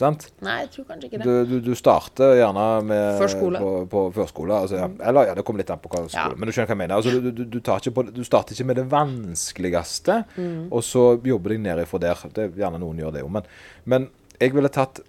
sant? 0.00 0.24
Nei, 0.42 0.54
jeg 0.64 0.70
tror 0.74 0.84
kanskje 0.88 1.08
ikke 1.10 1.18
det. 1.20 1.26
Du, 1.26 1.50
du, 1.50 1.56
du 1.70 1.74
starter 1.78 2.34
gjerne 2.38 2.66
med 2.88 3.18
Førskole. 3.20 3.60
På, 3.60 3.72
på 3.92 4.02
førskole. 4.16 4.56
Altså, 4.64 4.78
ja. 4.80 4.88
Eller 5.10 5.28
ja, 5.28 5.34
det 5.36 5.44
kommer 5.44 5.60
litt 5.62 5.70
an 5.74 5.82
på 5.82 5.90
hva 5.92 6.02
skole. 6.08 6.22
Ja. 6.32 6.38
Men 6.40 6.48
du 6.48 6.54
skjønner 6.56 6.70
hva 6.70 6.76
jeg 6.76 6.82
mener. 6.82 6.96
Altså, 6.96 7.12
du, 7.20 7.30
du, 7.36 7.42
du, 7.52 7.58
tar 7.66 7.82
ikke 7.82 7.92
på, 7.98 8.06
du 8.16 8.22
starter 8.24 8.56
ikke 8.56 8.68
med 8.72 8.80
det 8.80 8.86
vanskeligste, 8.92 10.20
Mm. 10.40 10.68
og 10.72 10.82
så 10.86 11.02
jobber 11.26 11.54
deg 11.54 11.60
ned 11.66 11.82
ifra 11.84 12.00
der. 12.02 12.22
Det 12.34 12.44
er 12.48 12.56
gjerne 12.64 12.80
noen 12.82 12.98
gjør 13.02 13.12
det 13.18 13.24
jo. 13.24 13.28
Men, 13.36 13.48
men 13.84 14.08
jeg 14.40 14.54
ville 14.56 14.70
tatt 14.72 15.02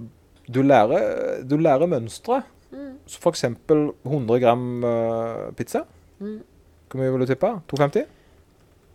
Du 0.51 0.59
lærer, 0.65 1.43
du 1.47 1.55
lærer 1.61 1.87
mønstre. 1.87 2.41
Mm. 2.73 2.95
Så 3.07 3.19
for 3.23 3.31
eksempel 3.31 3.91
100 4.03 4.39
gram 4.43 4.63
uh, 4.83 5.51
pizza. 5.55 5.85
Mm. 6.19 6.41
Hvor 6.91 6.99
mye 6.99 7.11
vil 7.13 7.23
du 7.23 7.29
tippe? 7.29 7.53
250? 7.71 8.09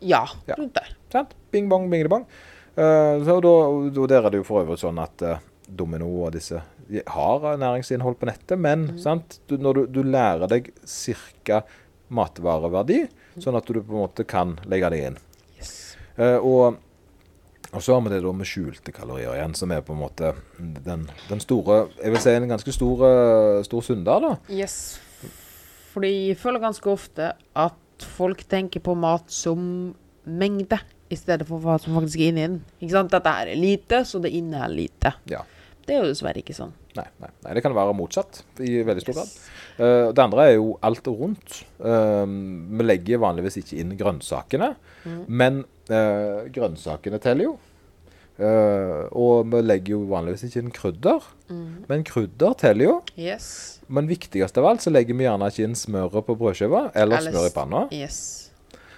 Ja, 0.05 0.25
Ja. 0.49 0.55
rundt 0.59 0.75
der. 0.77 0.91
Sant? 1.17 1.35
Bing 1.53 1.69
bong, 1.73 1.89
bing 1.93 2.07
bong. 2.13 2.29
Uh, 2.77 3.25
så 3.25 3.41
da, 3.41 3.53
da 3.97 4.09
der 4.13 4.27
er 4.29 4.35
det 4.35 4.43
jo 4.43 4.47
for 4.47 4.63
øvrig 4.63 4.79
sånn 4.81 5.01
at 5.01 5.25
uh, 5.25 5.39
Domino 5.67 6.11
og 6.27 6.35
disse 6.37 6.61
har 7.11 7.47
næringsinnhold 7.59 8.19
på 8.21 8.29
nettet, 8.29 8.59
men 8.59 8.87
Mm. 8.97 9.23
Du, 9.49 9.57
når 9.59 9.75
du, 9.75 9.87
du 9.87 10.03
lærer 10.07 10.47
deg 10.47 10.69
ca. 10.87 11.63
matvareverdi, 12.09 13.07
sånn 13.43 13.57
at 13.59 13.67
du 13.67 13.81
på 13.81 13.97
en 13.97 14.05
måte 14.05 14.27
kan 14.29 14.55
legge 14.71 14.91
det 14.93 15.01
inn. 15.09 15.17
Yes. 15.59 15.97
Uh, 16.19 16.39
og, 16.39 16.77
og 17.73 17.83
så 17.83 17.97
har 17.97 18.05
vi 18.05 18.13
det 18.15 18.21
da 18.23 18.33
med 18.33 18.47
skjulte 18.47 18.95
kalorier 18.95 19.35
igjen, 19.35 19.57
som 19.59 19.73
er 19.75 19.83
på 19.83 19.97
en 19.97 20.03
måte 20.05 20.35
den, 20.59 21.09
den 21.29 21.43
store 21.43 21.89
Jeg 21.99 22.15
vil 22.15 22.23
si 22.23 22.37
en 22.37 22.49
ganske 22.49 22.73
stor, 22.73 23.03
eh, 23.09 23.65
stor 23.67 23.83
synder, 23.83 24.23
da. 24.23 24.37
Yes. 24.53 24.77
Fordi 25.93 26.13
jeg 26.29 26.39
føler 26.39 26.63
ganske 26.63 26.93
ofte 26.93 27.33
at 27.57 28.07
folk 28.17 28.45
tenker 28.49 28.85
på 28.85 28.95
mat 28.95 29.27
som 29.33 29.95
mengde, 30.27 30.79
i 31.13 31.19
stedet 31.19 31.47
for 31.49 31.63
hva 31.63 31.77
som 31.83 31.95
faktisk 31.99 32.23
er 32.23 32.33
inni 32.33 32.47
den. 32.47 32.57
Ikke 32.81 32.95
sant? 32.97 33.13
Dette 33.13 33.35
er 33.43 33.53
lite, 33.59 34.03
så 34.09 34.21
det 34.23 34.33
inneholder 34.35 34.81
lite. 34.81 35.13
Ja. 35.31 35.43
Det 35.87 35.95
er 35.95 36.03
jo 36.03 36.11
dessverre 36.11 36.43
ikke 36.43 36.57
sånn. 36.57 36.73
Nei, 36.97 37.07
nei, 37.23 37.31
nei, 37.45 37.53
det 37.55 37.63
kan 37.63 37.75
være 37.77 37.95
motsatt 37.95 38.41
i 38.65 38.81
veldig 38.87 39.05
stor 39.05 39.19
grad. 39.21 39.31
Yes. 39.31 39.53
Eh, 39.77 40.09
det 40.17 40.25
andre 40.25 40.49
er 40.49 40.55
jo 40.57 40.73
alt 40.87 41.07
rundt. 41.13 41.61
Uh, 41.79 42.25
vi 42.27 42.87
legger 42.87 43.21
vanligvis 43.23 43.61
ikke 43.61 43.79
inn 43.83 43.95
grønnsakene, 44.01 44.73
men 45.29 45.63
uh, 45.93 46.49
grønnsakene 46.53 47.21
teller 47.23 47.51
jo. 47.51 47.57
Og 48.37 49.47
vi 49.49 49.63
legger 49.65 49.95
jo 49.95 50.03
vanligvis 50.11 50.43
ikke 50.49 50.61
inn 50.61 50.73
krydder, 50.75 51.29
men 51.89 52.03
krydder 52.05 52.57
teller 52.61 52.85
jo. 52.85 52.97
Yes. 53.17 53.47
Men 53.89 54.11
viktigst 54.11 54.59
av 54.61 54.67
alt 54.69 54.85
så 54.85 54.93
legger 54.93 55.17
vi 55.17 55.25
gjerne 55.25 55.49
ikke 55.49 55.65
inn 55.65 55.79
smøret 55.79 56.27
på 56.27 56.37
brødskiva, 56.37 56.91
eller 56.93 57.23
Eller 57.23 57.33
smør 57.33 57.49
i 57.49 57.55
panna. 57.55 57.81
Yes. 57.97 58.19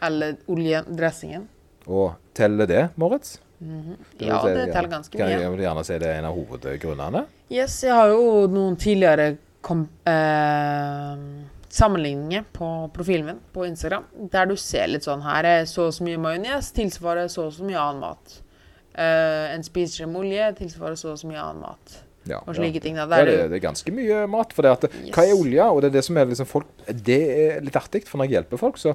Eller 0.02 0.40
oljen, 0.50 0.90
dressingen. 0.98 1.46
Og 1.88 2.12
teller 2.36 2.68
det, 2.68 2.88
Moritz? 2.96 3.38
Mm 3.58 3.80
-hmm. 3.82 3.96
Ja, 4.18 4.40
si, 4.42 4.48
det 4.54 4.72
teller 4.72 4.88
ganske 4.88 5.18
kan 5.18 5.26
mye. 5.26 5.40
Jeg 5.40 5.50
vil 5.50 5.60
gjerne 5.60 5.84
si 5.84 5.98
det 5.98 6.08
er 6.08 6.18
en 6.18 6.24
av 6.24 6.34
hovedgrunnene. 6.34 7.24
Yes, 7.50 7.82
jeg 7.84 7.94
har 7.94 8.08
jo 8.08 8.46
noen 8.46 8.76
tidligere 8.76 9.36
kom, 9.60 9.88
eh, 10.04 11.16
sammenligninger 11.68 12.44
på 12.52 12.90
profilen 12.94 13.26
min 13.26 13.40
på 13.52 13.66
Instagram, 13.66 14.04
der 14.32 14.46
du 14.46 14.56
ser 14.56 14.86
litt 14.86 15.04
sånn 15.04 15.22
Her 15.22 15.44
er 15.44 15.64
så 15.64 15.86
og 15.86 15.92
så 15.94 16.04
mye 16.04 16.18
majones, 16.18 16.72
tilsvarer 16.72 17.28
så 17.28 17.46
og 17.46 17.52
så 17.52 17.64
mye 17.64 17.78
annen 17.78 18.00
mat. 18.00 18.42
Eh, 18.94 19.54
en 19.54 19.62
spiseskje 19.62 20.06
med 20.06 20.20
olje 20.20 20.52
tilsvarer 20.58 20.94
så 20.94 21.12
og 21.12 21.18
så 21.18 21.26
mye 21.26 21.42
annen 21.42 21.60
mat. 21.62 22.04
Ja, 22.28 22.42
Og 22.46 22.56
slike 22.58 22.80
ting. 22.80 22.96
Da. 22.98 23.06
Ja, 23.08 23.24
det, 23.24 23.38
det 23.50 23.56
er 23.56 23.68
ganske 23.70 23.92
mye 23.94 24.26
mat. 24.26 24.52
For 24.52 24.66
det 24.66 24.70
at, 24.74 24.84
Yes. 25.04 25.14
Hva 25.14 25.24
er 25.24 25.38
olje? 25.38 25.64
Og 25.64 25.80
det 25.82 25.88
er 25.88 25.96
det 25.96 26.04
som 26.04 26.16
er 26.20 26.28
liksom 26.28 26.46
folk 26.46 26.66
Det 26.86 27.20
er 27.38 27.60
litt 27.64 27.76
artig, 27.76 28.04
for 28.08 28.18
når 28.18 28.28
jeg 28.28 28.36
hjelper 28.38 28.60
folk, 28.60 28.76
så 28.76 28.94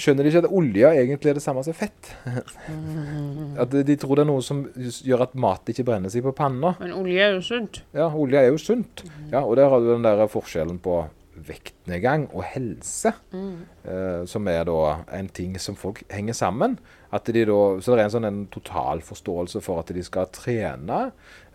skjønner 0.00 0.26
de 0.26 0.32
ikke 0.32 0.42
at 0.44 0.50
olje 0.60 0.90
egentlig 1.02 1.30
er 1.30 1.38
det 1.38 1.44
samme 1.44 1.62
som 1.66 1.76
fett. 1.76 2.10
At 3.62 3.72
de, 3.74 3.96
tror 4.00 4.18
det 4.18 4.24
er 4.24 4.30
noe 4.30 4.42
som 4.44 4.64
gjør 4.74 5.26
at 5.26 5.34
mat 5.38 5.70
ikke 5.72 5.84
brenner 5.88 6.12
seg 6.12 6.24
på 6.24 6.32
panna. 6.36 6.74
Men 6.80 6.94
olje 6.96 7.22
er 7.26 7.34
jo 7.36 7.42
sunt. 7.44 7.82
Ja, 7.96 8.08
olje 8.08 8.40
er 8.40 8.50
jo 8.50 8.60
sunt. 8.60 9.04
Ja, 9.32 9.42
Og 9.44 9.56
der 9.60 9.68
har 9.68 9.82
du 9.82 9.90
den 9.92 10.06
der 10.06 10.24
forskjellen 10.30 10.78
på 10.82 11.02
vektnedgang 11.46 12.26
og 12.36 12.44
helse, 12.52 13.12
eh, 13.32 14.22
som 14.28 14.48
er 14.50 14.64
da 14.68 14.80
en 15.16 15.28
ting 15.32 15.56
som 15.60 15.76
folk 15.78 16.02
henger 16.12 16.36
sammen. 16.36 16.78
At 17.10 17.26
de 17.26 17.42
da, 17.42 17.58
så 17.82 17.96
det 17.96 18.04
er 18.04 18.06
en 18.06 18.12
sånn 18.12 18.28
en 18.28 18.42
total 18.54 19.00
forståelse 19.02 19.58
for 19.64 19.82
at 19.82 19.88
de 19.94 20.02
skal 20.06 20.28
trene, 20.30 20.98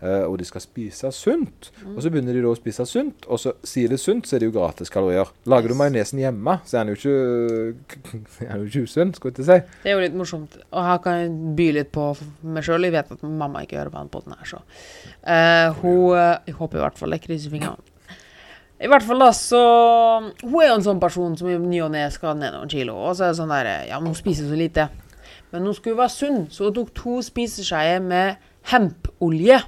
uh, 0.02 0.24
og 0.26 0.36
de 0.40 0.44
skal 0.44 0.60
spise 0.60 1.08
sunt. 1.16 1.70
Og 1.94 2.02
så 2.04 2.12
begynner 2.12 2.36
de 2.36 2.42
da 2.44 2.50
å 2.52 2.58
spise 2.58 2.84
sunt, 2.88 3.24
og 3.24 3.40
så 3.40 3.54
sier 3.64 3.92
det 3.92 4.00
sunt, 4.02 4.28
så 4.28 4.36
er 4.36 4.44
det 4.44 4.50
jo 4.50 4.56
gratis 4.58 4.92
kalorier. 4.92 5.32
Lager 5.48 5.72
du 5.72 5.78
majonesen 5.80 6.20
hjemme, 6.20 6.58
så 6.68 6.76
er 6.76 6.84
den 6.84 6.92
jo 6.92 6.98
ikke, 7.00 8.04
er 8.44 8.52
den 8.52 8.66
jo 8.66 8.68
ikke 8.68 8.84
usunn, 8.84 9.16
skulle 9.16 9.40
jeg 9.40 9.48
si. 9.48 9.80
Det 9.86 9.92
er 9.92 9.96
jo 9.96 10.04
litt 10.04 10.20
morsomt. 10.20 10.60
Og 10.68 10.88
her 10.90 11.00
kan 11.06 11.22
jeg 11.22 11.32
by 11.56 11.70
litt 11.78 11.92
på 11.96 12.10
meg 12.44 12.68
sjøl. 12.68 12.84
Jeg 12.84 12.96
vet 12.98 13.16
at 13.16 13.24
mamma 13.24 13.64
ikke 13.64 13.80
hører 13.80 13.94
på 13.94 14.04
den 14.04 14.12
poden 14.12 14.36
her, 14.36 14.52
så 14.52 14.60
uh, 14.60 15.72
Hun 15.80 16.16
eh, 16.16 16.36
Jeg 16.46 16.54
håper 16.58 16.78
i 16.78 16.82
hvert 16.84 16.98
fall 17.00 17.16
jeg 17.16 17.24
krysser 17.24 17.52
fingrene. 17.52 17.92
I 18.76 18.90
hvert 18.92 19.06
fall 19.08 19.22
da, 19.24 19.30
så 19.32 19.60
Hun 20.42 20.58
er 20.60 20.68
jo 20.68 20.76
en 20.76 20.84
sånn 20.84 21.00
person 21.00 21.32
som 21.38 21.48
i 21.48 21.56
ny 21.56 21.80
og 21.86 21.94
ne 21.94 22.04
skal 22.12 22.36
ned 22.36 22.52
noen 22.52 22.68
kilo. 22.68 22.98
Og 23.00 23.16
så 23.16 23.24
er 23.24 23.32
det 23.32 23.40
sånn 23.40 23.56
der 23.56 23.72
Ja, 23.88 24.00
men 24.02 24.12
hun 24.12 24.18
spiser 24.18 24.48
så 24.50 24.58
lite. 24.58 24.90
Men 25.56 25.70
hun 25.70 25.76
skulle 25.78 25.96
være 25.98 26.12
sunn, 26.12 26.42
så 26.52 26.68
hun 26.68 26.74
tok 26.76 26.92
to 26.98 27.16
spiseskjeer 27.24 28.02
med 28.04 28.36
hempolje 28.72 29.58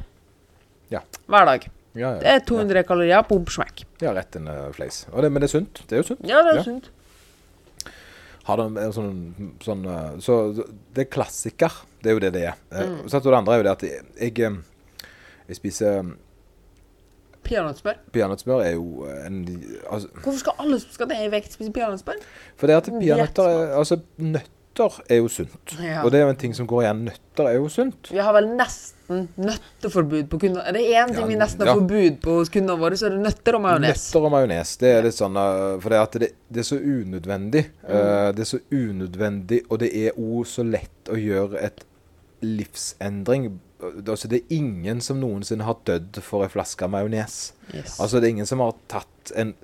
Ja. 0.93 1.01
hver 1.29 1.49
dag. 1.49 1.67
Ja, 1.97 2.11
ja, 2.13 2.19
Det 2.21 2.29
er 2.35 2.45
200 2.47 2.83
kalorier 2.87 3.23
på 3.27 3.41
smekk. 3.51 3.85
ja, 4.03 4.13
rett 4.13 4.37
en 4.37 4.49
uh, 4.49 4.69
fleis. 4.73 5.07
Og 5.13 5.23
det, 5.23 5.33
men 5.33 5.43
det 5.43 5.49
er 5.49 5.55
sunt. 5.59 5.83
Det 5.89 5.97
er 5.97 6.03
jo 6.03 6.09
sunt. 6.13 6.21
Ja, 6.29 6.43
det 6.45 6.59
er 6.59 6.63
sunt. 6.63 6.91
har 8.49 8.57
de 8.57 8.67
en 8.81 8.93
sånn, 8.93 9.17
sånn 9.61 9.83
eh, 9.85 10.21
Så 10.25 10.37
det 10.95 11.03
er 11.05 11.11
klassiker. 11.13 11.73
Det 12.03 12.09
er 12.09 12.15
jo 12.17 12.21
det 12.23 12.33
det 12.33 12.45
er. 12.49 12.55
Eh, 12.73 12.87
Mm. 12.87 13.09
Så 13.09 13.21
det 13.21 13.35
andre 13.35 13.55
er 13.55 13.59
jo 13.59 13.63
det 13.67 13.73
at 13.73 13.83
jeg, 13.83 14.05
jeg, 14.39 14.57
jeg 15.49 15.57
spiser 15.57 16.15
Peanøttsmør. 17.49 17.99
Peanøttsmør 18.13 18.63
er 18.65 18.73
jo 18.77 19.05
en 19.27 19.43
altså, 19.91 20.09
Hvorfor 20.23 20.39
skal 20.39 20.53
alle 20.59 20.81
som 20.81 20.91
skal 20.93 21.09
ned 21.09 21.25
i 21.27 21.31
vekt, 21.33 21.53
spise 21.53 21.73
peanøttsmør? 21.73 22.23
For 22.57 22.67
det 22.67 22.77
at 22.77 22.91
peanøtter 22.93 23.49
er, 23.49 23.67
nøtt 23.67 23.79
Altså, 23.79 24.01
nøtter 24.79 25.03
er 25.11 25.21
jo 25.21 25.29
sunt. 25.29 25.75
Ja. 25.83 26.03
Og 26.05 26.13
det 26.13 26.21
er 26.21 26.27
jo 26.27 26.33
en 26.33 26.39
ting 26.39 26.55
som 26.55 26.67
går 26.69 26.85
igjen. 26.85 27.05
Nøtter 27.09 27.49
er 27.51 27.57
jo 27.59 27.69
sunt. 27.73 28.11
Vi 28.13 28.21
har 28.23 28.35
vel 28.37 28.49
nesten 28.57 29.29
nøtteforbud 29.37 30.29
på 30.31 30.39
kunder. 30.39 30.63
Er 30.67 30.73
det 30.77 30.85
én 30.87 31.13
ting 31.13 31.23
Ja, 31.23 31.27
vi 31.27 31.37
nesten 31.37 31.61
har 31.65 31.73
ja. 31.73 31.75
forbud 31.75 32.21
på 32.23 32.39
hos 32.39 32.49
kundene 32.49 32.79
våre, 32.79 32.97
så 32.97 33.09
er 33.09 33.17
det 33.17 33.23
nøtter 33.25 33.59
og 33.59 33.63
majones. 33.65 34.09
Nøtter 34.09 34.27
og 34.27 34.35
majones. 34.35 34.75
Det 34.81 34.91
er 34.95 35.07
litt 35.07 35.19
sånn 35.19 35.37
eh, 35.37 35.79
For 35.83 35.95
det, 35.95 36.03
det, 36.25 36.33
det 36.49 36.65
er 36.65 36.69
så 36.71 36.79
unødvendig. 36.79 37.65
Mm. 37.83 37.93
Uh, 37.93 38.29
det 38.37 38.45
er 38.45 38.51
så 38.53 38.61
unødvendig, 38.71 39.63
og 39.69 39.81
det 39.85 39.93
er 40.07 40.19
òg 40.19 40.43
så 40.49 40.67
lett 40.67 41.13
å 41.13 41.19
gjøre 41.19 41.63
et 41.63 41.87
livsendring. 42.45 43.51
Altså, 44.07 44.29
det 44.31 44.43
er 44.43 44.59
ingen 44.59 45.01
som 45.03 45.21
noensinne 45.23 45.67
har 45.67 45.79
dødd 45.87 46.21
for 46.23 46.47
ei 46.47 46.53
flaske 46.53 46.87
majones. 46.91 47.39
Yes. 47.73 47.99
Altså, 47.99 48.19
det 48.19 48.29
er 48.29 48.37
ingen 48.37 48.51
som 48.51 48.63
har 48.63 48.77
tatt 48.91 49.33
en 49.39 49.55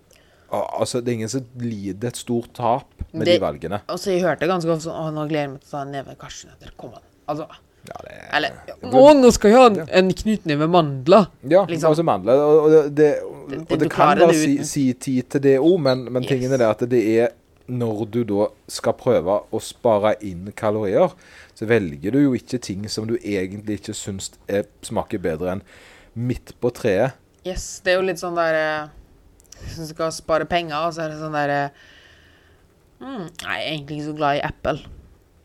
Altså, 0.80 1.00
det 1.00 1.12
er 1.12 1.18
ingen 1.18 1.28
som 1.32 1.44
lider 1.60 2.08
et 2.08 2.16
stort 2.20 2.52
tap 2.54 2.86
med 3.12 3.26
Det- 3.26 3.36
de 3.38 3.44
valgene. 3.44 3.80
Altså, 3.88 4.10
jeg 4.12 4.22
hørte 4.22 4.46
ganske 4.50 4.70
ofte 4.70 4.88
sånn 4.88 4.98
Å, 4.98 5.12
nå 5.14 5.28
gleder 5.28 5.42
jeg 5.46 5.50
meg 5.50 5.60
til 5.60 5.68
å 5.68 5.70
ta 5.70 5.82
en 5.82 5.92
neve 5.92 6.16
cashewnøtter. 6.20 6.74
Kom 6.76 6.94
an. 6.94 7.02
Altså, 7.28 7.46
Ja, 7.84 7.92
det 8.00 8.12
er, 8.16 8.36
eller 8.36 8.50
Å, 8.96 9.14
nå 9.20 9.30
skal 9.32 9.50
jeg 9.50 9.58
ha 9.58 9.66
en, 9.68 9.88
en 9.92 10.08
knyttneve 10.16 10.58
med 10.64 10.70
mandler. 10.72 11.26
Ja, 11.46 11.66
liksom. 11.68 11.90
altså 11.90 12.02
mandler. 12.02 12.32
Og, 12.40 12.62
og 12.64 12.70
det, 12.70 12.94
det, 12.96 13.08
og 13.22 13.50
Det- 13.50 13.68
det, 13.68 13.78
det- 13.80 13.90
kan 13.92 14.16
da 14.18 14.26
være 14.26 14.34
si, 14.34 14.64
si 14.64 14.92
tid 14.94 15.28
til 15.28 15.40
det 15.40 15.58
òg, 15.60 15.78
men, 15.80 16.04
men 16.12 16.22
Yes. 16.22 16.28
tingen 16.30 16.52
er 16.52 16.56
det 16.58 16.68
at 16.70 16.88
det 16.88 17.02
er 17.20 17.28
når 17.68 18.06
du 18.10 18.24
da 18.24 18.46
skal 18.68 18.92
prøve 18.92 19.42
å 19.52 19.60
spare 19.60 20.14
inn 20.22 20.50
kalorier, 20.56 21.12
så 21.54 21.66
velger 21.66 22.10
du 22.12 22.18
jo 22.22 22.32
ikke 22.34 22.58
ting 22.60 22.88
som 22.88 23.06
du 23.06 23.16
egentlig 23.18 23.78
ikke 23.80 23.94
syns 23.94 24.30
er, 24.48 24.64
smaker 24.82 25.18
bedre 25.18 25.52
enn 25.52 25.62
midt 26.16 26.52
på 26.60 26.72
treet. 26.72 27.12
Yes, 27.44 27.80
det 27.84 27.92
er 27.92 28.00
jo 28.00 28.06
litt 28.06 28.16
sånn 28.20 28.34
der 28.36 28.88
eh, 29.62 29.76
du 29.78 29.86
skal 29.86 30.12
spare 30.12 30.46
penger, 30.50 30.76
og 30.88 30.94
så 30.96 31.04
er 31.06 31.14
det 31.14 31.20
sånn 31.22 31.36
der 31.36 31.54
eh, 31.58 31.84
Mm, 33.04 33.26
jeg 33.42 33.52
er 33.52 33.72
egentlig 33.72 33.96
ikke 33.98 34.06
så 34.06 34.16
glad 34.16 34.38
i 34.38 34.42
Apple. 34.46 34.78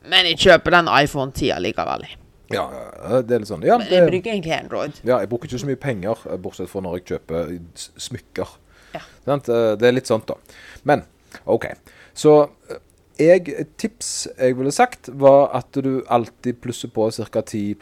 Men 0.07 0.27
jeg 0.29 0.37
kjøper 0.39 0.75
den 0.77 0.89
iPhone 1.03 1.33
10 1.35 1.57
likevel. 1.65 2.05
Ja, 2.49 2.63
ja, 2.73 3.19
det 3.21 3.35
er 3.35 3.43
litt 3.43 3.49
sånn 3.51 3.65
Ja, 3.65 3.75
Men 3.77 3.91
jeg 3.91 4.07
bruker 4.07 4.31
egentlig 4.31 4.53
Android. 4.55 5.01
ja 5.05 5.19
jeg 5.21 5.29
bruker 5.29 5.45
ikke 5.45 5.59
så 5.61 5.67
mye 5.69 5.77
penger, 5.81 6.17
eh, 6.31 6.37
bortsett 6.41 6.69
fra 6.69 6.81
når 6.81 6.97
jeg 6.97 7.05
kjøper 7.11 7.51
smykker. 7.97 8.53
Ja. 8.95 9.01
Eh, 9.27 9.75
Det 9.77 9.87
er 9.87 9.91
litt 9.91 10.07
sånt, 10.07 10.25
da. 10.27 10.35
Men 10.83 11.03
OK. 11.45 11.67
Så 12.13 12.49
eh, 12.69 12.79
jeg, 13.19 13.49
et 13.49 13.77
tips 13.77 14.27
jeg 14.37 14.57
ville 14.57 14.71
sagt, 14.71 15.09
var 15.13 15.51
at 15.53 15.71
du 15.73 16.03
alltid 16.07 16.61
plusser 16.61 16.89
på 16.89 17.09
ca. 17.11 17.41
10 17.41 17.75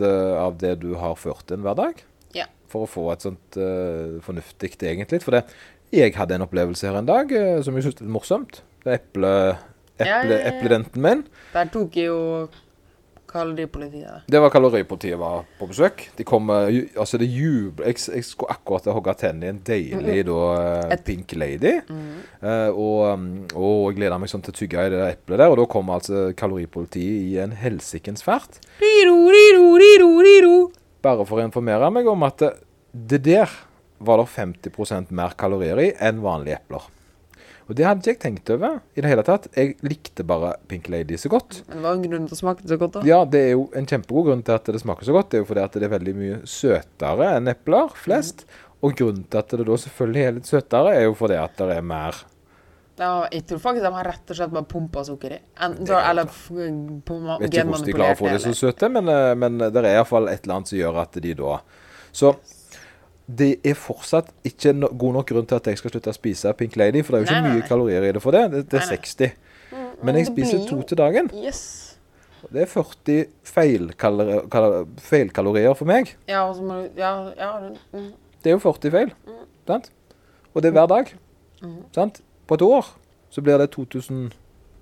eh, 0.00 0.34
av 0.40 0.58
det 0.58 0.80
du 0.80 0.94
har 0.96 1.14
ført 1.14 1.50
inn 1.52 1.62
hver 1.62 1.76
dag. 1.76 2.02
For 2.70 2.86
å 2.86 2.90
få 2.90 3.08
et 3.12 3.26
sånt 3.26 3.58
uh, 3.58 4.16
fornuftig 4.22 4.72
egentlig. 4.80 5.20
For 5.26 5.34
det, 5.34 5.44
jeg 5.92 6.14
hadde 6.14 6.38
en 6.38 6.46
opplevelse 6.46 6.86
her 6.86 7.00
en 7.02 7.08
dag 7.10 7.32
uh, 7.34 7.58
som 7.66 7.74
jeg 7.76 7.88
syntes 7.88 8.04
var 8.06 8.14
morsomt. 8.16 8.62
Det 8.84 8.92
er 8.94 9.00
eple, 9.02 9.32
eple, 9.98 10.06
ja, 10.06 10.22
ja, 10.24 10.36
ja. 10.38 10.50
epledenten 10.54 11.02
min. 11.02 11.24
Der 11.52 11.68
tok 11.74 11.98
jeg 11.98 12.06
jo 12.12 12.20
kaloripolitiet. 13.30 14.24
Det 14.26 14.40
var 14.42 14.50
Kaloripolitiet 14.50 15.18
var 15.20 15.44
på 15.58 15.68
besøk. 15.70 16.08
De 16.18 16.24
kom 16.26 16.48
uh, 16.50 16.66
ju- 16.72 16.88
Altså, 16.98 17.18
det 17.20 17.28
jubla 17.30 17.86
Jeg, 17.86 17.94
jeg 18.16 18.24
skulle 18.26 18.50
akkurat 18.56 18.88
hogge 18.90 19.14
tennene 19.20 19.46
i 19.46 19.52
en 19.54 19.60
deilig 19.66 20.24
da, 20.26 20.38
eh, 20.88 20.94
Et- 20.96 21.04
Pink 21.06 21.32
Lady. 21.38 21.76
Mhm. 21.88 22.16
Eh, 22.42 22.68
og, 22.70 23.54
og 23.54 23.92
jeg 23.92 23.96
gleda 24.00 24.18
meg 24.18 24.28
sånn 24.32 24.42
til 24.42 24.52
å 24.54 24.58
tygge 24.58 24.82
i 24.86 24.90
det 24.90 24.98
der 24.98 25.14
eplet 25.14 25.38
der. 25.38 25.48
Og 25.52 25.58
da 25.62 25.66
kom 25.70 25.90
altså 25.94 26.32
Kaloripolitiet 26.34 27.30
i 27.30 27.38
en 27.38 27.52
helsikens 27.52 28.22
fart. 28.26 28.58
Riro, 28.82 29.16
riro, 29.30 29.64
riro, 29.78 30.10
riro. 30.26 30.56
Bare 31.04 31.26
for 31.28 31.40
å 31.40 31.46
informere 31.46 31.90
meg 31.94 32.08
om 32.10 32.24
at 32.26 32.42
det, 32.42 32.54
det 32.92 33.22
der 33.26 33.52
var 34.00 34.20
det 34.20 34.30
50% 34.32 35.12
mer 35.16 35.36
kalorier 35.40 35.80
i 35.80 35.90
enn 36.00 36.22
vanlige 36.24 36.60
epler. 36.60 36.88
Og 37.70 37.76
det 37.78 37.84
hadde 37.86 38.02
ikke 38.02 38.10
jeg 38.10 38.18
tenkt 38.24 38.50
over 38.50 38.80
i 38.98 39.02
det 39.04 39.10
hele 39.12 39.22
tatt. 39.22 39.46
Jeg 39.54 39.76
likte 39.86 40.24
bare 40.26 40.56
Pink 40.66 40.88
Lady 40.90 41.14
så 41.20 41.30
godt. 41.30 41.60
Det 41.68 41.78
var 41.78 41.94
en 41.94 42.02
grunn 42.02 42.24
til 42.26 42.34
å 42.34 42.38
smake 42.40 42.66
så 42.66 42.78
godt, 42.80 42.96
da. 42.96 43.02
Ja, 43.06 43.20
det 43.22 43.44
er 43.46 43.52
jo 43.52 43.68
en 43.78 43.86
kjempegod 43.86 44.26
grunn 44.26 44.42
til 44.42 44.56
at 44.56 44.66
det 44.66 44.80
smaker 44.82 45.06
så 45.06 45.14
godt. 45.14 45.30
Det 45.30 45.38
er 45.38 45.44
jo 45.44 45.50
fordi 45.52 45.62
at 45.62 45.78
det 45.78 45.86
er 45.86 45.92
veldig 45.92 46.14
mye 46.18 46.40
søtere 46.50 47.28
enn 47.36 47.52
epler 47.52 47.94
flest. 47.94 48.42
Og 48.82 48.96
grunnen 48.98 49.22
til 49.30 49.38
at 49.38 49.54
det 49.54 49.68
da 49.68 49.78
selvfølgelig 49.84 50.24
er 50.24 50.36
litt 50.40 50.50
søtere, 50.50 50.96
er 50.96 51.06
jo 51.06 51.14
fordi 51.20 51.38
at 51.38 51.62
det 51.62 51.76
er 51.76 51.86
mer 51.86 52.18
Ja, 53.00 53.10
jeg 53.32 53.46
tror 53.48 53.60
faktisk 53.62 53.84
de 53.86 53.92
har 53.94 54.08
rett 54.10 54.30
og 54.32 54.36
slett 54.36 54.52
bare 54.52 54.68
pumpa 54.68 55.02
sukker 55.08 55.32
i. 55.32 55.40
Eller 55.64 56.28
genmanipulert. 56.28 57.04
på 57.08 57.18
Vet 57.40 57.54
ikke 57.54 57.66
hvordan 57.70 57.86
de 57.88 57.94
klarer 57.96 58.16
å 58.16 58.20
få 58.20 58.28
det 58.28 58.40
så 58.44 58.54
søte, 58.58 58.90
men, 58.92 59.08
eh, 59.08 59.34
men 59.40 59.56
det 59.62 59.72
er 59.80 59.94
iallfall 59.94 60.28
et 60.28 60.44
eller 60.44 60.58
annet 60.58 60.72
som 60.72 60.78
gjør 60.78 61.00
at 61.00 61.20
de 61.24 61.34
da 61.38 61.60
Så 62.12 62.34
det 63.30 63.60
er 63.64 63.76
fortsatt 63.78 64.32
ikke 64.44 64.72
no 64.74 64.88
god 64.98 65.20
nok 65.20 65.28
grunn 65.30 65.46
til 65.46 65.60
at 65.60 65.68
jeg 65.70 65.78
skal 65.78 65.92
slutte 65.94 66.10
å 66.10 66.16
spise 66.16 66.52
Pink 66.58 66.76
Lady, 66.76 67.02
for 67.06 67.14
det 67.14 67.20
er 67.20 67.22
jo 67.22 67.28
ikke 67.28 67.38
Nei, 67.40 67.48
nei, 67.48 67.60
mye 67.60 67.68
kalorier 67.68 68.08
i 68.08 68.12
det 68.16 68.22
for 68.24 68.36
det. 68.36 68.42
Det, 68.50 68.64
det 68.72 68.80
er 68.80 68.86
Nei, 68.86 68.96
nei. 68.96 68.98
60. 68.98 69.36
Men 70.02 70.18
jeg 70.18 70.30
spiser 70.30 70.64
to 70.68 70.80
til 70.88 70.98
dagen. 70.98 71.30
Yes. 71.36 71.62
Det 72.50 72.64
er 72.64 72.70
40 72.72 73.26
feilkalorier, 73.44 74.46
feil 75.04 75.76
for 75.76 75.88
meg. 75.90 76.14
Ja, 76.28 76.46
og 76.48 76.56
så 76.56 76.64
må 76.64 76.80
du 76.80 77.00
Ja, 77.00 77.12
ja. 77.36 77.50
mm. 77.92 78.10
Det 78.42 78.50
er 78.50 78.56
jo 78.56 78.62
40 78.64 78.94
feil. 78.94 79.12
Sant? 79.68 79.90
Og 80.54 80.62
det 80.64 80.70
er 80.70 80.78
hver 80.78 80.88
dag. 80.90 81.12
Sant? 81.94 82.22
På 82.50 82.56
et 82.58 82.62
år 82.66 82.86
så 83.30 83.42
blir 83.46 83.60
det 83.62 83.68
2000 83.76 84.32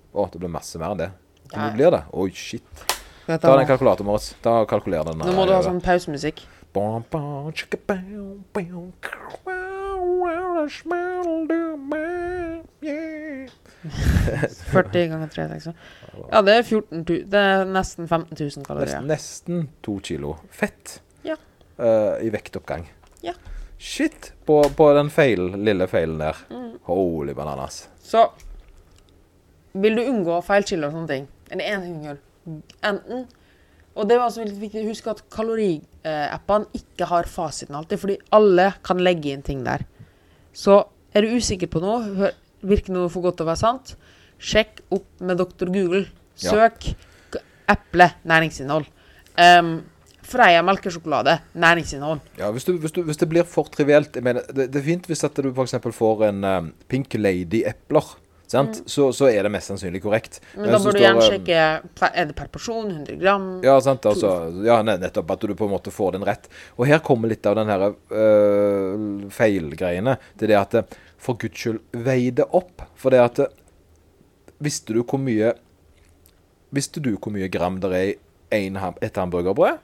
Å, 0.09 0.23
det 0.33 0.39
blir 0.41 0.49
masse 0.49 0.79
mer 0.81 0.95
enn 0.95 1.01
det. 1.03 1.11
Hvor 1.51 1.61
mye 1.61 1.75
blir 1.75 1.91
det? 1.93 1.99
Oi, 2.17 2.31
shit. 2.33 2.85
Ta 3.29 3.51
den 3.53 3.67
kalkulatoren 3.69 4.09
vår. 4.09 4.23
Ta 4.41 4.53
kalkuler 4.65 5.05
den. 5.05 5.21
Nå 5.21 5.35
må 5.37 5.45
du 5.45 5.53
ha 5.53 5.59
sånn 5.61 5.77
pausemusikk. 5.85 6.41
Yeah. 12.81 13.53
40 14.73 15.07
ganger 15.13 15.29
3 15.33 15.45
6. 15.53 15.69
Ja, 16.31 16.41
det 16.41 16.55
er 16.55 16.65
14 16.65 17.05
Det 17.05 17.39
er 17.39 17.69
nesten 17.69 18.09
15 18.09 18.33
000 18.33 18.65
kalorier. 18.65 19.05
Nesten, 19.05 19.61
nesten 19.61 19.69
to 19.85 19.99
kilo 20.03 20.39
fett 20.49 20.97
Ja. 21.27 21.37
uh, 21.77 22.17
i 22.25 22.33
vektoppgang. 22.33 22.89
Ja. 23.21 23.37
Shit 23.79 24.33
på, 24.45 24.59
på 24.75 24.89
den 24.97 25.09
feil, 25.13 25.53
lille 25.55 25.87
feilen 25.87 26.19
der. 26.19 26.39
Mm. 26.51 26.71
Holy 26.89 27.33
bananas. 27.33 27.85
Så 28.03 28.25
vil 29.79 29.95
du 29.95 30.03
unngå 30.03 30.39
feilkilder 30.43 30.89
og 30.89 30.97
sånne 30.97 31.11
ting, 31.13 31.27
er 31.49 31.61
det 31.61 31.67
én 31.69 31.85
ting 31.85 31.99
du 31.99 32.07
gjør. 32.09 32.19
Enten 32.89 33.27
Og 33.99 34.07
det 34.07 34.15
er 34.15 34.23
også 34.23 34.43
veldig 34.43 34.59
viktig 34.61 34.81
å 34.81 34.89
huske 34.89 35.11
at 35.11 35.21
kaloriappene 35.33 36.69
ikke 36.77 37.07
har 37.09 37.27
fasiten 37.27 37.75
alltid, 37.75 37.99
fordi 37.99 38.15
alle 38.35 38.69
kan 38.85 39.01
legge 39.03 39.33
inn 39.33 39.43
ting 39.43 39.63
der. 39.65 39.83
Så 40.55 40.77
er 41.13 41.25
du 41.25 41.35
usikker 41.35 41.67
på 41.71 41.81
noe, 41.83 42.13
hør, 42.19 42.35
virker 42.61 42.95
noe 42.95 43.09
for 43.11 43.25
godt 43.25 43.39
til 43.39 43.47
å 43.47 43.49
være 43.49 43.61
sant, 43.63 43.95
sjekk 44.39 44.83
opp 44.95 45.23
med 45.25 45.41
doktor 45.41 45.71
Google. 45.73 46.05
Søk 46.39 46.91
ja. 46.93 47.41
eple 47.75 48.11
næringsinnhold. 48.29 48.87
Um, 49.35 49.73
Freia 50.29 50.61
melkesjokolade 50.65 51.39
næringsinnhold. 51.57 52.19
Ja, 52.37 52.51
hvis, 52.53 52.67
du, 52.67 52.75
hvis, 52.77 52.93
du, 52.93 53.01
hvis 53.07 53.17
det 53.17 53.29
blir 53.31 53.47
for 53.49 53.69
trivielt 53.73 54.15
jeg 54.15 54.25
mener, 54.25 54.45
det, 54.53 54.69
det 54.73 54.81
er 54.81 54.85
fint 54.85 55.07
hvis 55.09 55.23
at 55.25 55.37
du 55.41 55.49
f.eks. 55.51 55.77
får 55.95 56.25
en 56.29 56.43
um, 56.45 56.73
Pink 56.91 57.17
Lady-epler. 57.17 58.15
Mm. 58.49 58.71
Så, 58.89 59.11
så 59.13 59.27
er 59.29 59.43
det 59.45 59.51
mest 59.53 59.69
sannsynlig 59.69 59.99
korrekt. 60.01 60.39
Men 60.55 60.63
Men 60.65 60.71
da 60.73 60.77
så 60.81 60.89
bør 60.89 60.95
du 60.97 61.01
gjerne 61.03 61.25
sjekke 61.27 61.57
Er 62.09 62.29
det 62.31 62.35
per 62.37 62.47
porsjon? 62.49 62.87
100 62.89 63.19
gram? 63.21 63.43
Ja, 63.61 63.75
sant, 63.85 64.07
altså, 64.09 64.31
ja, 64.65 64.79
nettopp 64.81 65.35
at 65.35 65.45
du 65.45 65.53
på 65.53 65.67
en 65.67 65.73
måte 65.75 65.93
får 65.93 66.15
den 66.17 66.25
rett. 66.25 66.47
Og 66.77 66.87
her 66.89 66.97
kommer 67.05 67.29
litt 67.29 67.45
av 67.45 67.59
den 67.59 67.69
her 67.69 67.85
øh, 67.93 69.03
feilgreiene. 69.33 70.17
Det 70.33 70.49
er 70.49 70.53
det 70.55 70.59
at 70.79 70.97
for 71.21 71.37
guds 71.37 71.61
skyld, 71.61 71.81
vei 71.93 72.31
det 72.33 72.47
opp. 72.49 72.85
For 72.97 73.13
det 73.13 73.21
at 73.27 73.43
Visste 74.59 74.91
du 74.97 75.03
hvor 75.07 75.21
mye 75.21 75.53
Visste 76.75 76.99
du 76.99 77.13
hvor 77.15 77.31
mye 77.31 77.47
gram 77.53 77.77
det 77.79 77.93
er 77.95 78.09
i 78.09 78.65
en, 78.65 78.75
ham- 78.81 78.97
et 79.01 79.15
hamburgerbrød? 79.17 79.77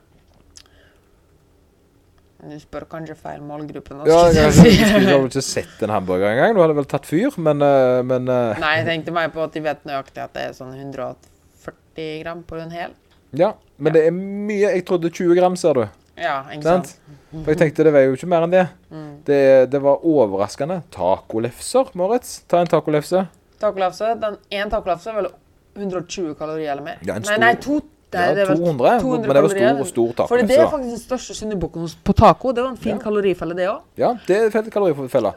Du 2.36 2.52
spør 2.60 2.84
kanskje 2.90 3.14
feil 3.16 3.40
målgruppe 3.42 3.94
nå. 3.96 4.04
Ja, 4.06 4.26
jeg, 4.28 4.52
jeg 4.60 4.74
jeg 4.76 5.06
har 5.08 5.24
ikke 5.24 5.42
sett 5.56 5.82
en 5.86 5.90
hamburger 5.94 6.28
engang. 6.34 6.54
Du 6.54 6.60
hadde 6.60 6.76
vel 6.76 6.88
tatt 6.90 7.06
fyr, 7.08 7.32
men, 7.40 7.62
øh, 7.64 8.02
men 8.04 8.28
øh, 8.28 8.60
Nei, 8.60 8.74
jeg 8.82 8.86
tenkte 8.90 9.14
meg 9.16 9.32
på 9.32 9.40
at 9.46 9.54
de 9.56 9.62
vet 9.64 9.86
nøyaktig 9.88 10.22
at 10.22 10.34
det 10.36 10.42
er 10.50 10.56
sånn 10.58 10.74
140 10.76 12.20
gram 12.22 12.42
på 12.46 12.58
en 12.60 12.74
hel. 12.76 12.92
Ja. 13.36 13.54
Men 13.78 13.96
det 13.96 14.04
er 14.08 14.12
mye. 14.16 14.68
Jeg 14.76 14.84
trodde 14.88 15.10
20 15.10 15.34
gram, 15.38 15.56
ser 15.56 15.80
du. 15.80 15.86
Ja, 16.16 16.38
ikke 16.52 16.64
Sant? 16.64 16.92
For 17.32 17.50
jeg 17.52 17.58
tenkte 17.60 17.84
det 17.84 17.92
veier 17.92 18.08
jo 18.08 18.16
ikke 18.16 18.28
mer 18.30 18.46
enn 18.46 18.54
det. 18.54 18.62
Mm. 18.92 19.08
Det, 19.26 19.40
det 19.72 19.80
var 19.84 20.04
overraskende. 20.08 20.78
Tacolefser, 20.94 21.90
Moritz. 21.98 22.38
Ta 22.48 22.62
en 22.64 22.70
tacolefse. 22.72 23.26
Tacolefse. 23.60 24.14
den 24.22 24.38
én 24.52 24.72
tacolefse 24.72 25.10
er 25.12 25.18
vel 25.22 25.28
120 25.76 26.32
kalorier 26.38 26.72
eller 26.72 26.84
mer? 26.86 27.02
Ja, 27.04 27.18
en 27.18 27.24
nei, 27.26 27.32
stor- 27.34 27.42
nei, 27.42 27.52
to, 27.60 27.80
Ja, 28.14 28.34
det 28.34 28.44
er 28.44 28.48
vel 28.52 28.60
200, 28.62 29.00
200 29.02 29.26
men 29.26 29.34
det 29.34 29.42
var 29.42 29.50
stor, 29.50 29.84
stor 29.84 30.12
stor 30.14 30.28
Fordi 30.30 30.46
det 30.46 30.56
er 30.58 30.68
faktisk 30.70 30.92
den 30.94 31.00
største 31.02 31.34
syndebukken 31.34 31.88
på 32.04 32.14
taco. 32.16 32.52
Det 32.52 32.62
var 32.62 32.70
en 32.70 32.76
fin 32.76 32.94
Ja. 32.94 32.98
kalorifelle, 33.02 33.56
det 33.58 33.68
òg. 33.68 33.80
Ja, 33.98 34.12
det 34.28 34.36
er 34.54 34.58
en 34.62 34.70
kalorifelle. 34.70 35.32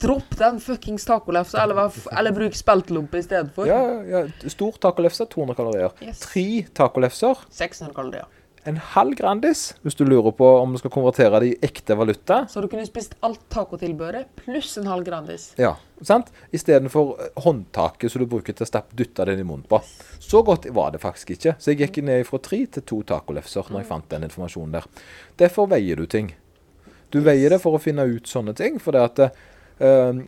Dropp 0.00 0.36
den 0.38 0.60
fuckings 0.60 1.04
tacolefsa, 1.04 1.62
eller, 1.62 1.92
eller 2.18 2.32
bruk 2.32 2.54
speltlompe 2.56 3.18
i 3.18 3.22
stedet 3.22 3.50
for. 3.54 3.66
Ja, 3.68 4.00
ja, 4.08 4.24
stor 4.48 4.72
tacolefse, 4.80 5.26
200 5.28 5.54
kalorier. 5.54 5.90
Yes. 6.02 6.20
Tre 6.20 6.64
tacolefser, 6.74 7.44
600 7.50 7.94
kalorier. 7.94 8.24
En 8.64 8.76
halv 8.76 9.14
Grandis, 9.18 9.74
hvis 9.84 9.96
du 9.98 10.04
lurer 10.08 10.32
på 10.36 10.46
om 10.58 10.72
du 10.72 10.80
skal 10.80 10.92
konvertere 10.92 11.40
det 11.42 11.50
i 11.50 11.56
ekte 11.66 11.96
valuta. 11.98 12.44
Så 12.48 12.62
du 12.64 12.68
kunne 12.72 12.86
spist 12.88 13.16
alt 13.24 13.42
tacotilbehøret 13.52 14.30
pluss 14.40 14.78
en 14.80 14.88
halv 14.88 15.04
Grandis. 15.04 15.50
Ja, 15.60 15.74
sant? 16.00 16.32
Istedenfor 16.54 17.14
eh, 17.18 17.32
håndtaket 17.44 18.12
som 18.12 18.24
du 18.24 18.28
bruker 18.30 18.56
til 18.56 18.64
å 18.64 18.70
stappe 18.70 18.96
dytte 18.96 19.26
den 19.28 19.42
i 19.42 19.46
munnen 19.46 19.66
på. 19.68 19.82
Så 20.18 20.40
godt 20.46 20.68
var 20.72 20.94
det 20.94 21.02
faktisk 21.04 21.34
ikke. 21.36 21.56
Så 21.58 21.74
jeg 21.74 21.82
gikk 21.82 22.00
ned 22.08 22.24
fra 22.28 22.40
tre 22.44 22.62
til 22.64 22.86
to 22.88 23.02
tacolefser 23.06 23.68
når 23.68 23.82
jeg 23.82 23.90
fant 23.90 24.08
den 24.14 24.24
informasjonen 24.30 24.78
der. 24.78 24.88
Derfor 25.44 25.68
veier 25.74 26.00
du 26.00 26.08
ting. 26.08 26.32
Du 27.12 27.20
veier 27.22 27.52
det 27.52 27.60
for 27.62 27.76
å 27.76 27.82
finne 27.82 28.06
ut 28.08 28.26
sånne 28.26 28.56
ting, 28.58 28.80
for 28.82 28.96
det 28.96 29.04
at 29.10 29.20
eh, 29.28 30.24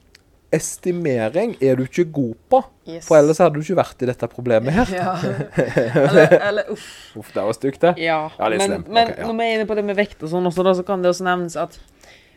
estimering 0.54 1.56
er 1.60 1.76
du 1.78 1.82
ikke 1.86 2.04
god 2.14 2.34
på. 2.52 2.60
Yes. 2.86 3.06
For 3.08 3.18
ellers 3.18 3.40
hadde 3.42 3.58
du 3.58 3.64
ikke 3.64 3.78
vært 3.80 4.04
i 4.04 4.08
dette 4.08 4.28
problemet 4.30 4.74
her. 4.76 4.92
Ja. 4.94 5.16
Eller, 6.06 6.36
eller 6.38 6.70
uff. 6.72 6.86
Uff, 7.18 7.32
det 7.34 7.42
var 7.42 7.56
stygt, 7.56 7.80
det. 7.82 7.96
Ja, 8.02 8.30
Ja, 8.38 8.48
det 8.52 8.60
men, 8.62 8.84
men 8.86 9.10
okay, 9.10 9.20
ja. 9.20 9.26
når 9.26 9.36
vi 9.40 9.46
er 9.48 9.58
inne 9.58 9.66
på 9.68 9.76
det 9.78 9.84
med 9.88 9.98
vekt 9.98 10.22
og 10.22 10.30
sånn 10.30 10.46
også, 10.48 10.64
da, 10.66 10.74
så 10.78 10.84
kan 10.86 11.02
det 11.02 11.10
også 11.10 11.26
nevnes 11.26 11.56
at 11.60 11.78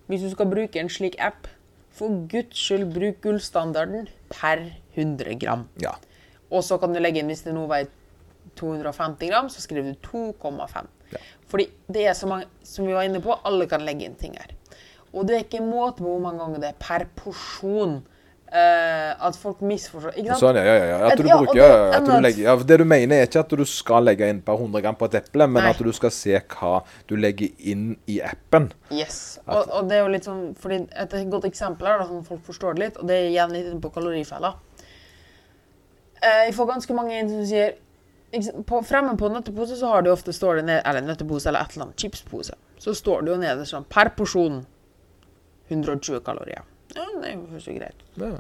hvis 0.10 0.26
du 0.26 0.30
skal 0.34 0.50
bruke 0.50 0.82
en 0.82 0.90
slik 0.90 1.20
app, 1.22 1.48
for 1.94 2.24
guds 2.32 2.58
skyld 2.58 2.88
bruk 2.96 3.20
gullstandarden 3.26 4.08
per 4.32 4.64
100 4.96 5.36
gram. 5.42 5.68
Ja. 5.84 5.94
Og 6.50 6.64
så 6.66 6.80
kan 6.82 6.96
du 6.96 7.02
legge 7.04 7.22
inn, 7.22 7.30
hvis 7.30 7.44
det 7.46 7.54
nå 7.54 7.66
veier 7.70 7.92
250 8.60 9.30
gram, 9.30 9.50
så 9.52 9.62
skriver 9.62 9.92
du 9.92 10.08
2,5. 10.08 10.88
Ja. 11.14 11.22
Fordi 11.52 11.68
det 11.92 12.08
er 12.08 12.16
så 12.18 12.30
mange, 12.30 12.48
som 12.66 12.88
vi 12.88 12.96
var 12.96 13.06
inne 13.08 13.22
på, 13.22 13.36
alle 13.46 13.68
kan 13.70 13.84
legge 13.86 14.08
inn 14.08 14.18
ting 14.20 14.38
her. 14.40 14.56
Og 15.14 15.26
det 15.28 15.36
er 15.36 15.44
ikke 15.46 15.66
måte 15.66 16.04
på 16.04 16.08
hvor 16.10 16.24
mange 16.24 16.42
ganger 16.44 16.64
det 16.64 16.72
er 16.74 16.80
per 16.82 17.08
porsjon. 17.18 18.02
Uh, 18.50 19.14
at 19.28 19.36
folk 19.38 19.60
misforstår. 19.62 20.16
Ikke 20.18 20.32
sant? 20.32 20.42
Sånn, 20.42 20.58
ja, 20.58 20.64
ja, 20.74 20.86
ja. 20.90 20.96
At 21.12 21.20
du 21.22 21.28
Ja, 21.28 21.36
bruker, 21.38 21.60
det 21.60 21.98
at 22.00 22.08
du 22.08 22.14
legger, 22.18 22.40
ja, 22.48 22.56
det 22.72 22.78
du 22.82 22.84
mener 22.90 23.20
er 23.20 23.28
ikke 23.28 23.44
at 23.44 23.52
du 23.60 23.62
skal 23.70 24.08
legge 24.10 24.26
inn 24.26 24.40
per 24.42 24.58
100 24.58 24.82
gram 24.82 24.98
på 24.98 25.06
et 25.06 25.18
eple, 25.20 25.46
men 25.46 25.62
Nei. 25.62 25.74
at 25.76 25.84
du 25.86 25.92
skal 25.94 26.10
se 26.16 26.34
hva 26.56 26.72
du 27.06 27.14
legger 27.22 27.52
inn 27.70 27.92
i 28.10 28.16
appen. 28.26 28.72
Yes. 28.90 29.38
Og, 29.46 29.70
og 29.70 29.92
det 29.92 30.00
er 30.00 30.02
jo 30.02 30.08
litt 30.16 30.26
sånn, 30.26 30.42
fordi 30.58 30.80
Et 30.90 31.14
godt 31.30 31.46
eksempel 31.46 31.92
her, 31.92 32.02
Sånn 32.02 32.24
sånn 32.24 32.26
folk 32.32 32.42
forstår 32.50 32.74
det 32.74 32.88
litt, 32.88 32.98
og 32.98 33.06
det 33.12 33.20
er 33.20 33.30
igjen 33.30 33.54
litt 33.54 33.70
på 33.86 33.94
kalorifella. 33.94 34.56
Eh, 36.18 36.42
jeg 36.48 36.58
får 36.58 36.72
ganske 36.74 36.98
mange 36.98 37.22
inn 37.22 37.30
som 37.30 37.46
sier 37.54 37.78
på, 38.66 38.82
Fremme 38.86 39.14
på 39.18 39.30
nøttepose 39.30 39.78
så 39.78 39.94
har 39.94 40.02
du 40.02 40.10
ofte 40.10 40.34
står 40.34 40.64
det 40.64 40.66
ned, 40.72 40.82
eller 40.90 41.06
nøttepose 41.06 41.50
eller 41.50 41.70
et 41.70 41.78
eller 41.78 41.90
annet 41.92 42.02
chipspose. 42.02 42.58
Så 42.82 42.98
står 42.98 43.24
det 43.28 43.36
jo 43.36 43.40
nederst 43.46 43.78
sånn 43.78 43.88
per 43.90 44.10
porsjon 44.18 44.64
120 45.70 46.22
kalorier. 46.26 46.68
Ja, 46.96 47.08
det 47.22 47.36
høres 47.38 47.68
jo 47.68 47.76
greit 47.78 48.06
ut. 48.06 48.22
Ja. 48.24 48.32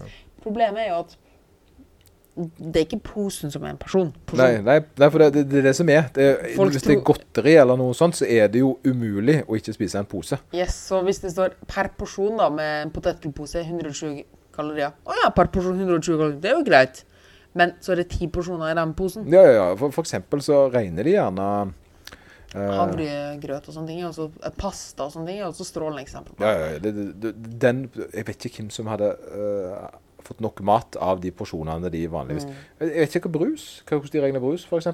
Problemet 0.43 0.86
er 0.86 0.93
jo 0.93 1.01
at 1.03 1.17
det 2.39 2.80
er 2.80 2.86
ikke 2.86 3.01
posen 3.03 3.51
som 3.51 3.63
er 3.67 3.73
en 3.73 3.80
person. 3.80 4.11
person. 4.27 4.39
Nei, 4.39 4.61
nei, 4.63 4.77
nei, 5.01 5.09
for 5.11 5.19
det, 5.23 5.34
det, 5.36 5.43
det 5.51 5.59
er 5.59 5.65
det 5.67 5.75
som 5.75 5.89
er. 5.91 6.05
Det, 6.15 6.27
hvis 6.55 6.86
det 6.86 6.95
er 6.95 7.01
godteri 7.03 7.55
eller 7.59 7.80
noe 7.80 7.95
sånt, 7.97 8.15
så 8.15 8.27
er 8.30 8.47
det 8.51 8.61
jo 8.61 8.77
umulig 8.88 9.41
å 9.47 9.57
ikke 9.59 9.75
spise 9.75 9.99
en 9.99 10.07
pose. 10.07 10.39
Yes, 10.55 10.77
så 10.88 11.01
hvis 11.03 11.19
det 11.23 11.34
står 11.34 11.57
per 11.67 11.91
porsjon 11.99 12.39
da, 12.39 12.47
med 12.53 12.86
en 12.86 12.93
potetgullpose 12.95 13.65
120 13.65 14.21
kalorier 14.55 14.95
Å 15.03 15.17
ja, 15.23 15.30
per 15.36 15.51
porsjon 15.51 15.82
120 15.82 16.15
kalorier, 16.15 16.39
det 16.43 16.53
er 16.53 16.57
jo 16.57 16.65
greit. 16.67 17.03
Men 17.57 17.73
så 17.84 17.95
er 17.95 18.03
det 18.03 18.11
ti 18.13 18.30
porsjoner 18.32 18.71
i 18.71 18.77
den 18.77 18.95
posen. 18.95 19.27
Ja, 19.34 19.43
ja, 19.43 19.53
ja. 19.57 19.67
For, 19.80 19.91
for 19.95 20.05
eksempel 20.05 20.43
så 20.45 20.67
regner 20.71 21.07
de 21.07 21.17
gjerne 21.17 21.49
Havregrøt 22.53 23.67
og 23.69 23.75
sånne 23.75 23.91
ting, 23.91 24.03
så 24.15 24.25
eh, 24.41 24.53
pasta 24.57 25.05
og 25.05 25.11
sånne 25.13 25.29
ting, 25.29 25.41
og 25.45 25.53
så 25.57 25.67
strålende 25.67 26.01
eksempel 26.01 26.33
på 26.33 26.45
Ja, 26.45 26.53
ja, 26.73 26.77
det, 26.81 26.93
det, 27.21 27.33
den, 27.61 27.83
Jeg 28.13 28.25
vet 28.25 28.45
ikke 28.49 28.63
hvem 28.63 28.71
som 28.73 28.89
hadde 28.89 29.11
uh, 29.13 29.89
fått 30.25 30.41
nok 30.41 30.61
mat 30.65 30.97
av 30.97 31.21
de 31.21 31.29
porsjonene 31.31 31.91
de 31.93 32.05
vanligvis 32.09 32.47
Mm. 32.49 32.55
Jeg 32.87 32.95
vet 33.03 33.15
ikke 33.19 33.29
hva 33.29 33.35
brus 33.39 33.67
Hvordan 33.85 34.13
de 34.15 34.23
regner 34.23 34.41
brus, 34.43 34.65
f.eks. 34.65 34.89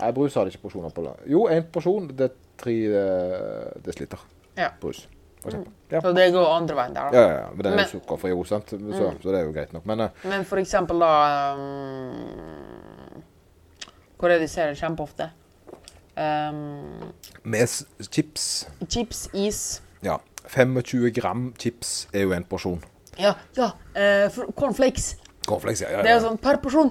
Nei, 0.00 0.10
brus 0.16 0.36
har 0.36 0.44
de 0.44 0.52
ikke 0.52 0.66
porsjoner 0.68 0.92
på. 0.94 1.06
Jo, 1.28 1.46
én 1.52 1.64
porsjon 1.72 2.06
det 2.16 2.28
er 2.30 2.36
tre 2.60 2.76
uh, 2.92 3.80
desiliter 3.86 4.20
Ja. 4.58 4.70
brus, 4.80 5.06
Mm. 5.40 5.64
Ja. 5.88 6.02
Så 6.04 6.10
det 6.12 6.26
går 6.34 6.50
andre 6.52 6.74
veien 6.76 6.92
der, 6.92 7.06
da. 7.08 7.16
Ja, 7.16 7.28
ja, 7.32 7.44
men 7.54 7.64
den 7.64 7.72
er 7.78 7.86
jo 7.86 7.94
sukkerfri 7.94 8.28
òg, 8.36 8.42
sant? 8.44 8.68
Så, 8.76 9.06
så 9.22 9.30
det 9.32 9.38
er 9.38 9.46
jo 9.46 9.54
greit 9.56 9.72
nok. 9.72 9.86
Men 9.88 10.02
uh, 10.04 10.08
Men 10.28 10.44
for 10.44 10.60
eksempel 10.60 11.00
da 11.00 11.54
um, 11.56 13.22
Hvor 14.20 14.28
er 14.28 14.36
det 14.36 14.42
de 14.44 14.48
ser 14.52 14.68
det 14.68 14.76
kjempeofte? 14.82 15.30
Um, 16.18 17.12
med 17.44 17.68
chips 18.10 18.66
chips, 18.88 19.28
is 19.32 19.80
Ja. 20.04 20.18
25 20.50 21.10
gram 21.14 21.52
chips 21.58 22.08
er 22.12 22.24
jo 22.24 22.32
en 22.32 22.44
porsjon. 22.44 22.80
Ja, 23.18 23.34
ja. 23.56 23.70
Uh, 23.94 24.52
cornflakes. 24.56 25.16
Cornflakes, 25.46 25.82
ja, 25.84 25.90
ja, 25.90 26.02
Det 26.02 26.10
er 26.10 26.18
jo 26.18 26.26
sånn 26.28 26.40
per 26.40 26.58
porsjon 26.62 26.90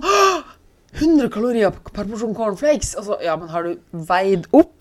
100 0.99 1.29
kalorier 1.33 1.73
per 1.93 2.05
porsjon 2.09 2.35
cornflakes. 2.37 2.95
Altså, 2.97 3.17
ja, 3.25 3.35
men 3.39 3.49
har 3.51 3.67
du 3.67 3.79
veid 3.93 4.47
opp 4.53 4.79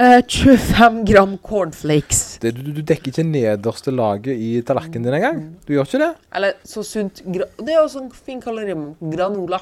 Uh, 0.00 0.22
25 0.24 1.02
gram 1.04 1.34
cornflakes? 1.44 2.38
Det, 2.40 2.54
du, 2.56 2.70
du 2.72 2.78
dekker 2.80 3.10
ikke 3.12 3.24
nederste 3.28 3.92
laget 3.92 4.32
i 4.32 4.62
tallerkenen 4.64 5.04
din 5.04 5.16
engang. 5.18 5.42
Du 5.68 5.74
gjør 5.74 5.84
ikke 5.90 6.00
det? 6.00 6.08
Eller 6.38 6.54
så 6.64 6.80
sunt 6.88 7.20
Det 7.28 7.66
er 7.66 7.82
jo 7.82 7.90
sånn 7.92 8.06
fin 8.16 8.40
kalori 8.40 8.72
granola. 9.12 9.60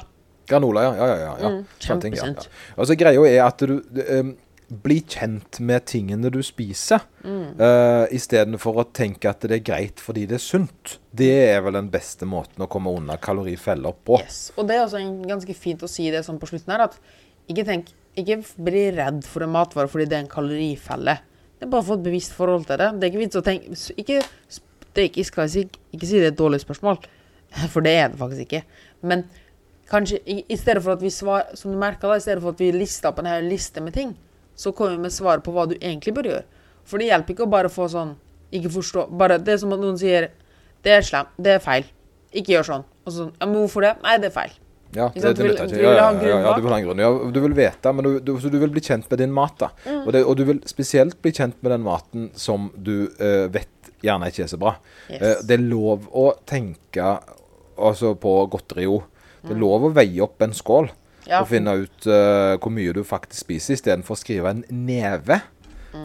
Granola, 0.49 0.83
ja. 0.87 0.93
ja, 0.97 1.07
ja, 1.07 1.31
ja. 1.43 1.49
Mm, 1.55 1.65
Sånne 1.79 2.01
ting, 2.07 2.15
ja. 2.17 2.29
Altså, 2.75 2.95
greia 2.99 3.25
er 3.29 3.43
at 3.45 3.61
du 3.69 3.75
um, 3.79 4.31
blir 4.83 5.01
kjent 5.09 5.59
med 5.65 5.85
tingene 5.89 6.29
du 6.33 6.41
spiser, 6.45 7.05
Mm. 7.19 7.57
uh, 7.59 8.05
istedenfor 8.15 8.77
å 8.79 8.83
tenke 8.95 9.27
at 9.27 9.41
det 9.43 9.57
er 9.57 9.63
greit 9.65 9.99
fordi 9.99 10.21
det 10.29 10.37
er 10.37 10.43
sunt. 10.43 10.93
Det 11.11 11.31
er 11.49 11.59
vel 11.65 11.75
den 11.75 11.89
beste 11.91 12.25
måten 12.29 12.63
å 12.63 12.69
komme 12.71 12.93
unna 12.95 13.17
kalorifeller 13.19 13.97
på. 14.07 14.21
Yes. 14.23 14.37
Og 14.55 14.69
det 14.69 14.77
er 14.77 14.85
også 14.85 15.01
en, 15.01 15.17
ganske 15.27 15.55
fint 15.57 15.83
å 15.83 15.89
si 15.91 16.05
det 16.13 16.21
sånn 16.27 16.39
på 16.39 16.47
slutten 16.47 16.71
her, 16.75 16.85
at 16.89 16.99
ikke 17.49 17.65
tenk 17.67 17.95
Ikke 18.19 18.39
bli 18.65 18.87
redd 18.91 19.21
for 19.29 19.45
en 19.45 19.51
matvare 19.53 19.87
fordi 19.87 20.07
det 20.09 20.15
er 20.17 20.23
en 20.25 20.31
kalorifelle. 20.31 21.13
Det 21.59 21.67
er 21.67 21.69
bare 21.71 21.83
å 21.83 21.87
få 21.91 21.97
et 21.99 22.07
bevisst 22.07 22.33
forhold 22.35 22.65
til 22.67 22.79
det. 22.81 22.87
Det 22.99 23.05
er 23.05 23.11
ikke 23.13 23.21
vits 23.21 23.37
å 23.39 23.43
tenke 23.45 23.77
Ikke, 24.01 24.17
det 24.95 25.03
er 25.03 25.07
ikke, 25.11 25.25
skal 25.27 25.45
jeg 25.45 25.51
si, 25.53 25.83
ikke 25.95 26.09
si 26.09 26.17
det 26.17 26.25
er 26.31 26.33
et 26.33 26.39
dårlig 26.39 26.59
spørsmål, 26.63 26.97
for 27.73 27.85
det 27.85 27.93
er 27.99 28.09
det 28.11 28.19
faktisk 28.19 28.47
ikke. 28.47 28.63
Men 29.07 29.23
kanskje 29.89 30.19
i, 30.25 30.57
stedet 30.57 30.83
for 30.85 30.95
at 30.95 31.03
vi 31.03 31.11
svar, 31.13 31.49
som 31.57 31.73
du 31.73 31.77
merker 31.79 32.11
da, 32.11 32.17
i 32.19 32.23
stedet 32.23 32.43
for 32.43 32.53
at 32.53 32.61
vi 32.61 32.71
lister 32.75 33.11
opp 33.11 33.21
en 33.21 33.29
hel 33.29 33.49
liste 33.49 33.83
med 33.83 33.95
ting, 33.97 34.15
så 34.59 34.73
kommer 34.75 34.97
vi 34.97 35.07
med 35.07 35.15
svar 35.15 35.41
på 35.43 35.53
hva 35.55 35.65
du 35.69 35.75
egentlig 35.79 36.13
bør 36.15 36.31
gjøre. 36.31 36.45
For 36.89 37.01
det 37.01 37.09
hjelper 37.09 37.35
ikke 37.35 37.45
å 37.45 37.51
bare 37.51 37.69
få 37.69 37.85
sånn 37.91 38.15
Ikke 38.55 38.71
forstå 38.73 39.03
bare, 39.13 39.35
Det 39.37 39.53
er 39.53 39.59
som 39.61 39.75
at 39.75 39.81
noen 39.81 39.97
sier 40.01 40.31
Det 40.81 40.89
er 40.95 41.03
slemt. 41.05 41.35
Det 41.37 41.51
er 41.53 41.59
feil. 41.61 41.85
Ikke 42.33 42.55
gjør 42.55 42.65
sånn. 42.65 42.85
Og 43.05 43.13
sånn 43.13 43.29
Ja, 43.35 43.45
men 43.45 43.59
hvorfor 43.59 43.85
det? 43.85 43.91
Nei, 44.01 44.15
det 44.17 44.31
er 44.31 44.33
feil. 44.33 44.55
Ja, 44.95 45.11
det, 45.13 45.21
det 45.21 45.45
nytter 45.45 45.67
ikke. 45.67 45.81
Ja, 45.83 46.07
du 46.17 46.23
ja, 46.25 46.31
ja, 46.31 46.37
ja, 46.47 46.53
du 46.57 46.63
vil 46.65 46.73
ha 46.73 46.79
en 46.79 46.87
grunn. 46.87 47.01
Ja, 47.03 47.09
du 47.29 47.39
vil 47.43 47.53
vite, 47.57 47.91
men 47.93 48.07
du, 48.07 48.15
du, 48.25 48.31
du 48.41 48.57
vil 48.63 48.71
bli 48.73 48.81
kjent 48.81 49.05
med 49.11 49.21
din 49.21 49.33
mat. 49.35 49.53
da. 49.61 49.69
Mm. 49.85 49.99
Og, 49.99 50.09
det, 50.15 50.23
og 50.25 50.39
du 50.39 50.43
vil 50.47 50.61
spesielt 50.69 51.19
bli 51.21 51.33
kjent 51.37 51.59
med 51.61 51.75
den 51.75 51.85
maten 51.85 52.29
som 52.33 52.71
du 52.73 52.95
uh, 53.19 53.45
vet 53.53 53.91
gjerne 54.01 54.31
ikke 54.31 54.47
er 54.47 54.49
så 54.49 54.57
bra. 54.61 54.73
Yes. 55.11 55.21
Uh, 55.21 55.45
det 55.45 55.59
er 55.59 55.67
lov 55.67 56.09
å 56.09 56.31
tenke 56.49 57.11
altså 57.77 58.15
på 58.17 58.33
godteri 58.49 58.89
òg. 58.89 59.05
Det 59.43 59.53
er 59.55 59.61
lov 59.61 59.87
å 59.87 59.93
veie 59.95 60.23
opp 60.25 60.41
en 60.43 60.55
skål 60.55 60.89
Mm. 61.29 61.31
Ja, 61.35 61.43
og 61.43 61.49
finne 61.51 61.73
ut 61.83 62.05
uh, 62.09 62.57
hvor 62.57 62.71
mye 62.73 62.93
du 62.95 63.03
faktisk 63.05 63.43
spiser, 63.45 63.77
istedenfor 63.77 64.15
å 64.15 64.19
skrive 64.19 64.49
en 64.49 64.63
neve. 64.73 65.41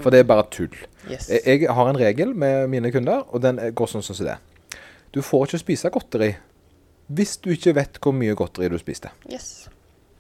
For 0.01 0.13
det 0.13 0.23
er 0.23 0.29
bare 0.29 0.47
tull. 0.53 0.75
Yes. 1.11 1.29
Jeg, 1.29 1.63
jeg 1.65 1.73
har 1.77 1.89
en 1.91 1.99
regel 2.01 2.33
med 2.37 2.69
mine 2.73 2.91
kunder, 2.93 3.25
og 3.29 3.43
den 3.45 3.61
går 3.77 3.91
sånn 3.91 4.05
som 4.05 4.17
det. 4.25 4.39
Du 5.13 5.21
får 5.23 5.47
ikke 5.49 5.61
spise 5.63 5.93
godteri 5.93 6.35
hvis 7.15 7.35
du 7.45 7.51
ikke 7.53 7.75
vet 7.77 7.99
hvor 8.01 8.15
mye 8.17 8.33
godteri 8.37 8.71
du 8.73 8.79
spiste. 8.81 9.11
yes. 9.29 9.69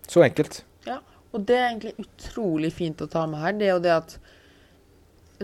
Så 0.08 0.20
enkelt. 0.20 0.62
Ja. 0.84 0.98
Og 1.32 1.46
det 1.48 1.56
er 1.56 1.70
egentlig 1.70 1.94
utrolig 1.98 2.74
fint 2.76 3.00
å 3.00 3.08
ta 3.08 3.24
med 3.26 3.40
her, 3.40 3.54
det 3.56 3.70
er 3.70 3.72
jo 3.72 3.82
det 3.82 3.94
at 3.94 4.18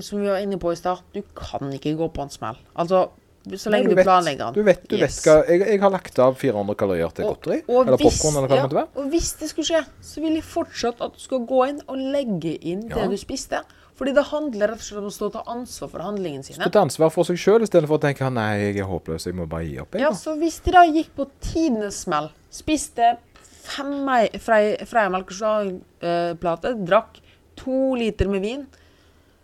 Som 0.05 0.21
vi 0.21 0.29
var 0.29 0.39
inne 0.39 0.59
på 0.61 0.71
i 0.71 0.77
stad, 0.79 1.01
du 1.13 1.23
kan 1.35 1.73
ikke 1.75 1.97
gå 1.99 2.07
på 2.15 2.23
en 2.23 2.31
smell. 2.31 2.61
Altså, 2.79 3.09
så 3.57 3.71
lenge 3.73 3.87
Nei, 3.89 3.91
du, 3.91 3.97
vet, 3.97 4.05
planlegger 4.05 4.45
den. 4.45 4.55
Du 4.55 4.63
vet, 4.63 4.83
du 4.89 4.97
Yes. 4.97 5.25
vet 5.25 5.49
jeg, 5.49 5.61
jeg 5.67 5.81
har 5.81 5.91
lagt 5.91 6.19
av 6.19 6.35
400 6.37 6.75
kalorier 6.77 7.11
til 7.17 7.25
godteri. 7.25 7.63
eller 7.69 7.97
popkorn, 7.97 8.37
eller 8.37 8.49
hva 8.49 8.57
det 8.57 8.65
måtte 8.67 8.77
være. 8.81 8.89
og 8.97 9.11
hvis 9.11 9.33
det 9.41 9.49
skulle 9.49 9.67
skje, 9.71 9.85
så 10.03 10.21
vil 10.21 10.35
jeg 10.35 10.45
fortsatt 10.45 11.01
at 11.01 11.13
du 11.15 11.21
skal 11.21 11.39
gå 11.47 11.69
inn 11.69 11.81
og 11.89 11.97
legge 11.97 12.59
inn 12.63 12.89
Ja. 12.89 12.97
det 12.97 13.11
du 13.11 13.17
spiste. 13.17 13.63
Fordi 13.97 14.15
det 14.15 14.25
handler 14.31 14.69
rett 14.69 14.81
og 14.81 14.81
slett 14.81 14.99
om 14.99 15.09
å 15.09 15.13
stå 15.13 15.27
og 15.27 15.33
ta 15.33 15.43
ansvar 15.53 15.89
for 15.91 15.99
handlingene 16.01 16.43
sine. 16.45 16.57
Skal 16.57 16.71
ta 16.73 16.81
ansvar 16.81 17.11
for 17.13 17.23
seg 17.25 17.37
sjøl 17.37 17.61
istedenfor 17.67 17.99
å 17.99 18.01
tenke 18.01 18.33
nei, 18.33 18.73
jeg 18.73 18.79
er 18.79 18.87
håpløs, 18.89 19.27
jeg 19.27 19.35
må 19.35 19.47
bare 19.49 19.65
gi 19.69 19.79
opp. 19.81 19.93
Jeg, 19.93 20.01
Ja, 20.01 20.11
så 20.13 20.37
hvis 20.39 20.61
de 20.65 20.71
da 20.73 20.85
gikk 20.89 21.11
på 21.17 21.29
tidenes 21.41 22.01
smell, 22.05 22.31
spiste 22.51 23.19
fem 23.61 24.07
Freia 24.41 25.11
melkesjokoladplate, 25.13 26.75
drakk 26.87 27.21
to 27.57 27.95
liter 27.97 28.29
med 28.29 28.43
vin 28.43 28.67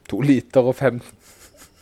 To 0.09 0.21
liter 0.23 0.63
og 0.63 0.77
fem 0.79 1.01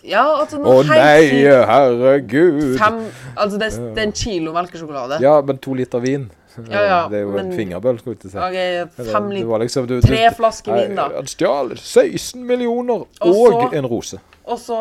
Ja, 0.04 0.22
altså 0.36 0.58
Å 0.58 0.62
noe 0.62 0.82
helt 0.84 1.00
nei, 1.00 1.28
sykt. 1.30 1.66
herregud! 1.70 2.78
Fem, 2.78 2.98
altså 3.40 3.58
det, 3.60 3.68
det 3.96 4.02
er 4.02 4.08
en 4.10 4.12
kilo 4.12 4.52
melkesjokolade. 4.52 5.20
Ja, 5.24 5.38
men 5.40 5.58
to 5.64 5.74
liter 5.78 6.02
vin. 6.04 6.26
Ja, 6.70 6.82
ja, 6.84 6.98
det 7.10 7.18
er 7.18 7.22
jo 7.24 7.32
en 7.34 7.48
men- 7.48 7.56
fingerbøl, 7.56 7.98
skulle 7.98 8.18
jeg 8.22 8.30
si. 8.30 8.38
Okay, 8.38 8.84
fem 9.10 9.30
liter 9.32 9.58
liksom, 9.64 9.88
du, 9.90 9.96
Tre 10.04 10.20
flasker 10.36 10.76
vin, 10.76 10.94
da. 10.94 11.08
Han 11.16 11.26
stjal 11.26 11.72
16 11.80 12.44
millioner 12.46 13.06
Og 13.06 13.30
og, 13.32 13.34
så- 13.34 13.72
en 13.80 13.86
rose. 13.90 14.20
Og 14.44 14.58
så 14.60 14.78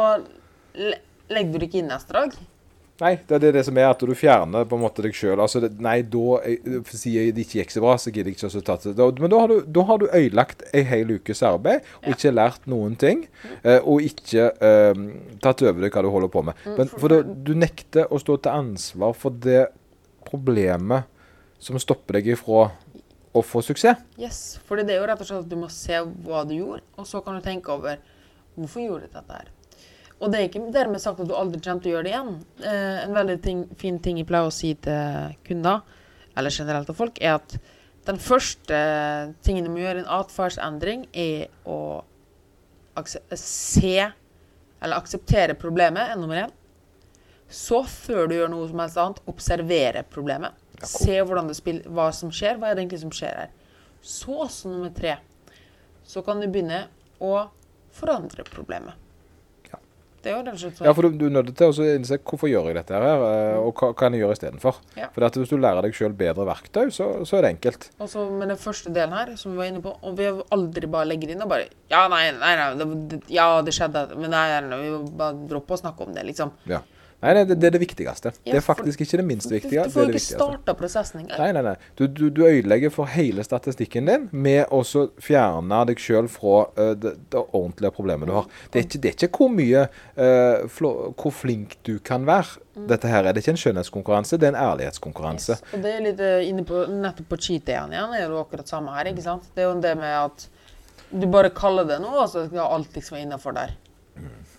legger 1.30 1.52
du 1.54 1.58
det 1.60 1.70
ikke 1.70 1.80
inn 1.82 1.90
neste 1.90 2.14
dag. 2.14 2.36
Nei, 3.02 3.16
det 3.28 3.39
er 3.44 3.52
det, 3.56 3.64
som 3.66 3.78
er 3.82 3.88
at 3.89 4.00
du 4.06 4.12
fjerner 4.16 4.68
på 4.70 4.78
en 4.78 4.84
måte 4.84 5.02
deg 5.02 5.16
sjøl. 5.18 5.39
Altså, 5.41 5.60
nei, 5.82 5.96
da 6.04 6.38
jeg- 6.46 6.84
sier 6.86 7.26
jeg 7.26 7.34
det 7.36 7.48
ikke 7.48 7.64
gikk 7.64 7.72
så 7.74 7.82
bra, 7.82 7.96
så 7.98 8.12
gidder 8.14 8.30
jeg 8.32 8.38
ikke 8.38 8.84
til 8.84 9.20
Men 9.20 9.30
da 9.34 9.39
har, 9.39 9.48
du, 9.48 9.62
da 9.66 9.84
har 9.84 9.98
du 9.98 10.06
ødelagt 10.08 10.62
ei 10.74 10.84
hel 10.84 11.08
ukes 11.18 11.41
arbeid 11.41 11.82
og 12.04 12.08
Ja. 12.08 12.14
ikke 12.14 12.34
lært 12.34 12.68
noen 12.68 12.96
ting. 12.96 13.28
Eh, 13.64 13.80
og 13.84 14.00
ikke 14.02 14.52
eh, 14.62 14.94
tatt 15.41 15.62
over 15.64 15.82
deg 15.82 15.91
hva 15.91 16.04
du 16.04 16.10
holder 16.12 16.30
på 16.30 16.44
med. 16.46 16.54
Mm, 16.66 16.78
Men 16.78 16.88
for 16.88 17.08
da, 17.10 17.22
du 17.24 17.54
nekter 17.56 18.06
å 18.14 18.20
stå 18.22 18.38
til 18.41 18.52
ansvar 18.52 19.16
for 19.16 19.32
det 19.32 19.68
problemet 20.24 21.06
som 21.60 21.78
stopper 21.80 22.14
deg 22.20 22.28
ifra 22.38 22.72
å 23.34 23.41
få 23.44 23.64
suksess. 23.66 23.98
Yes, 24.20 24.60
for 24.68 24.78
det 24.78 24.89
er 24.94 25.00
jo 25.02 25.08
rett 25.10 25.20
og 25.24 25.26
slett 25.28 25.39
at 25.46 25.50
du 25.50 25.56
må 25.56 25.70
se 25.74 25.94
hva 25.98 26.44
du 26.48 26.54
gjorde, 26.60 26.82
og 27.00 27.06
så 27.10 27.24
kan 27.26 27.39
du 27.39 27.41
tenke 27.41 27.70
over 27.74 27.98
hvorfor 28.56 28.84
gjorde 28.86 29.08
du 29.10 29.14
dette 29.18 29.32
her. 29.39 29.48
Og 30.22 30.32
det 30.32 30.39
er 30.39 30.47
ikke 30.47 30.66
dermed 30.74 31.01
sagt 31.03 31.20
at 31.20 31.28
du 31.28 31.36
aldri 31.36 31.59
kommer 31.64 31.84
til 31.84 31.91
å 31.91 31.95
gjøre 31.97 32.07
det 32.07 32.14
igjen. 32.14 32.34
Eh, 32.64 32.97
en 33.03 33.18
veldig 33.18 33.38
ting, 33.43 33.64
fin 33.80 33.99
ting 34.03 34.20
jeg 34.22 34.30
pleier 34.30 34.47
å 34.47 34.53
si 34.53 34.74
til 34.84 35.38
kunder, 35.47 35.84
eller 36.38 36.53
generelt 36.53 36.89
til 36.89 36.97
folk, 36.97 37.20
er 37.22 37.38
at 37.39 37.57
den 38.07 38.20
første 38.20 38.80
tingen 39.43 39.68
du 39.68 39.72
må 39.72 39.84
gjøre 39.84 40.01
i 40.01 40.03
en 40.03 40.11
atferdsendring, 40.11 41.07
er 41.11 41.47
å 41.68 42.03
se 43.39 43.95
eller 44.84 44.99
akseptere 44.99 45.55
problemet, 45.55 46.11
er 46.11 46.20
nummer 46.20 46.43
én. 46.43 46.51
Så, 47.47 47.84
før 47.88 48.28
du 48.28 48.36
gjør 48.36 48.49
noe 48.51 48.68
som 48.68 48.82
helst 48.82 48.99
annet, 48.99 49.22
observere 49.30 50.03
problemet. 50.11 50.57
Ja, 50.74 50.82
cool. 50.82 51.05
Se 51.05 51.20
hvordan 51.22 51.51
det 51.51 51.55
spiller, 51.59 51.88
hva 51.95 52.09
som 52.16 52.34
skjer, 52.34 52.57
hva 52.59 52.72
er 52.72 52.76
det 52.76 52.84
egentlig 52.84 53.03
som 53.05 53.14
skjer 53.14 53.43
her. 53.43 53.53
Så, 54.01 54.36
som 54.51 54.74
nummer 54.74 54.91
tre, 54.95 55.16
så 56.03 56.24
kan 56.26 56.41
du 56.41 56.49
begynne 56.49 56.86
å 57.24 57.45
forandre 57.95 58.43
problemet. 58.49 58.99
Det 60.24 60.32
er 60.32 60.38
jo 60.38 60.44
den 60.48 60.60
sånn. 60.60 60.74
Ja, 60.88 60.94
for 60.96 61.04
du, 61.04 61.18
du 61.20 61.26
er 61.28 61.34
nødt 61.36 61.52
til 61.60 61.68
å 61.68 61.88
innse 61.98 62.18
hvorfor 62.22 62.48
gjør 62.48 62.70
jeg 62.70 62.78
dette 62.78 62.96
her, 62.96 63.24
eh, 63.28 63.58
og 63.60 63.76
hva 63.76 63.90
kan 64.00 64.16
jeg 64.16 64.24
gjøre 64.24 64.38
istedenfor. 64.38 64.80
Ja. 64.96 65.10
For 65.12 65.28
at 65.28 65.36
hvis 65.40 65.52
du 65.52 65.58
lærer 65.60 65.84
deg 65.84 65.98
sjøl 65.98 66.16
bedre 66.16 66.46
verktøy, 66.48 66.88
så, 66.96 67.10
så 67.28 67.40
er 67.40 67.48
det 67.48 67.54
enkelt. 67.58 67.90
Og 68.00 68.12
så 68.12 68.24
med 68.32 68.54
den 68.54 68.62
første 68.62 68.94
delen 68.96 69.16
her, 69.18 69.34
som 69.40 69.52
vi 69.52 69.60
var 69.60 69.72
inne 69.72 69.84
på, 69.84 69.92
og 70.00 70.16
vi 70.20 70.30
har 70.30 70.40
aldri 70.56 70.90
bare 70.96 71.10
legger 71.12 71.36
inn 71.36 71.44
og 71.44 71.52
bare 71.52 71.68
Ja, 71.92 72.06
nei, 72.12 72.24
nei, 72.40 72.54
nei 72.58 72.88
det, 73.12 73.20
ja, 73.34 73.50
det 73.66 73.76
skjedde, 73.76 74.08
men 74.16 74.32
nei, 74.32 74.46
nei, 74.64 74.80
vi 74.86 74.96
bare 75.20 75.44
dropper 75.52 75.76
å 75.76 75.82
snakke 75.84 76.08
om 76.08 76.16
det, 76.16 76.24
liksom. 76.32 76.56
Ja. 76.72 76.80
Nei, 77.24 77.34
nei 77.38 77.44
det, 77.48 77.56
det 77.62 77.70
er 77.70 77.76
det 77.78 77.80
viktigste. 77.82 78.34
Ja, 78.44 78.52
det 78.52 78.58
er 78.60 78.66
faktisk 78.66 79.02
ikke 79.06 79.20
det 79.22 79.26
minst 79.28 79.52
viktige. 79.52 79.86
du 79.88 79.94
får 79.94 80.12
ikke 80.12 80.22
starta 80.26 80.76
prosessen 80.76 81.22
engang. 81.22 81.40
Nei, 81.40 81.52
nei, 81.56 81.62
nei. 81.70 81.76
Du, 82.00 82.04
du, 82.08 82.26
du 82.30 82.42
ødelegger 82.44 82.92
for 82.92 83.08
hele 83.14 83.46
statistikken 83.48 84.10
din 84.10 84.26
med 84.32 84.68
å 84.76 84.82
fjerne 85.24 85.80
deg 85.88 86.04
sjøl 86.04 86.28
fra 86.32 86.66
uh, 86.76 86.92
det, 87.00 87.16
det 87.32 87.44
ordentlige 87.46 87.94
problemet 87.96 88.28
du 88.28 88.36
har. 88.36 88.50
Det 88.74 88.82
er 88.82 88.88
ikke, 88.90 89.02
det 89.06 89.12
er 89.14 89.18
ikke 89.18 89.32
hvor 89.40 89.54
mye 89.56 89.86
uh, 89.88 90.68
flå- 90.68 91.14
Hvor 91.16 91.36
flink 91.36 91.78
du 91.88 91.96
kan 92.04 92.28
være. 92.28 92.60
Dette 92.90 93.08
her 93.08 93.24
er 93.30 93.36
det 93.36 93.44
ikke 93.44 93.54
en 93.54 93.62
skjønnhetskonkurranse, 93.62 94.40
det 94.42 94.50
er 94.50 94.56
en 94.56 94.62
ærlighetskonkurranse. 94.64 95.60
Yes. 95.60 95.76
Og 95.78 95.84
det 95.86 95.92
er 95.94 96.04
litt 96.08 96.22
uh, 96.26 96.42
inne 96.44 96.66
på, 96.68 96.84
nettopp 96.90 97.30
på 97.32 97.40
cheat 97.48 97.68
dayen 97.70 97.94
igjen, 97.94 98.16
er 98.18 98.28
det 98.28 98.40
akkurat 98.42 98.72
samme 98.76 98.96
her. 98.98 99.12
ikke 99.14 99.26
sant? 99.26 99.46
Det 99.54 99.64
er 99.64 99.70
jo 99.70 99.80
det 99.84 99.96
med 100.00 100.18
at 100.18 100.48
du 101.14 101.28
bare 101.30 101.54
kaller 101.54 101.86
det 101.86 102.00
noe, 102.02 102.24
og 102.26 102.32
så 102.32 102.48
skal 102.48 102.66
alt 102.66 102.96
liksom 102.98 103.16
være 103.20 103.28
innafor 103.28 103.56
der. 103.56 103.76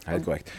Helt 0.07 0.27
korrekt. 0.27 0.53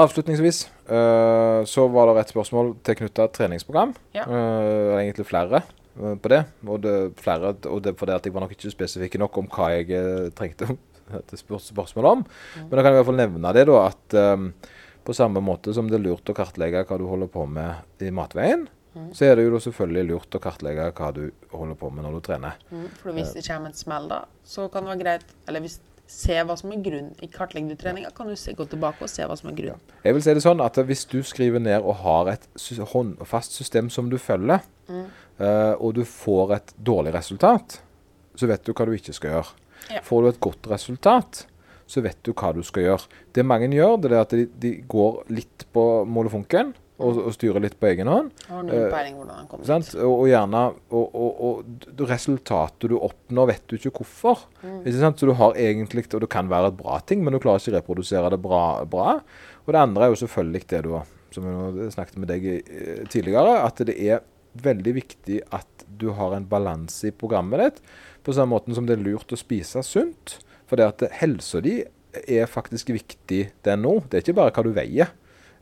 Avslutningsvis 0.00 0.64
uh, 0.88 1.60
så 1.68 1.84
var 1.92 2.10
det 2.10 2.22
et 2.22 2.32
spørsmål 2.32 2.74
tilknytta 2.86 3.28
treningsprogram. 3.36 3.94
Ja. 4.16 4.24
Uh, 4.24 4.96
egentlig 5.00 5.26
flere 5.28 5.62
uh, 6.00 6.14
på 6.16 6.32
det. 6.32 6.42
Og 6.66 6.82
det, 6.84 6.96
flere, 7.20 7.54
og 7.68 7.82
det 7.84 7.96
fordi 8.00 8.16
at 8.16 8.26
jeg 8.28 8.34
var 8.34 8.46
nok 8.46 8.56
ikke 8.56 8.72
spesifikk 8.72 9.18
nok 9.20 9.40
om 9.42 9.50
hva 9.52 9.70
jeg 9.76 10.32
trengte 10.38 10.72
et 11.20 11.36
spørsmål 11.40 12.12
om. 12.14 12.26
Men 12.62 12.74
da 12.74 12.82
kan 12.82 12.92
jeg 12.92 12.98
i 12.98 13.00
hvert 13.02 13.10
fall 13.12 13.22
nevne 13.22 13.54
det, 13.56 13.66
da, 13.68 13.80
at 13.90 14.20
um, 14.38 14.52
på 15.04 15.16
samme 15.16 15.42
måte 15.44 15.74
som 15.76 15.88
det 15.90 15.98
er 15.98 16.06
lurt 16.08 16.28
å 16.30 16.36
kartlegge 16.36 16.84
hva 16.86 17.00
du 17.00 17.08
holder 17.08 17.30
på 17.32 17.46
med 17.48 18.04
i 18.04 18.12
matveien, 18.14 18.68
så 19.14 19.28
er 19.28 19.36
det 19.38 19.44
jo 19.46 19.58
selvfølgelig 19.62 20.02
lurt 20.08 20.34
å 20.34 20.40
kartlegge 20.42 20.88
hva 20.98 21.10
du 21.14 21.22
holder 21.52 21.76
på 21.78 21.90
med 21.94 22.04
når 22.04 22.16
du 22.16 22.24
trener. 22.26 22.56
Mm. 22.72 22.88
For 22.98 23.14
hvis 23.14 23.30
det 23.36 23.44
kommer 23.46 23.70
en 23.70 23.78
smell, 23.78 24.08
da, 24.10 24.24
så 24.42 24.66
kan 24.72 24.82
det 24.82 24.92
være 24.94 25.02
greit 25.04 25.34
Eller 25.46 25.62
hvis 25.62 25.78
se 26.10 26.36
hva 26.42 26.56
som 26.58 26.72
er 26.74 26.82
grunn 26.84 27.12
I 27.22 27.28
kartleggende 27.30 27.78
treninga, 27.78 28.10
kan 28.14 28.28
du 28.28 28.36
se, 28.38 28.54
gå 28.56 28.66
tilbake 28.70 29.06
og 29.06 29.12
se 29.12 29.26
hva 29.26 29.36
som 29.38 29.50
er 29.52 29.56
grunnen. 29.58 29.92
Jeg 30.04 30.16
vil 30.16 30.24
si 30.24 30.34
det 30.36 30.42
sånn 30.44 30.62
at 30.64 30.80
hvis 30.88 31.06
du 31.10 31.20
skriver 31.26 31.62
ned 31.62 31.86
og 31.86 32.00
har 32.02 32.32
et 32.34 32.48
håndfast 32.94 33.54
system 33.56 33.90
som 33.92 34.10
du 34.10 34.18
følger, 34.20 34.64
eh, 34.90 35.74
og 35.78 35.94
du 35.98 36.02
får 36.08 36.56
et 36.58 36.74
dårlig 36.90 37.14
resultat, 37.14 37.78
så 38.34 38.50
vet 38.50 38.66
du 38.66 38.74
hva 38.74 38.88
du 38.88 38.96
ikke 38.96 39.14
skal 39.16 39.36
gjøre. 39.36 39.56
Ja. 39.90 40.02
Får 40.04 40.22
du 40.22 40.30
et 40.32 40.42
godt 40.42 40.68
resultat, 40.70 41.44
så 41.90 42.02
vet 42.04 42.20
du 42.26 42.32
hva 42.34 42.52
du 42.54 42.62
skal 42.66 42.88
gjøre. 42.88 43.22
Det 43.34 43.46
mange 43.46 43.70
gjør, 43.74 43.96
det 44.02 44.12
er 44.12 44.22
at 44.22 44.36
de, 44.36 44.46
de 44.62 44.76
går 44.90 45.24
litt 45.32 45.66
på 45.74 45.86
molefonken 46.06 46.74
og, 47.00 47.20
og 47.26 47.34
styrer 47.34 47.64
litt 47.64 47.76
på 47.80 47.88
egen 47.90 48.10
hånd. 48.10 48.30
Har 48.48 48.64
null 48.66 48.76
Eh, 48.76 48.88
peiling 48.92 49.16
hvordan 49.18 49.38
han 49.40 49.48
kom 49.50 49.62
ut. 49.64 49.92
Og, 49.96 50.12
og 50.12 50.26
gjerne 50.30 50.64
og, 50.70 51.16
og, 51.24 51.44
og 51.50 52.02
resultatet 52.10 52.90
du 52.92 52.96
oppnår, 52.98 53.52
vet 53.54 53.64
du 53.70 53.76
ikke 53.78 53.94
hvorfor. 54.00 54.44
Ikke 54.62 54.98
sant? 54.98 55.20
Så 55.20 55.28
du 55.30 55.34
har 55.38 55.56
egentlig, 55.60 56.06
og 56.12 56.24
det 56.24 56.32
kan 56.32 56.50
være 56.50 56.72
et 56.72 56.80
bra 56.80 57.00
ting, 57.06 57.24
men 57.24 57.34
du 57.34 57.40
klarer 57.42 57.62
ikke 57.62 57.74
å 57.74 57.78
reprodusere 57.78 58.32
det 58.34 58.40
bra. 58.42 58.64
bra. 58.90 59.16
Og 59.66 59.72
det 59.74 59.82
andre 59.82 60.06
er 60.06 60.14
jo 60.14 60.20
selvfølgelig 60.24 60.66
det 60.74 60.82
du 60.86 60.92
har, 60.98 61.08
som 61.34 61.48
jeg 61.48 61.94
snakket 61.96 62.20
med 62.20 62.32
deg 62.32 62.46
eh, 62.52 63.02
tidligere, 63.12 63.60
at 63.64 63.82
det 63.86 63.96
er 63.96 64.24
veldig 64.60 64.94
viktig 64.96 65.40
at 65.54 65.86
du 66.00 66.10
har 66.16 66.34
en 66.34 66.46
balanse 66.48 67.10
i 67.10 67.14
programmet 67.14 67.62
ditt. 67.62 67.82
På 68.26 68.34
samme 68.36 68.56
måte 68.56 68.74
som 68.76 68.86
det 68.88 68.96
er 68.98 69.04
lurt 69.04 69.32
å 69.32 69.38
spise 69.38 69.82
sunt. 69.86 70.38
For 70.70 70.78
det 70.78 70.86
at 70.86 71.18
helsa 71.20 71.62
di 71.64 71.80
er 72.26 72.50
faktisk 72.50 72.92
viktig 72.94 73.40
den 73.66 73.82
nå. 73.84 74.00
Det 74.08 74.18
er 74.18 74.24
ikke 74.24 74.38
bare 74.38 74.54
hva 74.54 74.64
du 74.66 74.72
veier. 74.74 75.10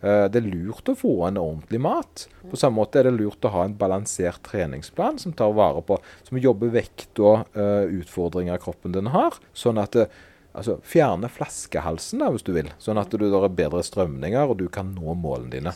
Eh, 0.01 0.28
Det 0.30 0.38
er 0.38 0.46
lurt 0.46 0.88
å 0.88 0.94
få 0.94 1.12
en 1.26 1.40
ordentlig 1.40 1.80
mat. 1.82 2.28
På 2.51 2.57
samme 2.57 2.78
måte 2.78 3.01
er 3.01 3.09
det 3.09 3.16
lurt 3.18 3.44
å 3.44 3.51
ha 3.51 3.64
en 3.66 3.74
balansert 3.78 4.42
treningsplan 4.46 5.18
som 5.18 5.32
tar 5.32 5.53
vare 5.57 5.82
på, 5.82 5.99
som 6.28 6.38
jobber 6.38 6.70
vekt 6.70 7.18
og 7.18 7.49
eh, 7.59 7.90
utfordringer 7.99 8.61
kroppen 8.62 8.94
din 8.94 9.11
har. 9.14 9.34
Sånn 9.53 9.80
at 9.82 9.96
det, 9.99 10.09
altså, 10.55 10.78
Fjerne 10.86 11.30
flaskehalsen, 11.32 12.22
da, 12.22 12.30
hvis 12.30 12.46
du 12.46 12.53
vil. 12.55 12.70
Sånn 12.78 13.01
at 13.01 13.11
du 13.11 13.26
da 13.26 13.42
har 13.42 13.55
bedre 13.55 13.82
strømninger, 13.82 14.46
og 14.46 14.59
du 14.62 14.68
kan 14.68 14.94
nå 14.94 15.14
målene 15.18 15.51
dine. 15.57 15.74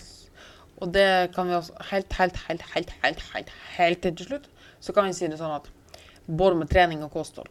Og 0.83 0.91
det 0.95 1.33
kan 1.35 1.51
vi 1.51 1.55
også 1.59 1.75
helt, 1.93 2.13
helt, 2.19 2.39
helt, 2.49 2.63
helt, 2.75 2.95
helt, 3.03 3.27
helt, 3.35 3.51
helt 3.77 4.03
til 4.03 4.27
slutt, 4.27 4.49
så 4.83 4.95
kan 4.95 5.07
vi 5.07 5.15
si 5.15 5.29
det 5.31 5.39
sånn 5.39 5.55
at 5.55 5.69
både 6.27 6.59
med 6.59 6.71
trening 6.71 7.03
og 7.03 7.13
kosthold 7.15 7.51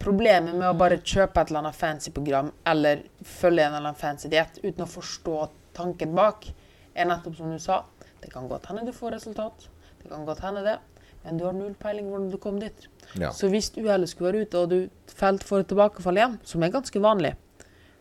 Problemet 0.00 0.54
med 0.56 0.64
å 0.64 0.76
bare 0.78 0.96
kjøpe 1.04 1.42
et 1.42 1.50
eller 1.50 1.60
annet 1.60 1.76
fancy 1.76 2.10
program 2.14 2.46
eller 2.64 3.02
følge 3.20 3.66
en 3.66 3.74
eller 3.74 3.90
annen 3.90 3.98
fancy 4.00 4.30
diett 4.32 4.56
uten 4.62 4.86
å 4.86 4.88
forstå 4.88 5.34
tanken 5.74 6.14
bak, 6.16 6.46
er 6.94 7.04
nettopp 7.10 7.36
som 7.36 7.50
du 7.52 7.58
sa. 7.58 7.82
Det 8.20 8.32
kan 8.32 8.48
godt 8.48 8.66
hende 8.68 8.86
du 8.86 8.92
får 8.92 9.14
resultat, 9.16 9.68
det 10.02 10.10
kan 10.10 10.24
godt 10.26 10.40
hende 10.44 10.64
det, 10.64 10.78
men 11.24 11.38
du 11.38 11.44
har 11.44 11.52
null 11.56 11.74
peiling 11.80 12.08
hvordan 12.10 12.30
du 12.32 12.36
kom 12.40 12.58
dit. 12.60 12.88
Ja. 13.18 13.30
Så 13.32 13.48
hvis 13.48 13.72
uhellet 13.76 14.08
skulle 14.08 14.32
være 14.32 14.42
ute, 14.46 14.58
og 14.58 14.70
du 14.70 14.88
felt 15.06 15.44
får 15.44 15.64
et 15.64 15.70
tilbakefall 15.72 16.16
igjen, 16.20 16.38
som 16.44 16.62
er 16.62 16.74
ganske 16.74 17.00
vanlig, 17.02 17.34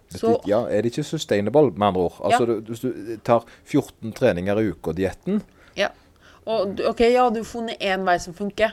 så 0.09 0.39
ja, 0.49 0.63
er 0.65 0.82
det 0.82 0.89
ikke 0.89 1.03
sustainable, 1.05 1.72
med 1.78 1.88
andre 1.88 2.01
ord? 2.01 2.15
Altså, 2.26 2.45
Ja. 2.45 2.45
du, 2.45 2.61
Hvis 2.61 2.80
du 2.80 3.17
tar 3.24 3.43
14 3.65 4.11
treninger 4.13 4.57
i 4.57 4.72
uka-dietten 4.72 5.41
Ja. 5.78 5.89
Og 6.45 6.80
OK, 6.89 6.99
ja, 7.01 7.30
du 7.30 7.39
har 7.43 7.45
funnet 7.45 7.78
én 7.80 8.05
vei 8.05 8.17
som 8.17 8.34
funker, 8.34 8.72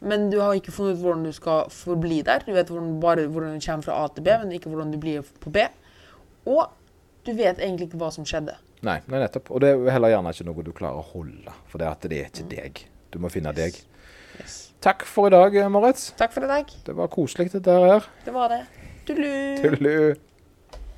men 0.00 0.30
du 0.30 0.38
har 0.40 0.54
ikke 0.54 0.72
funnet 0.72 0.96
ut 0.96 1.02
hvordan 1.02 1.24
du 1.24 1.32
skal 1.32 1.68
forbli 1.68 2.22
der. 2.22 2.38
Du 2.46 2.52
vet 2.52 2.66
hvordan, 2.70 3.00
bare 3.00 3.26
hvordan 3.26 3.60
du 3.60 3.66
kommer 3.66 3.82
fra 3.82 4.04
A 4.04 4.08
til 4.08 4.22
B, 4.24 4.28
men 4.42 4.52
ikke 4.52 4.70
hvordan 4.70 4.90
du 4.92 4.98
blir 4.98 5.22
på 5.40 5.50
B. 5.50 5.56
Og 6.46 6.70
du 7.30 7.36
vet 7.38 7.60
egentlig 7.62 7.88
ikke 7.88 8.00
hva 8.00 8.10
som 8.14 8.26
skjedde. 8.28 8.56
Nei, 8.86 8.98
nei, 9.06 9.20
nettopp. 9.22 9.50
Og 9.54 9.62
det 9.62 9.74
er 9.74 9.92
heller 9.94 10.14
gjerne 10.14 10.32
ikke 10.34 10.48
noe 10.48 10.64
du 10.66 10.72
klarer 10.76 11.02
å 11.02 11.06
holde. 11.12 11.54
For 11.70 11.82
det, 11.82 11.90
at 11.90 12.08
det 12.10 12.20
er 12.20 12.30
ikke 12.32 12.48
deg. 12.50 12.82
Du 13.12 13.20
må 13.22 13.30
finne 13.32 13.52
deg. 13.56 13.76
Yes. 14.40 14.58
Takk 14.80 15.04
for 15.08 15.28
i 15.28 15.34
dag, 15.34 15.56
Moritz. 15.72 16.10
Takk 16.18 16.32
for 16.32 16.46
i 16.46 16.50
dag. 16.50 16.72
Det 16.86 16.96
var 16.96 17.10
koselig, 17.12 17.50
dette 17.52 17.76
her. 17.84 18.08
Det 18.24 18.34
var 18.34 18.52
det. 18.54 18.62
Tullu. 19.08 19.30
Tullu. 19.60 19.96